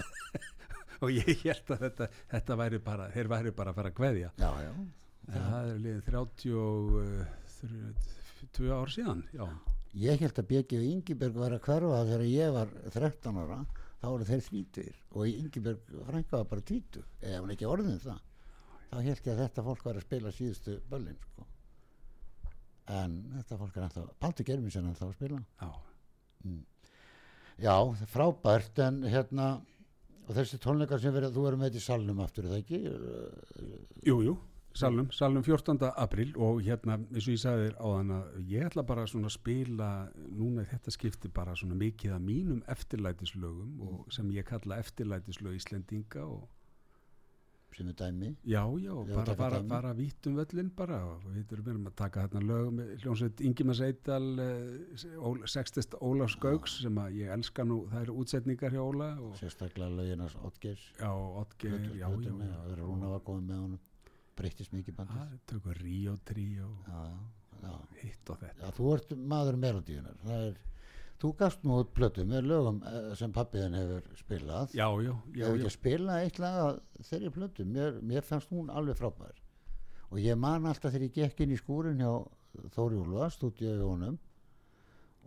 og 1.00 1.10
ég 1.14 1.26
held 1.44 1.70
að 1.70 1.78
þetta, 1.86 2.04
þetta 2.34 2.56
væri 2.60 2.78
bara 2.84 3.06
þeir 3.14 3.28
væri 3.30 3.50
bara 3.56 3.70
að 3.72 3.76
fara 3.80 3.90
að 3.90 3.94
en 5.30 5.44
það 5.50 5.64
er 5.70 5.78
liðið 5.84 6.04
32 6.10 8.70
ár 8.74 8.88
síðan 8.92 9.20
já, 9.36 9.44
ég 10.00 10.20
held 10.24 10.36
að 10.42 10.48
Björki 10.50 10.74
og 10.80 10.84
Ingiberg 10.90 11.34
var 11.38 11.52
að 11.56 11.64
hverfa 11.68 12.00
þegar 12.08 12.24
ég 12.28 12.48
var 12.56 12.68
13 12.94 13.40
ára 13.44 13.58
þá 14.00 14.06
voru 14.08 14.26
þeir 14.28 14.42
þrítur 14.46 14.98
og 15.10 15.28
Ingiberg 15.28 15.94
frænka 16.08 16.40
var 16.40 16.50
bara 16.50 16.66
tvítur 16.66 17.06
eða 17.20 17.42
hún 17.42 17.54
ekki 17.54 17.68
orðin 17.68 18.00
það. 18.02 18.20
Þá 18.90 18.96
held 18.96 19.10
ég 19.12 19.32
að 19.34 19.42
þetta 19.44 19.64
fólk 19.68 19.86
var 19.86 19.98
að 20.00 20.06
spila 20.06 20.34
síðustu 20.34 20.76
böllin 20.90 21.18
sko. 21.22 21.46
en 22.90 23.16
þetta 23.36 23.58
fólk 23.60 23.76
er 23.76 23.86
ennþá 23.86 24.06
Paltur 24.18 24.46
Germinsen 24.48 24.86
er 24.86 24.94
ennþá 24.94 25.06
að 25.06 25.16
spila. 25.18 25.42
Já, 25.60 25.70
Já, 27.60 27.74
það 27.76 28.02
er 28.06 28.08
frábært 28.08 28.78
en 28.80 29.02
hérna 29.04 29.48
og 30.26 30.36
þessi 30.36 30.58
tónleikar 30.62 31.00
sem 31.02 31.12
verið, 31.12 31.34
þú 31.34 31.42
erum 31.48 31.60
með 31.60 31.68
þetta 31.68 31.82
í 31.82 31.84
salnum 31.84 32.22
aftur, 32.24 32.46
er 32.46 32.54
það 32.54 32.62
ekki? 32.62 32.78
jú, 34.08 34.16
jú 34.24 34.36
Salnum, 34.70 35.08
salnum 35.10 35.42
14. 35.42 35.80
april 35.98 36.30
og 36.38 36.60
hérna, 36.62 36.94
eins 37.10 37.26
og 37.26 37.34
ég 37.34 37.40
sagði 37.42 37.64
þér 37.66 37.80
áðan 37.82 38.12
að 38.14 38.36
ég 38.52 38.68
ætla 38.68 38.84
bara 38.86 39.06
svona 39.10 39.26
að 39.26 39.34
spila 39.34 39.88
núna 40.30 40.62
þetta 40.70 40.94
skipti 40.94 41.30
bara 41.34 41.56
svona 41.58 41.74
mikið 41.80 42.14
af 42.14 42.22
mínum 42.22 42.62
eftirlætislögum 42.70 43.80
og 43.88 44.14
sem 44.14 44.30
ég 44.30 44.46
kalla 44.46 44.78
eftirlætislög 44.78 45.58
Íslendinga 45.58 46.22
og 46.22 46.46
sem 47.74 47.88
er 47.90 47.96
dæmi 47.98 48.30
Já, 48.44 48.62
já, 48.78 48.94
Já, 49.08 49.14
bara, 49.14 49.34
bara, 49.34 49.58
dæmi. 49.58 49.68
bara 49.68 49.92
vítt 49.94 50.26
um 50.26 50.38
völlin 50.38 50.70
bara 50.76 51.00
við 51.34 51.52
erum 51.58 51.86
að 51.90 51.94
taka 51.96 52.28
þarna 52.28 52.46
lög 52.46 52.72
með 52.78 52.94
hljómsveit 53.02 53.40
Ingimas 53.46 53.80
Eidal 53.80 54.30
uh, 54.38 55.46
sextist 55.46 55.94
Ólafs 56.00 56.38
Gauks 56.42 56.80
sem 56.82 56.98
að 56.98 57.20
ég 57.24 57.34
elska 57.34 57.64
nú, 57.66 57.84
það 57.90 58.02
eru 58.06 58.18
útsetningar 58.22 58.74
hjá 58.74 58.82
Óla 58.86 59.12
sérstaklega 59.38 59.90
löginas 59.98 60.34
Oddgeirs 60.46 60.92
já, 60.98 61.10
Oddgeir, 61.10 61.80
já, 61.94 62.06
já, 62.06 62.08
já, 62.10 62.34
já, 62.34 62.58
það 62.64 62.74
er 62.74 62.84
Rúna 62.84 63.14
var 63.16 63.24
komið 63.26 63.48
með 63.50 63.64
honum 63.66 63.86
breyttist 64.40 64.72
mikið 64.74 64.96
bandið 64.96 65.20
það 65.20 65.36
tökur 65.52 65.82
já, 65.84 66.66
já, 67.60 67.72
hitt 68.00 68.32
og 68.32 68.40
þetta. 68.40 68.64
Já, 68.64 68.74
þú 68.78 68.90
ert 68.94 69.14
maður 69.34 69.60
melodíunar 69.60 70.32
er, 70.36 70.56
þú 71.20 71.32
gafst 71.42 71.66
nú 71.66 71.76
út 71.82 71.92
plötu 71.96 72.24
með 72.28 72.48
lögum 72.48 72.80
eh, 72.88 73.12
sem 73.20 73.34
pappiðin 73.36 73.76
hefur 73.76 74.08
spilað. 74.18 74.74
Já, 74.74 74.88
já, 75.04 75.12
já, 75.36 75.44
hef 75.44 75.52
ekki 75.52 75.66
já, 75.66 75.70
að 75.70 75.76
spila 75.76 76.18
eitt 76.24 76.40
lag 76.40 76.58
af 76.64 77.06
þeirri 77.10 77.32
plötu, 77.36 77.68
mér, 77.76 78.00
mér 78.12 78.26
fannst 78.26 78.52
hún 78.54 78.72
alveg 78.72 78.98
frábær. 79.00 79.38
Og 80.10 80.18
ég 80.22 80.38
man 80.40 80.66
alltaf 80.66 80.94
þegar 80.94 81.06
ég 81.06 81.16
gekk 81.20 81.44
inn 81.44 81.54
í 81.54 81.60
skúrin 81.60 82.00
hjá 82.02 82.12
Þóri 82.74 82.98
Úlfa, 82.98 83.28
stúdíu 83.30 83.76
honum 83.84 84.16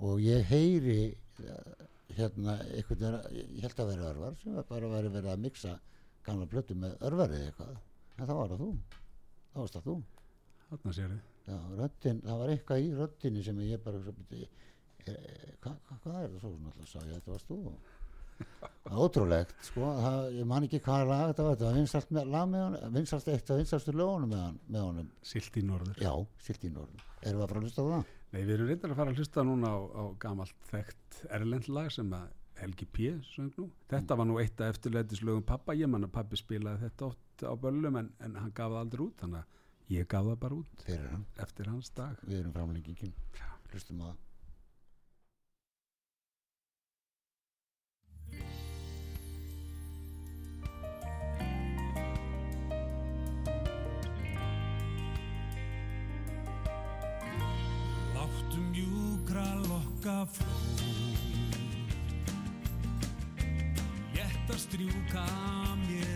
og 0.03 0.20
ég 0.20 0.43
heyri 0.49 1.14
eh, 1.14 1.86
hérna 2.18 2.57
einhvern 2.66 2.99
veginn, 2.99 3.53
ég 3.55 3.64
held 3.64 3.80
að 3.80 3.93
vera 3.93 4.09
örvar 4.09 4.36
sem 4.41 4.57
var 4.57 4.68
bara 4.70 4.89
væri 4.91 5.14
verið 5.14 5.32
að 5.34 5.45
mixa 5.45 5.78
gamla 6.26 6.49
plötu 6.49 6.76
með 6.80 6.97
örvarið 7.07 7.47
eitthvað. 7.47 7.78
En 8.18 8.28
það 8.28 8.39
var 8.39 8.51
það 8.51 8.64
þú, 8.64 8.70
það 9.54 9.64
varst 9.64 9.78
það 9.78 9.88
þú. 9.88 9.95
Þarna 10.70 10.95
sér 10.97 11.14
þið 11.14 11.22
já, 11.43 11.58
röddin, 11.80 12.22
það 12.28 12.43
var 12.43 12.54
eitthvað 12.54 12.84
í 12.84 12.93
röddinni 12.99 13.43
sem 13.47 13.66
ég 13.68 13.84
bara 13.84 14.04
svo 14.04 14.16
byrja 14.32 14.51
hvað 15.04 15.76
hva, 15.76 15.97
hva 16.04 16.16
er 16.22 16.32
það? 16.32 16.39
Svo 16.41 16.54
náttúrulega 16.58 16.91
sá 16.91 16.99
ég 17.04 17.14
þetta 17.18 17.36
varst 17.36 17.51
þú. 17.51 17.60
Það 18.84 18.89
er 18.89 18.99
ótrúlegt 18.99 19.51
sko, 19.64 19.89
það, 20.01 20.24
ég 20.39 20.47
man 20.49 20.66
ekki 20.66 20.80
hvað 20.84 21.04
lag 21.08 21.22
þetta 21.30 21.43
var 21.45 21.54
þetta 21.54 21.68
var 21.68 21.78
vinsalt 21.78 22.10
með, 22.18 22.32
lag 22.34 22.47
með 22.49 22.64
honum 22.64 22.95
vinsalt 22.97 23.30
eitt 23.32 23.51
af 23.54 23.60
vinsalstu 23.62 23.93
lögunum 23.93 24.34
með, 24.34 24.41
hann, 24.47 24.58
með 24.74 24.86
honum. 24.89 25.12
Silt 25.30 25.60
í 25.62 25.64
norður. 25.64 26.01
Já, 26.01 26.12
silt 26.43 26.66
í 26.68 26.72
norðun 26.74 27.04
erum 27.24 27.39
við 27.39 27.45
að 27.45 27.51
fara 27.51 27.60
að 27.62 27.68
hlusta 27.68 27.84
á 27.84 27.88
það? 27.89 28.14
Nei, 28.34 28.39
við 28.41 28.54
erum 28.56 28.70
reyndar 28.70 28.93
að 28.93 28.99
fara 28.99 29.14
að 29.14 29.20
hlusta 29.20 29.45
núna 29.47 29.70
á, 29.72 29.78
á 29.93 30.04
gamalt 30.24 30.70
þekkt 30.72 31.20
erlend 31.38 31.70
lag 31.70 31.91
sem 31.93 32.16
að 32.18 32.32
Helgi 32.64 32.86
P. 32.86 33.12
söng 33.28 33.51
nú. 33.58 33.68
Þetta 33.91 34.18
var 34.18 34.28
nú 34.30 34.38
eitt 34.41 34.62
af 34.62 34.76
eftirleitislögum 34.76 35.45
pappa. 35.47 35.76
Ég 35.76 35.89
man 35.89 36.06
að 36.06 36.14
pappi 36.16 36.39
spilaði 36.39 36.86
þetta 36.86 37.08
oft 37.10 37.23
á 37.42 37.54
böllum 37.58 37.98
en, 37.98 38.12
en 38.20 38.36
hann 38.38 38.54
gaf 38.54 38.70
það 38.72 38.82
aldrei 38.84 39.06
út. 39.08 39.16
Þannig 39.22 39.40
að 39.42 39.96
ég 39.96 40.10
gaf 40.14 40.28
það 40.30 40.38
bara 40.44 40.60
út 40.60 40.86
fyrir 40.86 41.10
hann, 41.14 41.26
eftir 41.46 41.72
hans 41.72 41.90
dag. 41.98 42.22
við 42.28 42.44
erum 42.44 42.54
framlengingin. 42.54 43.16
Hlustum 43.74 44.06
á 44.06 44.14
það. 44.14 44.22
Láttu 58.14 58.62
mjúkra 58.70 59.48
lokka 59.66 60.22
flóð 60.38 60.84
að 64.54 64.60
strjúka 64.62 65.24
mér 65.82 66.12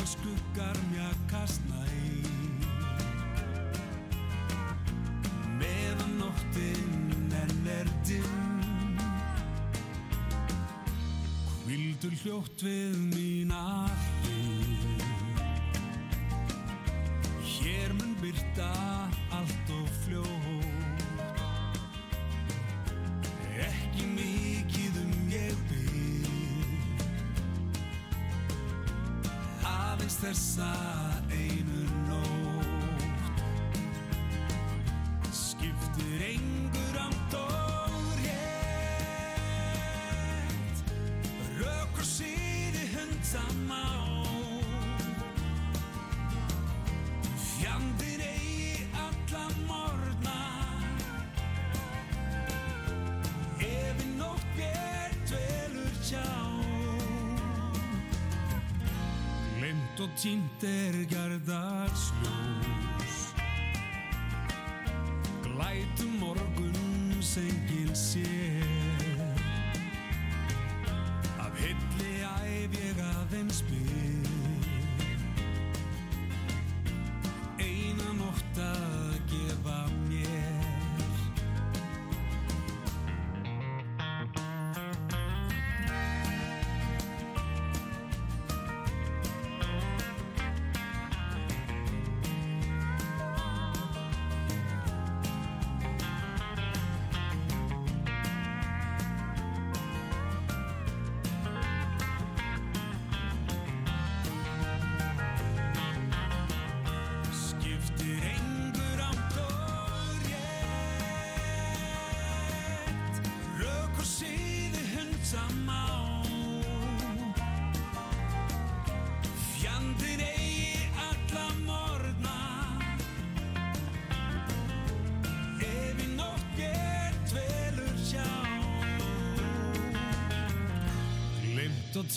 að 0.00 0.08
skuggar 0.08 0.78
mjakast 0.90 1.60
næ. 1.68 1.82
Meðan 5.60 6.14
nóttin 6.20 7.34
enn 7.42 7.68
er 7.74 7.90
dimm. 8.08 8.98
Hvildur 11.66 12.16
hljótt 12.24 12.64
við 12.64 12.96
mína 13.12 13.64
hlið 13.92 14.29
Aðeins 30.20 30.99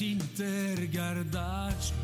Glimt 0.04 0.40
og 0.40 2.03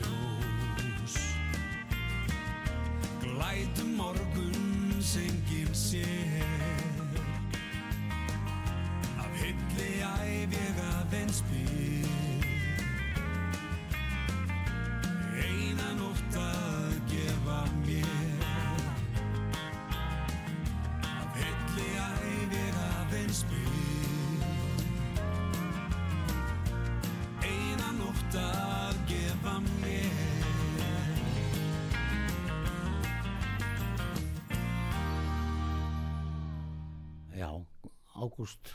Ágúst 38.40 38.70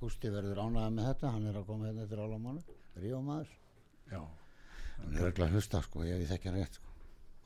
Gústi 0.00 0.30
verður 0.32 0.56
ánægða 0.64 0.90
með 0.96 1.06
þetta 1.10 1.30
hann 1.34 1.46
er 1.50 1.56
að 1.60 1.64
koma 1.68 1.88
hérna 1.90 2.04
eftir 2.06 2.20
álamánu 2.24 2.62
Ríómaður, 3.02 3.50
Já, 4.08 4.20
hann 5.02 5.16
er 5.20 5.26
öll 5.28 5.42
að 5.44 5.52
hlusta 5.58 5.80
sko, 5.84 6.04
ég 6.08 6.22
við 6.22 6.30
þekkja 6.32 6.50
hann 6.50 6.56
rétt 6.56 6.78
sko. 6.78 6.94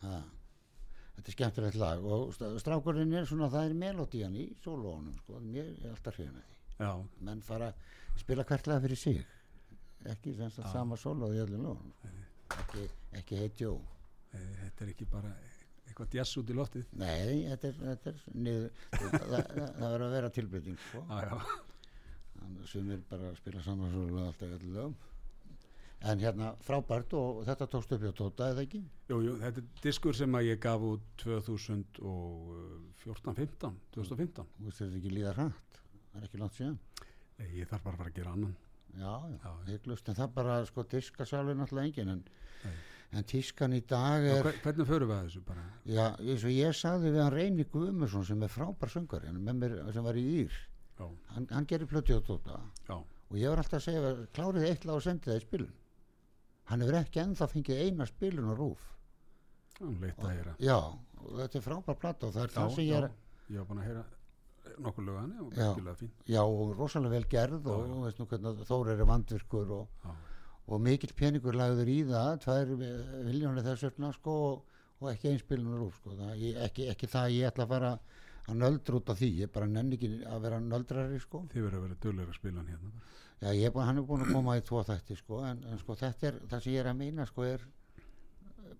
Þetta 0.04 1.30
er 1.32 1.34
skemmtilegt 1.34 1.78
lag 1.82 2.06
og 2.06 2.30
st- 2.36 2.52
strákurinn 2.62 3.12
er 3.18 3.26
svona, 3.26 3.48
það 3.50 3.66
er 3.72 3.74
melodían 3.82 4.38
í 4.38 4.44
sólónum 4.62 5.18
sko, 5.18 5.40
mér 5.42 5.72
er 5.74 5.90
alltaf 5.96 6.14
hrifin 6.16 6.38
að 6.38 6.46
því. 6.46 6.56
Já, 6.78 6.92
menn 7.26 7.42
fara 7.44 7.72
að 7.72 8.22
spila 8.22 8.46
hvert 8.48 8.70
lag 8.70 8.86
fyrir 8.86 9.02
sig 9.02 9.20
ekki 10.14 10.36
semst 10.38 10.62
að 10.62 10.70
sama 10.78 10.96
sólóð 11.00 11.34
í 11.36 11.42
öllum 11.44 11.66
sko. 11.66 12.14
ekki, 12.62 12.86
ekki 13.18 13.42
heit 13.42 13.60
jó 13.66 13.74
e, 14.30 14.38
þetta 14.62 14.86
er 14.86 14.94
ekki 14.94 15.10
bara 15.10 15.34
eitthvað 15.95 16.11
djass 16.18 16.34
út 16.42 16.51
í 16.51 16.59
loftið. 16.59 16.90
Nei, 16.99 17.47
þetta 17.55 17.66
er, 17.70 17.76
þetta 17.86 18.11
er 18.11 18.18
niður, 18.34 18.70
það, 18.90 19.30
það, 19.30 19.47
verður 19.80 20.07
að 20.11 20.14
vera 20.18 20.34
tilbreyting 20.36 20.74
sko. 20.90 20.99
Að 21.14 21.30
sumir 22.68 23.01
bara 23.09 23.30
að 23.30 23.38
spila 23.40 23.61
saman 23.64 23.88
svo 23.95 24.03
alltaf 24.26 24.49
í 24.51 24.53
öllum 24.59 24.74
lögum 24.76 24.97
en 26.05 26.20
hérna 26.20 26.51
frábært 26.61 27.14
og 27.16 27.38
þetta 27.47 27.64
tókst 27.72 27.95
upp 27.97 28.03
hjá 28.05 28.11
Tóta 28.18 28.51
eða 28.53 28.61
ekki 28.66 28.80
jú, 29.09 29.16
jú, 29.24 29.32
þetta 29.40 29.62
er 29.62 29.68
diskur 29.86 30.12
sem 30.18 30.28
að 30.36 30.49
ég 30.51 30.59
gaf 30.61 30.82
út 30.84 31.07
2014-15, 31.22 33.72
2015. 33.95 34.45
þú 34.59 34.66
veist 34.68 34.80
þetta 34.82 34.99
ekki 35.01 35.12
líða 35.14 35.32
hrætt 35.38 35.78
það 36.11 36.18
er 36.20 36.26
ekki 36.28 36.40
langt 36.42 36.57
síðan 36.59 36.76
Nei, 37.38 37.49
Ég 37.59 37.64
þarf 37.70 37.82
bara 37.86 37.95
að 37.97 38.01
fara 38.03 38.11
að 38.12 38.18
gera 38.18 38.34
annan. 38.36 38.55
já, 38.95 39.01
já, 39.01 39.05
Já, 39.40 39.49
já. 39.49 39.53
hygglust 39.72 40.09
en 40.12 40.18
það 40.20 40.28
bara 40.36 40.55
sko 40.68 40.80
diska 40.92 41.22
sjálfur 41.26 41.57
náttúrulega 41.59 41.88
engin 41.88 42.12
en, 42.18 42.22
Nei. 42.66 42.76
En 43.14 43.24
tískan 43.30 43.72
í 43.76 43.80
dag 43.86 44.24
er 44.26 44.42
hver, 44.42 44.58
hvernig 44.64 44.88
förum 44.88 45.10
við 45.10 45.16
að 45.16 45.24
þessu 45.28 45.42
bara? 45.46 45.64
já, 45.86 46.06
eins 46.18 46.44
og 46.44 46.54
ég 46.54 46.74
sagði 46.78 47.12
við 47.14 47.22
hann 47.22 47.34
Reyni 47.34 47.64
Guðmursson 47.72 48.24
sem 48.28 48.42
er 48.42 48.52
frábær 48.52 48.90
söngar 48.92 49.24
sem 49.94 50.04
var 50.04 50.18
í 50.18 50.24
Ír. 50.42 50.58
Hann, 50.98 51.46
hann 51.50 51.66
gerir 51.66 51.86
plötu 51.90 52.18
á 52.18 52.22
Tóta. 52.26 52.60
Og 53.30 53.38
ég 53.40 53.48
var 53.50 53.58
alltaf 53.62 53.80
að 53.80 53.86
segja 53.88 54.12
klárið 54.36 54.68
eitt 54.70 54.84
lag 54.84 54.98
og 55.00 55.02
sendið 55.06 55.32
það 55.32 55.40
í 55.40 55.46
spilun 55.46 55.72
hann 56.70 56.80
hefur 56.80 56.96
ekki 57.00 57.20
ennþá 57.20 57.48
fengið 57.52 57.80
eina 57.84 58.06
spilun 58.08 58.50
á 58.52 58.54
rúf 58.56 58.84
að 59.80 60.28
heyra. 60.30 60.54
já, 60.62 60.76
og 60.78 61.32
þetta 61.42 61.58
er 61.58 61.64
frábær 61.64 61.98
plata 62.00 62.28
og 62.28 62.36
það 62.36 62.44
er 62.46 62.52
það 62.54 62.70
sem 62.76 62.84
ég 62.86 62.98
er 63.00 63.08
ég 63.50 63.58
var 63.58 63.66
búin 63.68 63.80
að 63.82 63.88
heyra 63.90 64.04
nokkur 64.84 65.04
lög 65.04 65.18
hann 65.20 65.34
og 65.44 65.58
Já. 65.58 65.66
já, 66.24 66.40
og 66.42 66.72
rosalega 66.78 67.12
vel 67.18 67.26
gerð 67.34 67.66
og 67.68 68.06
hvernig 68.16 68.62
Þór 68.70 68.92
er 68.94 69.02
vandvirkur 69.04 69.74
og, 69.76 69.88
Já, 70.04 70.14
og 70.64 70.80
mikill 70.80 71.12
peningur 71.16 71.56
lagður 71.58 71.90
í 71.92 71.98
það 72.08 72.38
tvær 72.44 72.70
viljónir 72.78 73.66
þess 73.66 73.86
vegna 73.88 74.12
sko 74.16 74.36
og, 74.50 75.10
ekki 75.10 75.34
einspilun 75.34 75.76
á 75.76 75.78
rúf 75.80 75.98
sko 76.00 76.14
það, 76.16 76.44
ekki, 76.66 76.88
ekki 76.92 77.10
það 77.12 77.26
að 77.26 77.34
ég 77.36 77.50
ætla 77.50 77.66
að 77.66 77.74
fara 77.74 77.90
að 78.44 78.58
nöldra 78.60 78.98
út 79.00 79.12
af 79.12 79.20
því, 79.20 79.30
ég 79.42 79.52
bara 79.52 79.68
nenni 79.68 79.98
ekki 79.98 80.10
að 80.28 80.46
vera 80.46 80.60
nöldrari 80.64 81.20
sko 81.20 81.44
þið 81.52 81.66
verður 81.66 81.78
að 81.78 81.86
vera 81.86 82.00
duglega 82.00 82.32
að 82.32 82.38
spila 82.38 82.60
hann 82.60 82.72
hérna. 82.72 82.92
Já, 83.44 83.50
ég 83.58 83.76
hann 83.76 84.00
er 84.00 84.06
búin 84.08 84.24
að 84.24 84.32
koma 84.32 84.56
í 84.56 84.64
tvo 84.64 84.82
þætti 84.88 85.16
sko, 85.18 85.40
en, 85.44 85.62
en 85.68 85.80
sko 85.80 85.96
þetta 86.00 86.28
er, 86.30 86.36
það 86.48 86.64
sem 86.64 86.72
ég 86.74 86.84
er 86.84 86.90
að 86.90 87.00
meina 87.00 87.26
sko 87.28 87.44
er 87.48 87.64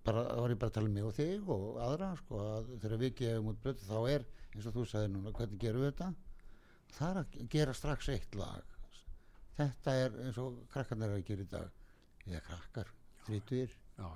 bara, 0.05 0.23
þá 0.29 0.39
var 0.41 0.53
ég 0.53 0.61
bara 0.61 0.71
að 0.71 0.77
tala 0.77 0.89
um 0.89 0.95
mig 0.97 1.05
og 1.05 1.17
þig 1.17 1.49
og 1.55 1.65
aðra 1.85 2.11
sko, 2.21 2.41
að 2.55 2.71
þegar 2.83 3.01
við 3.01 3.17
gefum 3.21 3.51
út 3.51 3.61
blötu 3.65 3.89
þá 3.89 3.97
er, 4.15 4.25
eins 4.53 4.69
og 4.69 4.77
þú 4.77 4.85
sagði 4.89 5.11
núna, 5.13 5.33
hvernig 5.37 5.61
gerum 5.61 5.85
við 5.85 5.91
þetta? 5.91 6.09
Það 6.95 7.11
er 7.11 7.21
að 7.21 7.53
gera 7.55 7.77
strax 7.77 8.09
eitt 8.13 8.37
lag. 8.39 8.74
Þetta 9.55 9.97
er 10.03 10.15
eins 10.25 10.37
og 10.41 10.61
krakkarnir 10.73 11.11
eru 11.13 11.21
að 11.21 11.27
gera 11.29 11.45
í 11.45 11.49
dag. 11.51 11.75
Eða 12.25 12.41
krakkar, 12.49 12.89
já. 13.29 14.07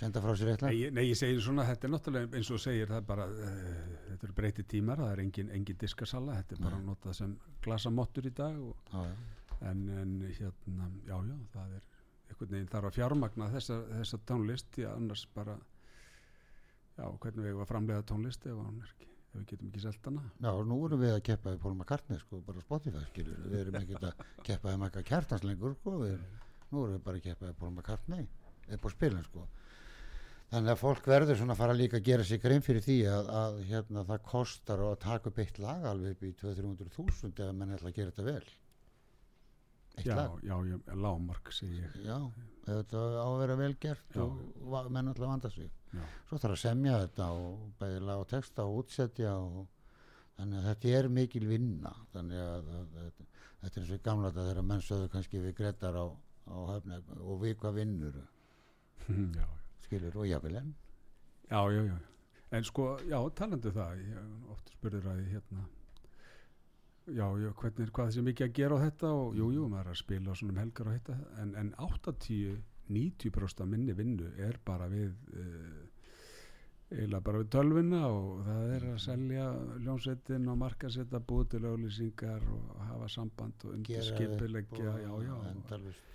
senda 0.00 0.20
frá 0.22 0.34
sér 0.38 0.52
eitt 0.52 0.62
Nei, 0.62 0.90
nei, 0.94 1.02
ég 1.08 1.18
segir 1.18 1.40
svona, 1.42 1.64
þetta 1.66 1.88
er 1.88 1.92
náttúrulega 1.94 2.38
eins 2.38 2.50
og 2.54 2.60
segir, 2.62 2.86
það 2.92 3.06
bara, 3.08 3.24
uh, 3.26 3.80
þetta 4.10 4.28
eru 4.28 4.36
breyti 4.36 4.64
tímar, 4.70 5.00
það 5.02 5.12
er 5.16 5.22
engin, 5.24 5.50
engin 5.56 5.78
diskasala, 5.80 6.36
þetta 6.38 6.56
er 6.56 6.62
bara 6.66 6.78
Nei. 6.78 6.86
notað 6.86 7.16
sem 7.18 7.32
glasamottur 7.64 8.28
í 8.30 8.32
dag 8.38 8.60
og 8.62 8.92
Já, 8.94 9.02
já. 9.08 9.16
en, 9.72 9.82
en 10.02 10.14
hérna, 10.28 10.90
já, 11.08 11.16
já, 11.32 11.36
það 11.56 11.74
er 11.80 11.88
einhvern 12.30 12.54
veginn 12.54 12.70
þarf 12.70 12.90
að 12.92 12.96
fjármagna 13.00 13.50
þessa, 13.56 13.80
þessa 13.90 14.20
tónlist 14.30 14.70
því 14.76 14.86
að 14.86 14.96
annars 15.00 15.26
bara 15.34 15.56
já, 15.58 17.04
hvernig 17.10 17.42
við 17.42 17.50
eigum 17.50 17.64
að 17.66 17.70
framlega 17.72 18.06
tónlist 18.12 18.46
ef, 18.46 18.60
hún 18.60 18.80
er 18.84 18.92
ekki, 18.94 19.09
ef 19.30 19.38
við 19.38 19.46
getum 19.52 19.70
ekki 19.70 19.82
selt 19.84 20.08
hana. 20.08 20.24
Já, 20.42 20.50
nú 20.66 20.78
erum 20.86 21.02
við 21.04 21.14
að 21.14 21.22
keppa 21.30 21.54
við 21.54 21.62
Paul 21.64 21.74
McCartney 21.76 22.20
sko, 22.20 22.40
bara 22.46 22.64
Spotify 22.64 23.04
skilur, 23.08 23.40
við 23.46 23.60
erum 23.64 23.78
ekki 23.80 23.98
að 24.00 24.24
keppa 24.46 24.72
við 24.72 24.80
Maka 24.82 25.02
Kjartans 25.06 25.46
lengur 25.46 25.76
sko, 25.78 25.96
erum, 26.08 26.38
nú 26.70 26.84
erum 26.84 26.96
við 26.96 27.04
bara 27.06 27.20
að 27.20 27.26
keppa 27.28 27.48
við 27.48 27.58
Paul 27.62 27.72
McCartney 27.72 28.28
upp 28.76 28.86
á 28.86 28.88
spilin 28.94 29.26
sko. 29.28 29.46
Þannig 30.50 30.72
að 30.72 30.80
fólk 30.80 31.04
verður 31.06 31.38
svona 31.38 31.54
að 31.54 31.60
fara 31.62 31.76
líka 31.78 32.00
að 32.00 32.08
gera 32.08 32.24
sig 32.26 32.40
grein 32.42 32.64
fyrir 32.66 32.82
því 32.82 32.96
að, 33.06 33.28
að 33.40 33.60
hérna, 33.68 34.02
það 34.08 34.24
kostar 34.26 34.82
að 34.82 34.96
taka 35.04 35.30
upp 35.30 35.38
eitt 35.44 35.60
lag 35.62 35.84
alveg 35.86 36.16
upp 36.16 36.24
í 36.26 36.32
200-300 36.40 36.94
þúsund 36.96 37.42
ef 37.44 37.52
menn 37.54 37.76
ætla 37.76 37.92
að 37.92 38.00
gera 38.00 38.10
þetta 38.10 38.26
vel 38.26 38.48
já, 40.04 40.16
já, 40.42 40.56
já, 40.70 40.78
lámark 40.94 41.52
segi 41.52 41.80
ég. 41.80 41.96
Já, 42.06 42.16
þetta 42.66 43.02
á 43.20 43.26
að 43.26 43.38
vera 43.42 43.56
vel 43.60 43.74
gert 43.82 44.16
Já. 44.16 44.22
og 44.24 44.90
menn 44.90 45.12
ætla 45.12 45.26
að 45.26 45.32
vanda 45.34 45.50
sig. 45.50 45.70
Já, 45.92 46.02
svo 46.28 46.38
þarf 46.38 46.56
að 46.56 46.62
semja 46.62 46.98
þetta 47.04 47.28
og 47.36 47.64
bæði 47.80 48.02
og 48.14 48.26
texta 48.30 48.66
og 48.66 48.82
útsetja 48.84 49.34
og 49.36 49.66
þannig 50.36 50.60
að 50.60 50.68
þetta 50.70 50.92
er 50.98 51.08
mikil 51.20 51.46
vinna. 51.50 51.94
Þannig 52.14 52.44
að, 52.44 52.70
að, 52.80 53.00
að 53.04 53.24
þetta 53.64 53.80
er 53.80 53.94
í 53.96 54.02
gamla 54.04 54.30
þetta 54.30 54.50
þegar 54.50 54.68
menn 54.72 54.86
sögðu 54.86 55.10
kannski 55.16 55.42
við 55.46 55.56
grettar 55.62 55.98
á, 55.98 56.06
á 56.48 56.56
höfni 56.74 57.02
og 57.20 57.42
við 57.42 57.58
hvað 57.60 57.80
vinnur 57.82 58.22
já, 59.40 59.48
skilur 59.86 60.22
og 60.22 60.30
jafnvel 60.30 60.62
enn. 60.62 60.72
Já, 61.50 61.60
já, 61.74 61.82
já 61.90 61.98
en 62.50 62.64
sko, 62.64 62.96
já, 63.06 63.18
talandi 63.38 63.70
um 63.70 63.74
það 63.76 64.00
ég 64.02 64.50
oft 64.50 64.72
spurður 64.74 65.12
að 65.12 65.20
ég 65.22 65.36
hérna 65.36 65.66
já, 67.06 67.26
já, 67.40 67.52
hvernig, 67.62 67.92
hvað 67.96 68.10
sé 68.14 68.24
mikið 68.26 68.48
að 68.48 68.56
gera 68.60 68.76
á 68.76 68.84
þetta 68.84 69.12
og 69.20 69.38
jú, 69.38 69.52
jú, 69.56 69.68
maður 69.68 69.86
er 69.86 69.94
að 69.94 70.02
spila 70.02 70.34
svona 70.38 70.56
um 70.56 70.60
helgar 70.64 70.90
og 70.90 70.98
þetta, 70.98 71.16
en, 71.42 71.54
en 71.62 71.72
80 71.78 72.60
90% 72.90 73.62
af 73.62 73.70
minni 73.70 73.94
vinnu 73.94 74.28
er 74.42 74.58
bara 74.66 74.88
við 74.90 75.14
uh, 75.38 75.80
eiginlega 76.90 77.22
bara 77.26 77.42
við 77.42 77.50
tölvuna 77.54 78.00
og 78.10 78.40
það 78.46 78.72
er 78.76 78.86
að 78.90 79.02
selja 79.04 79.48
ljónsettin 79.84 80.48
og 80.50 80.58
markasetta 80.58 81.20
búið 81.22 81.52
til 81.54 81.64
auðlýsingar 81.70 82.46
og 82.56 82.80
hafa 82.88 83.10
samband 83.14 83.66
og 83.66 83.76
undir 83.76 84.00
gera 84.00 84.08
skipilegja 84.08 84.94
upp 84.94 85.04
já, 85.04 85.10
og 85.14 85.22
já, 85.28 85.36
endalaust. 85.52 86.08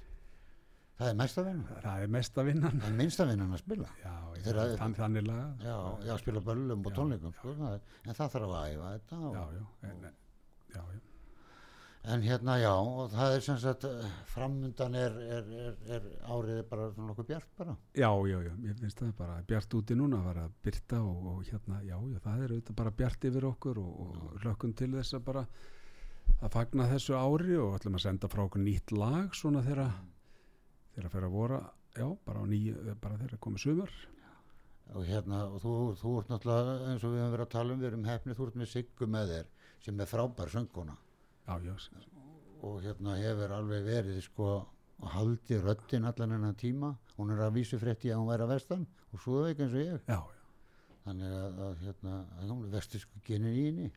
það 0.98 1.14
er 1.14 1.18
mesta 1.22 1.46
vinna 1.48 1.80
það 1.86 2.04
er 2.04 2.14
mesta 2.18 2.46
vinnan. 2.50 2.84
Það 2.84 2.92
er 2.92 3.00
minnsta 3.00 3.30
vinnan 3.32 3.56
að 3.56 3.64
spila. 3.64 3.90
Já, 4.04 4.14
já, 4.42 4.52
þann, 4.82 5.00
þannig 5.00 5.26
lagað 5.30 5.66
já, 5.70 5.80
já 6.10 6.14
spila 6.26 6.46
böllum 6.52 6.86
og 6.86 7.00
tónleikum 7.00 7.40
sko, 7.40 7.56
en 7.56 8.14
það 8.20 8.36
þarf 8.36 8.52
að 8.60 8.70
æfa 8.76 8.94
þetta 8.98 9.24
og, 9.24 9.40
já, 9.40 9.44
já, 9.56 9.66
en, 9.94 10.06
já, 10.76 10.82
já. 10.94 11.02
en 12.14 12.26
hérna 12.26 12.58
já 12.62 12.74
og 12.76 13.14
það 13.14 13.36
er 13.36 13.46
sem 13.48 13.60
sagt 13.62 13.86
eh, 13.90 14.10
framundan 14.30 14.98
er, 15.00 15.16
er, 15.38 15.54
er, 15.68 15.78
er 15.98 16.10
árið 16.30 16.62
bara 16.70 16.90
nokkuð 16.98 17.30
bjart 17.32 17.56
bara 17.58 17.78
Já, 17.96 18.10
já, 18.30 18.38
já, 18.46 18.52
mér 18.62 18.76
finnst 18.82 19.02
það 19.02 19.16
bara 19.18 19.40
bjart 19.48 19.78
úti 19.80 19.98
núna 19.98 20.22
að 20.22 20.28
vera 20.32 20.50
byrta 20.68 21.00
og, 21.02 21.32
og 21.32 21.40
hérna, 21.50 21.80
já, 21.88 21.96
já, 21.96 22.20
það 22.28 22.44
er 22.44 22.56
auðvitað 22.56 22.82
bara 22.84 22.98
bjart 23.04 23.30
yfir 23.32 23.50
okkur 23.52 23.82
og, 23.82 23.96
og 24.06 24.44
hlökkum 24.44 24.76
til 24.78 24.92
þess 24.98 25.18
að 25.18 25.26
bara 25.32 25.48
að 26.42 26.52
fagna 26.52 26.90
þessu 26.92 27.16
ári 27.16 27.56
og 27.62 27.78
ætlum 27.78 27.98
að 27.98 28.06
senda 28.06 28.30
frá 28.32 28.44
okkur 28.46 28.64
nýtt 28.64 28.94
lag 28.96 29.34
svona 29.38 29.64
þegar 29.66 29.96
þegar 30.96 31.08
að 31.08 31.16
fyrir 31.16 31.28
að 31.28 31.36
vora, 31.36 31.62
já, 31.96 32.06
bara 32.28 32.44
á 32.44 32.46
nýju, 32.48 32.76
bara 33.02 33.18
þegar 33.20 33.38
að 33.38 33.44
komið 33.46 33.66
sumar. 33.66 33.96
og 34.94 35.08
hérna 35.10 35.40
og 35.50 35.62
þú, 35.64 35.72
þú 35.98 36.12
ert 36.20 36.28
náttúrulega 36.30 36.74
eins 36.92 37.04
og 37.04 37.14
við 37.16 37.22
höfum 37.24 37.32
verið 37.34 37.46
að 37.46 37.54
tala 37.56 37.74
um 37.74 37.80
við 37.82 37.88
erum 37.88 38.04
hefnið, 38.06 38.36
þú 38.38 38.46
ert 38.46 38.58
með 38.60 38.68
Siggu 38.70 39.08
með 39.10 39.32
þér 39.32 39.48
sem 39.86 40.00
er 40.02 40.10
frábær 40.10 40.50
sönguna 40.50 40.96
og 42.66 42.80
hérna 42.82 43.20
hefur 43.20 43.52
alveg 43.54 43.84
verið 43.86 44.24
sko 44.26 44.48
og 44.56 45.12
haldi 45.12 45.60
röddin 45.60 46.08
allan 46.08 46.32
hennar 46.32 46.56
tíma. 46.58 46.96
Hún 47.18 47.34
er 47.34 47.44
að 47.46 47.60
vísu 47.60 47.78
frétti 47.80 48.12
að 48.12 48.22
hún 48.22 48.32
væri 48.32 48.46
að 48.46 48.54
vestan 48.56 48.88
og 49.12 49.22
svo 49.22 49.44
veik 49.44 49.62
eins 49.62 49.76
og 49.76 49.84
ég. 49.84 50.00
Já, 50.08 50.18
já. 50.24 50.48
þannig 51.06 51.36
að, 51.42 51.62
að 51.68 51.78
hérna 51.84 52.16
að 52.40 52.50
hún 52.54 52.66
er 52.66 52.74
vestu 52.78 53.02
sko 53.04 53.22
genin 53.28 53.54
í 53.54 53.66
henni. 53.68 53.92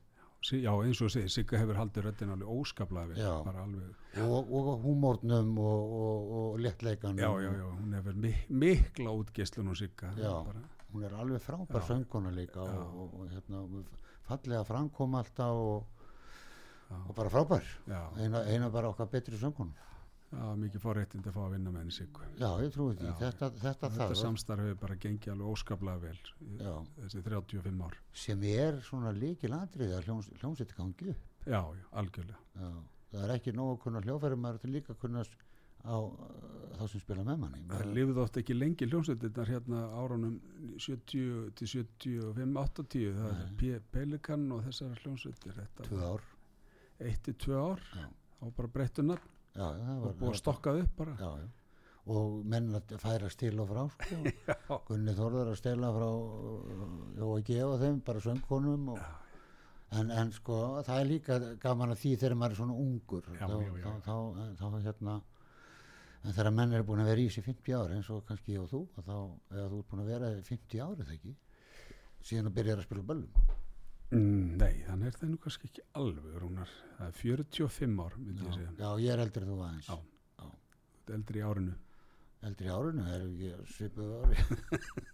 Sí, 0.45 0.61
já, 0.63 0.71
eins 0.71 1.01
og 1.03 1.11
segir, 1.11 1.31
Sigga 1.35 1.59
hefur 1.59 1.79
haldið 1.81 2.05
röddin 2.07 2.35
alveg 2.35 2.51
óskaplega 2.55 3.31
alveg, 3.65 3.89
og, 4.23 4.53
og 4.55 4.69
húmórnum 4.85 5.57
og, 5.59 5.95
og, 6.03 6.29
og 6.41 6.61
léttleikanum. 6.63 7.19
Já, 7.19 7.31
já, 7.43 7.51
já, 7.59 7.65
hún 7.79 7.97
hefur 7.99 8.21
mi 8.27 8.35
mikla 8.49 9.15
útgeslun 9.19 9.73
og 9.73 9.81
Sigga. 9.81 10.13
Já. 10.19 10.31
Bara, 10.47 10.63
hún 10.93 11.09
er 11.09 11.17
alveg 11.19 11.43
frábær 11.43 11.83
sönguna 11.89 12.31
líka 12.35 12.63
og 12.63 13.25
hérna 13.33 13.65
fallega 14.29 14.65
framkom 14.69 15.15
alltaf 15.19 15.59
og, 15.65 16.09
og 17.09 17.13
bara 17.17 17.33
frábær 17.33 17.69
eina, 18.21 18.45
eina 18.49 18.71
bara 18.73 18.91
okkar 18.93 19.09
betri 19.13 19.37
söngunum 19.41 19.73
já, 20.29 20.45
mikið 20.61 20.83
forréttind 20.85 21.25
að 21.31 21.37
fá 21.39 21.41
að 21.47 21.55
vinna 21.57 21.71
með 21.73 21.81
henni 21.85 21.95
Siggu. 21.97 22.27
já, 22.37 22.49
ég 22.61 22.73
trúi 22.75 22.97
því, 22.99 23.13
þetta, 23.23 23.49
þetta, 23.63 23.89
Þetta 23.89 24.09
það 24.11 24.19
samstarf 24.23 24.65
hefur 24.67 24.81
bara 24.83 24.97
gengið 25.05 25.33
alveg 25.33 25.53
óskaplega 25.55 26.03
vel 26.03 26.19
Já. 26.61 26.75
þessi 26.99 27.23
35 27.25 27.83
ár. 27.87 27.97
sem 28.13 28.45
er 28.53 28.81
svona 28.85 29.13
líkil 29.17 29.53
atrið 29.57 29.95
að 29.97 30.05
hljós, 30.11 30.29
hljómsveit 30.43 30.75
gangi. 30.77 31.15
Já, 31.49 31.63
já, 31.65 31.85
algjörlega. 32.03 32.41
já, 32.61 32.73
það 33.15 33.25
er 33.25 33.35
ekki 33.39 33.55
nóg 33.57 33.71
að 33.73 33.81
kunna 33.87 34.03
hljófæri 34.05 34.37
maður 34.37 34.61
til 34.67 34.73
líka 34.77 34.93
að 34.93 35.01
kunna 35.07 35.25
á 35.85 35.99
uh, 35.99 36.49
þá 36.79 36.85
sem 36.93 37.03
spila 37.03 37.25
með 37.27 37.41
manni. 37.43 37.63
Það 37.71 37.93
lifið 37.97 38.21
oft 38.23 38.39
ekki 38.41 38.57
lengi 38.57 38.89
hljómsveitirnar 38.89 39.53
hérna 39.53 39.83
árunum 39.99 40.37
70 40.79 41.53
til 41.59 41.71
75, 41.75 42.59
80, 42.63 43.17
það 43.19 43.65
er 43.73 43.87
Pelikan 43.95 44.47
og 44.55 44.65
þessar 44.69 44.99
hljómsveitir, 45.03 45.57
þetta 45.59 45.89
tvö 45.89 46.03
ár. 46.13 46.27
Eitt 47.09 47.23
til 47.27 47.35
tvö 47.39 47.63
ár, 47.73 47.87
þá 48.39 48.45
bara 48.59 48.75
breyttu 48.75 49.07
nafn. 49.07 49.35
Og 49.59 50.13
búið 50.21 50.35
að 50.35 50.43
stokkað 50.43 50.83
upp 50.85 50.99
bara. 51.01 51.17
já, 51.19 51.31
já. 51.43 51.49
og 52.15 52.45
menn 52.49 52.69
að 52.79 52.93
færa 53.03 53.29
stil 53.33 53.57
og 53.61 53.67
frá 53.69 53.81
sko. 53.93 54.19
Gunni 54.89 55.15
Þórðar 55.17 55.51
að 55.53 55.59
stela 55.59 55.91
frá 55.93 56.07
uh, 56.09 56.85
og 57.27 57.33
að 57.35 57.43
gefa 57.51 57.81
þeim 57.83 57.99
bara 58.07 58.23
söngkonum 58.25 58.93
og, 58.95 59.01
en, 59.99 60.13
en 60.15 60.31
sko 60.33 60.61
það 60.87 61.01
er 61.01 61.11
líka 61.11 61.41
gaman 61.61 61.93
að 61.93 62.05
því 62.05 62.15
þegar 62.23 62.39
maður 62.39 62.55
er 62.55 62.61
svona 62.63 62.79
ungur 62.85 63.29
já. 63.35 63.43
Þá, 63.43 63.91
þá, 64.07 64.15
þá, 64.61 64.63
þá 64.63 64.79
hérna 64.87 65.19
en 66.25 66.35
þegar 66.35 66.53
menn 66.55 66.73
er 66.75 66.83
búin 66.87 67.03
að 67.03 67.11
vera 67.13 67.23
í 67.25 67.29
sig 67.33 67.45
50 67.47 67.77
ár 67.79 67.93
eins 67.95 68.09
og 68.15 68.25
kannski 68.29 68.57
ég 68.57 68.65
og 68.65 68.71
þú 68.73 68.81
og 68.99 69.07
þá, 69.07 69.17
eða 69.55 69.69
þú 69.73 69.81
búin 69.91 70.03
að 70.05 70.11
vera 70.13 70.31
í 70.35 70.43
50 70.49 70.83
ár 70.85 71.03
eða 71.05 71.15
ekki? 71.17 71.35
Síðan 72.29 72.51
að 72.51 72.57
byrja 72.59 72.77
að 72.77 72.85
spila 72.89 73.05
böllum. 73.13 73.43
Mm, 74.09 74.57
nei, 74.59 74.75
þannig 74.89 75.11
er 75.11 75.17
það 75.21 75.31
nú 75.35 75.39
kannski 75.45 75.69
ekki 75.69 75.83
alveg, 76.01 76.37
Rúnar. 76.43 76.71
Það 76.97 77.09
er 77.11 77.19
45 77.21 77.99
ár, 78.05 78.17
myndi 78.19 78.47
ég 78.49 78.57
já, 78.59 78.71
já, 78.81 78.89
ég 79.05 79.13
er 79.15 79.23
eldri 79.25 79.49
þú 79.49 79.59
aðeins. 79.67 79.91
Já. 79.93 79.99
Er 81.09 81.15
Eldri 81.19 81.41
í 81.41 81.45
árinu. 81.49 81.75
eldri 82.49 82.69
í 82.69 82.73
árinu, 82.73 83.05
er 83.15 83.23
ekki 83.27 83.53
svipuð 83.75 84.11
ári 84.19 84.37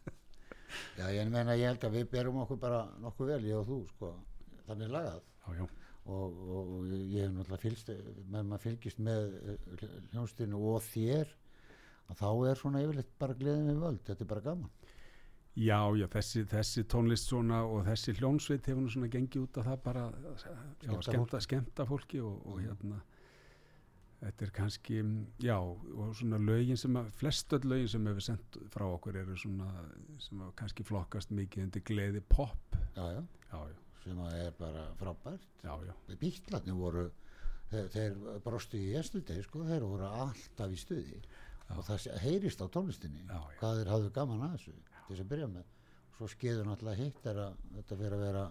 já, 0.98 1.06
ég 1.14 1.30
meina 1.32 1.54
ég 1.56 1.70
held 1.70 1.84
að 1.86 1.94
við 1.98 2.08
berum 2.12 2.40
okkur 2.42 2.58
bara 2.60 2.80
nokkuð 3.00 3.30
vel, 3.32 3.44
ég 3.48 3.60
og 3.60 3.68
þú 3.68 3.78
sko, 3.92 4.10
þannig 4.66 4.90
lagað. 4.92 5.20
Já, 5.44 5.54
já, 5.60 5.66
og, 6.06 6.40
og, 6.56 6.88
ég 6.90 7.24
hef 7.24 7.32
náttúrulega 7.32 7.62
fylgst 7.62 7.90
með 8.28 8.48
maður 8.50 8.64
fylgist 8.66 8.98
með 8.98 9.38
eh, 9.54 9.86
hljónstinu 10.12 10.60
og 10.72 10.82
þér 10.90 11.32
að 12.12 12.18
þá 12.20 12.28
er 12.50 12.60
svona 12.60 12.82
yfirleitt 12.84 13.14
bara 13.18 13.34
gleðin 13.38 13.70
við 13.72 13.80
völd, 13.80 14.02
þetta 14.04 14.24
er 14.26 14.28
bara 14.34 14.44
gaman. 14.44 14.70
Já, 15.54 15.78
já 15.96 16.06
þessi, 16.10 16.42
þessi 16.50 16.82
tónlist 16.90 17.28
svona 17.30 17.62
og 17.64 17.84
þessi 17.86 18.12
hljómsveit 18.18 18.66
hefur 18.66 18.82
nú 18.82 18.90
svona 18.90 19.08
gengið 19.12 19.44
út 19.46 19.58
að 19.62 19.68
það 19.70 19.82
bara 19.84 20.06
já, 20.82 20.96
skemmta, 21.06 21.40
skemmta 21.40 21.86
fólki. 21.86 22.20
og, 22.20 22.40
og 22.46 22.58
Mhm. 22.58 22.66
hérna 22.66 23.00
þetta 24.24 24.46
er 24.46 24.50
kannski, 24.56 24.98
já 25.44 25.56
og 25.60 26.14
svona 26.16 26.38
lögin 26.40 26.76
sem 26.80 26.96
að, 26.96 27.10
flest 27.12 27.52
öll 27.52 27.64
lögin 27.70 27.88
sem 27.92 28.06
hefur 28.06 28.24
sendt 28.24 28.58
frá 28.72 28.84
okkur 28.88 29.16
eru 29.20 29.36
svona 29.36 29.68
sem 30.18 30.40
kannski 30.56 30.84
flokkast 30.84 31.30
mikið 31.30 31.66
undir 31.66 31.82
gleði 31.84 32.22
pop, 32.28 32.76
já, 32.96 33.04
já, 33.12 33.22
já, 33.52 33.58
já, 33.68 33.76
sem 34.04 34.24
er 34.30 34.56
bara 34.58 34.88
frábært. 35.00 35.46
Já, 35.64 35.74
já, 35.88 35.94
bíklarnir 36.20 36.78
voru 36.78 37.06
þeir, 37.70 37.88
þeir 37.94 38.18
brostu 38.44 38.80
í 38.80 38.92
estudegi 39.00 39.44
sko, 39.46 39.64
þeir 39.68 39.86
voru 39.88 40.10
alltaf 40.10 40.74
í 40.74 40.80
stuði. 40.80 41.22
Já. 41.64 41.78
og 41.78 41.86
það 41.86 42.18
heyrist 42.20 42.60
á 42.60 42.68
tónlistinni 42.68 43.22
Já, 43.24 43.38
já. 43.40 43.54
hvað 43.56 43.78
þeir 43.78 43.90
hafðu 43.94 44.10
gaman 44.18 44.42
að 44.44 44.58
þessu 44.58 44.74
til 44.74 45.06
þess 45.08 45.22
að 45.22 45.30
byrja 45.30 45.46
með. 45.54 45.70
Svo 46.14 46.28
skeður 46.30 46.68
náttúrulega 46.68 47.00
hitt 47.00 47.28
að 47.30 47.40
þetta 47.78 47.96
fyrir 48.02 48.16
að 48.18 48.24
vera 48.28 48.44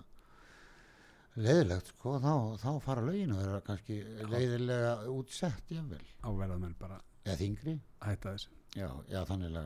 leiðilegt 1.34 1.92
sko, 1.94 2.16
þá, 2.22 2.34
þá 2.62 2.70
fara 2.84 3.06
lögin 3.06 3.34
að 3.34 3.44
vera 3.46 3.62
kannski 3.66 4.00
leiðilega 4.30 4.92
útsett 5.14 5.72
jafnvel, 5.74 6.04
áverðað 6.22 6.60
menn 6.62 6.76
bara 6.82 7.00
eða 7.24 7.38
þingri 7.40 7.78
já, 8.78 8.90
já 9.10 9.20
þannig 9.30 9.58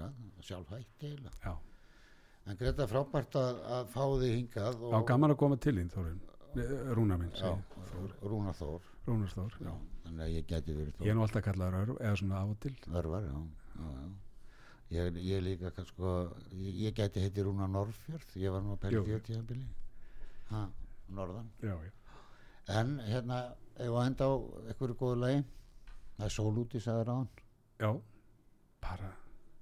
sjálf 0.46 0.72
hætti 0.72 1.16
já 1.18 1.54
en 2.48 2.58
Greta 2.60 2.88
frábært 2.88 3.36
að, 3.40 3.62
að 3.78 3.90
fá 3.94 4.04
þig 4.22 4.34
hingað 4.38 4.82
Já, 4.88 4.98
gaman 5.12 5.34
að 5.34 5.40
koma 5.44 5.58
til 5.62 5.76
þín, 5.80 5.92
Þórin 5.94 6.20
Rúna 6.98 7.18
minn, 7.20 7.34
já, 7.36 7.52
segi, 7.52 8.08
Rúnar 8.24 8.56
Þór. 8.58 8.86
Rúnar 9.08 9.34
Þór. 9.34 9.58
Já, 9.62 9.74
þannig 10.06 10.24
að 10.26 10.32
ég 10.34 10.48
geti 10.50 10.74
verið 10.78 11.04
Ég 11.04 11.12
er 11.12 11.18
nú 11.18 11.26
alltaf 11.26 11.44
kallaður 11.46 11.78
örf, 11.82 12.00
eða 12.02 12.20
svona 12.22 12.40
af 12.40 12.54
og 12.54 12.58
til. 12.64 12.74
Örvar, 12.98 13.28
já, 13.28 13.42
já, 13.76 13.92
já. 13.98 14.08
Ég, 14.96 15.20
ég 15.28 15.44
líka, 15.44 15.72
sko, 15.86 16.14
ég, 16.56 16.80
ég 16.88 16.96
gæti 16.98 17.22
heiti 17.26 17.46
Rúna 17.46 17.68
Norrfjörð, 17.70 18.34
ég 18.42 18.56
var 18.56 18.64
nú 18.66 18.74
að 18.74 18.82
pæla 18.86 18.96
Jú. 18.96 19.04
því 19.06 19.20
á 19.20 19.22
tíðanbili, 19.28 19.68
ha, 20.54 20.64
norðan. 21.20 21.52
Já, 21.62 21.76
já. 21.76 21.94
En 22.80 22.98
hérna, 23.06 23.42
ef 23.76 23.92
að 23.92 24.08
enda 24.08 24.32
á 24.32 24.34
einhverju 24.72 24.98
góðu 25.04 25.22
lagi, 25.26 25.46
það 26.18 26.28
er 26.30 26.36
sól 26.40 26.58
úti, 26.64 26.82
sagði 26.84 27.08
ráðan. 27.12 27.30
Já, 27.84 27.92
bara 28.88 29.14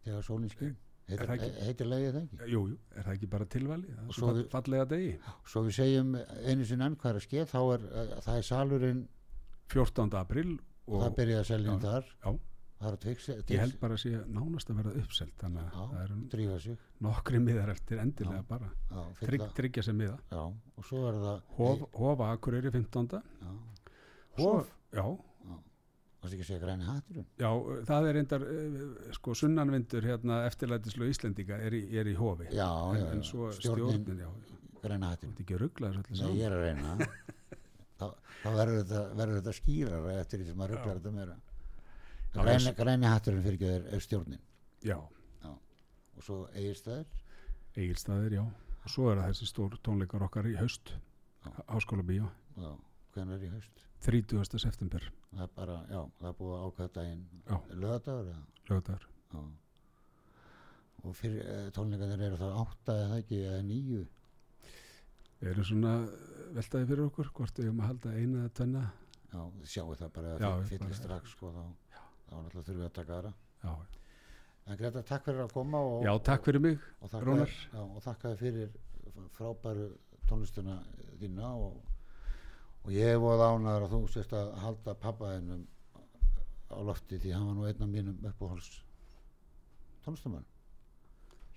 þegar 0.06 0.28
sólinn 0.30 0.54
Er 0.54 0.85
heitir, 1.10 1.30
ekki- 1.36 1.52
he- 1.54 1.66
heitir 1.70 1.88
legið 1.92 2.14
það 2.16 2.24
ekki 2.24 2.52
jú, 2.56 2.62
jú, 2.72 2.78
er 2.96 3.04
það 3.04 3.14
ekki 3.18 3.30
bara 3.30 3.46
tilvali 3.46 3.88
það 3.96 4.08
er 4.10 4.18
svo 4.20 4.34
við- 4.34 4.50
fallega 4.50 4.86
degi 4.96 5.12
svo 5.46 5.64
við 5.68 5.76
segjum 5.80 6.16
einu 6.50 6.66
sinni 6.66 6.86
enn 6.90 6.96
hvað 6.98 7.12
er 7.14 7.20
að 7.22 7.28
skeið 7.28 7.52
þá 7.54 7.60
er, 7.76 7.86
eh, 7.86 8.20
það 8.26 8.38
er 8.38 8.48
salurinn 8.50 9.08
14. 9.70 10.14
april 10.20 10.60
og 10.88 11.02
það 11.04 11.16
byrjaði 11.20 11.40
að 11.44 11.50
selja 11.52 11.74
inn 11.74 11.80
þar 11.86 12.04
já. 12.26 12.40
það 12.76 12.88
er 12.90 12.96
að 12.96 13.00
tveik 13.06 13.50
ég 13.50 13.60
held 13.60 13.80
bara 13.80 13.94
að 13.96 14.02
sé 14.04 14.10
nánast 14.28 14.70
að 14.70 14.76
verða 14.82 14.96
uppselt 15.02 15.38
þannig 15.42 15.62
að 15.64 15.72
Já. 15.72 15.86
það 15.94 16.02
eru 16.06 16.16
drífa 16.34 16.58
sig 16.62 16.78
nokkri 17.02 17.40
miðar 17.40 17.70
eftir 17.72 17.98
endilega 18.04 18.42
Já. 18.42 18.48
bara 18.50 18.70
já, 18.92 19.06
Trygg, 19.26 19.46
tryggja 19.56 19.84
sem 19.84 19.98
miða 19.98 20.20
já, 20.32 20.42
og 20.78 20.84
svo 20.86 21.08
er 21.10 21.14
það 21.22 21.42
Hof, 21.58 21.86
Hofa 21.96 22.32
Akureyri 22.36 22.72
15. 22.72 23.22
já, 23.42 23.54
Hof? 24.38 24.68
Já, 24.94 25.06
það 26.26 26.36
ekki 26.36 26.46
að 26.46 26.50
segja 26.50 26.62
græni 26.64 26.88
hatturinn. 26.90 27.28
Já, 27.42 27.50
það 27.90 28.10
er 28.10 28.20
endar 28.22 28.46
sko 29.18 29.36
sunnanvindur 29.40 30.08
hérna 30.10 30.42
eftirlætislu 30.50 31.10
Íslendinga 31.12 31.60
er 31.68 31.78
í, 31.78 31.82
er 32.02 32.12
í 32.12 32.16
hofi. 32.20 32.50
Já, 32.52 32.68
en, 32.68 33.02
já, 33.02 33.08
en 33.14 33.26
stjórnin 33.26 33.58
stjórnin, 33.60 34.22
já, 34.26 34.30
græni 34.84 35.10
hatturinn. 35.12 35.34
Ert 35.36 35.44
ekki 35.46 35.58
að 35.58 35.64
ruggla 35.66 35.92
þessu 35.94 36.06
öllu 36.06 36.22
Nei, 36.22 36.40
ég 36.40 36.48
er 36.50 36.58
að 36.58 36.66
reyna. 36.66 37.10
Þá, 38.00 38.08
þá 38.42 38.48
verður 38.52 38.82
þetta, 38.82 39.28
þetta 39.30 39.52
skýrara 39.56 40.16
eftir 40.20 40.42
því 40.42 40.46
sem 40.50 40.58
maður 40.60 40.74
rugglar 40.76 40.98
þetta 41.00 41.14
meira. 41.16 41.36
Græni, 42.36 42.74
græni 42.76 43.08
hatturinn 43.08 43.46
fyrir 43.46 43.56
ekki 43.56 43.70
er, 43.72 43.86
er 43.96 44.04
stjórnin. 44.04 44.42
Já, 44.84 44.98
og 45.46 46.24
svo 46.24 46.42
eigirstæður 46.56 47.06
Egilstaðir, 47.76 48.38
já. 48.38 48.44
Og 48.86 48.92
svo 48.92 49.10
er 49.12 49.20
það 49.20 49.32
þessi 49.34 49.48
stór 49.50 49.74
tónleikar 49.84 50.24
okkar 50.28 50.48
í 50.48 50.56
haust. 50.56 50.94
Háskóla 51.68 52.06
Bíó 52.06 52.30
já, 52.58 52.70
hvernig 53.16 53.36
er 53.38 53.46
í 53.48 53.52
haust. 53.54 53.86
30. 54.06 54.60
september, 54.62 55.06
það 55.32 55.46
er 55.46 55.54
bara, 55.56 55.78
já, 55.90 56.02
það 56.20 56.28
er 56.30 56.36
búið 56.40 56.66
ákvæða 56.66 56.92
daginn. 56.98 57.24
Lögadagur 57.86 59.08
já. 59.32 59.42
og 61.06 61.16
fyrir 61.16 61.42
eh, 61.46 61.72
tónleikarnir 61.74 62.28
eru 62.28 62.38
það 62.42 62.60
átta 62.64 63.00
eða 63.06 63.18
ekki 63.22 63.42
eða 63.46 64.06
Við 65.36 65.50
erum 65.52 65.66
svona 65.68 65.94
veltaði 66.56 66.88
fyrir 66.90 67.08
okkur 67.10 67.28
hvort 67.36 67.60
við 67.60 67.68
erum 67.68 67.82
að 67.84 67.90
halda 67.92 68.14
eina 68.16 68.44
eða 68.46 68.54
tvenna. 68.58 68.84
Já, 69.34 69.42
þið 69.60 69.68
sjáu 69.74 69.98
það 70.00 70.14
bara 70.16 70.32
Já, 70.40 70.48
að 70.48 70.64
fyllir 70.70 70.86
bara- 70.86 71.00
strax 71.00 71.34
sko, 71.36 71.52
þá, 71.52 71.64
þá 72.30 72.36
náttúrulega 72.36 72.66
þurfum 72.70 72.80
við 72.80 72.88
að 72.88 72.96
taka 73.00 73.18
aðra. 73.18 73.34
Já, 73.66 73.74
en 74.66 74.78
Greta, 74.80 75.04
takk 75.06 75.28
fyrir 75.28 75.44
að 75.44 75.52
koma 75.54 75.82
og, 75.86 75.98
já 76.06 76.14
takk 76.26 76.48
fyrir 76.48 76.62
mig 76.64 76.80
já, 77.74 77.82
og 77.84 78.00
þakka 78.02 78.32
þér 78.32 78.40
fyrir 78.40 78.70
frábæru 79.36 79.90
tónlistuna 80.30 80.80
þína 81.20 81.52
og, 81.54 81.76
og 82.86 82.92
ég 82.94 83.12
hef 83.12 83.22
voða 83.22 83.52
ánæður 83.54 83.88
að 83.88 83.94
þú 83.96 84.02
sést 84.14 84.34
að 84.38 84.52
halda 84.62 84.94
pappa 85.02 85.32
þennum 85.36 85.64
á 86.70 86.78
lofti 86.86 87.18
því 87.22 87.32
hann 87.34 87.48
var 87.50 87.56
nú 87.58 87.70
einn 87.70 87.86
af 87.86 87.90
mínum 87.90 88.28
uppáhals 88.30 88.70
tónlistamann 90.06 90.46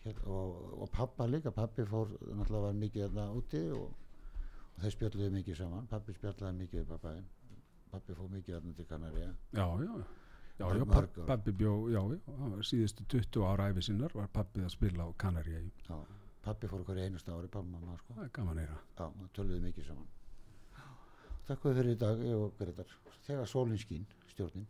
Hér, 0.05 0.20
og, 0.31 0.83
og 0.83 0.91
pappa 0.95 1.26
líka 1.26 1.51
pappi 1.53 1.85
fór 1.85 2.12
náttúrulega 2.22 2.68
var 2.68 2.76
mikið 2.79 3.03
þarna 3.05 3.24
úti 3.37 3.62
og, 3.74 3.89
og 3.91 4.85
þeir 4.85 4.95
spjalluðu 4.95 5.31
mikið 5.35 5.59
saman. 5.59 5.89
Pappi 5.91 6.14
spjallaði 6.14 6.61
mikið 6.62 6.81
við 6.81 6.93
pappa 6.93 7.14
pappi 7.93 8.16
fór 8.16 8.31
mikið 8.33 8.57
þarna 8.57 8.76
til 8.79 8.87
Kanaríja 8.89 9.33
Já, 9.59 9.66
já, 9.83 9.93
já, 10.61 10.70
já 10.79 10.87
pappi 11.26 11.55
bjó, 11.61 11.74
já, 11.93 12.01
já, 12.14 12.62
síðustu 12.70 13.09
20 13.16 13.49
ára 13.49 13.68
æfi 13.72 13.89
sinnar 13.89 14.14
var 14.14 14.31
pappið 14.33 14.68
að 14.68 14.74
spila 14.76 15.09
á 15.09 15.11
Kanaríu 15.24 15.64
Já, 15.89 15.99
pappi 16.47 16.70
fór 16.70 16.87
hverju 16.87 17.09
einasta 17.09 17.35
ári 17.35 17.51
pappa 17.51 17.66
mamma 17.68 17.99
sko. 17.99 18.14
Það 18.16 18.29
er 18.29 18.33
gaman 18.39 18.62
heyra. 18.62 18.79
Já, 18.95 19.05
það 19.05 19.35
töluðu 19.41 19.64
mikið 19.66 19.91
saman. 19.91 20.09
Takk 21.49 21.62
fyrir 21.64 21.86
í 21.88 21.96
dag, 21.96 22.18
og 22.36 22.59
Gretar. 22.59 22.90
Þegar 23.24 23.49
sólinn 23.49 23.80
skín, 23.80 24.03
stjórnin. 24.28 24.66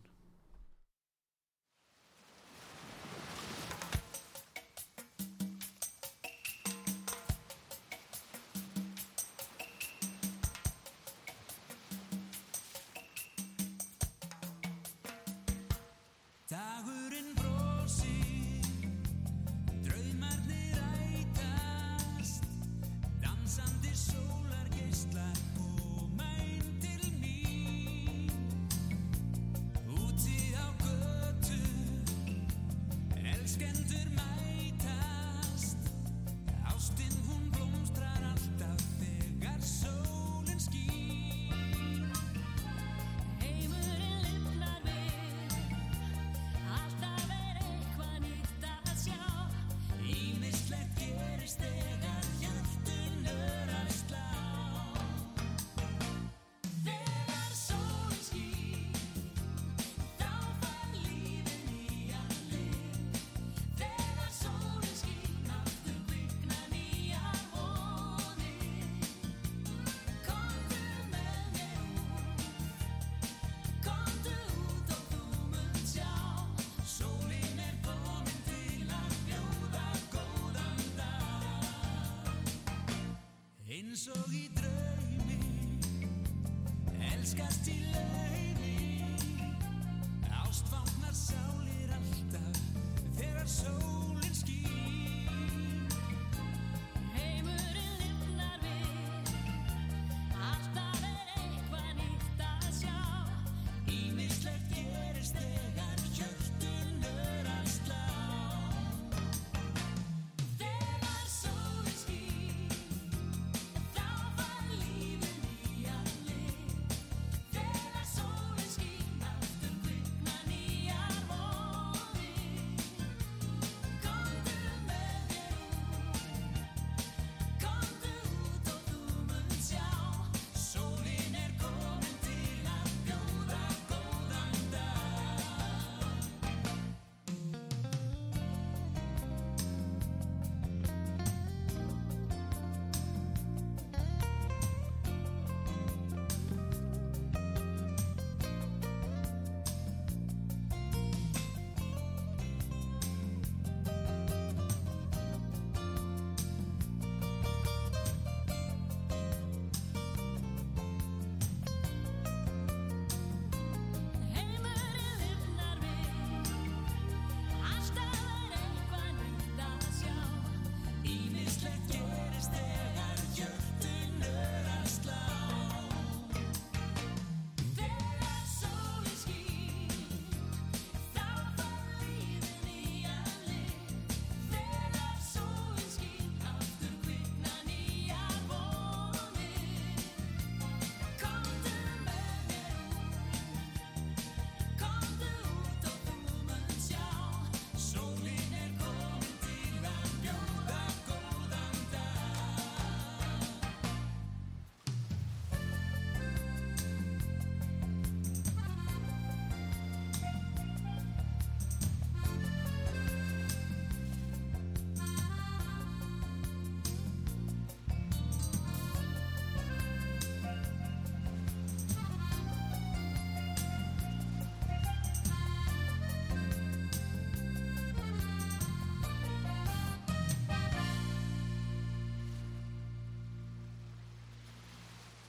so 83.99 84.38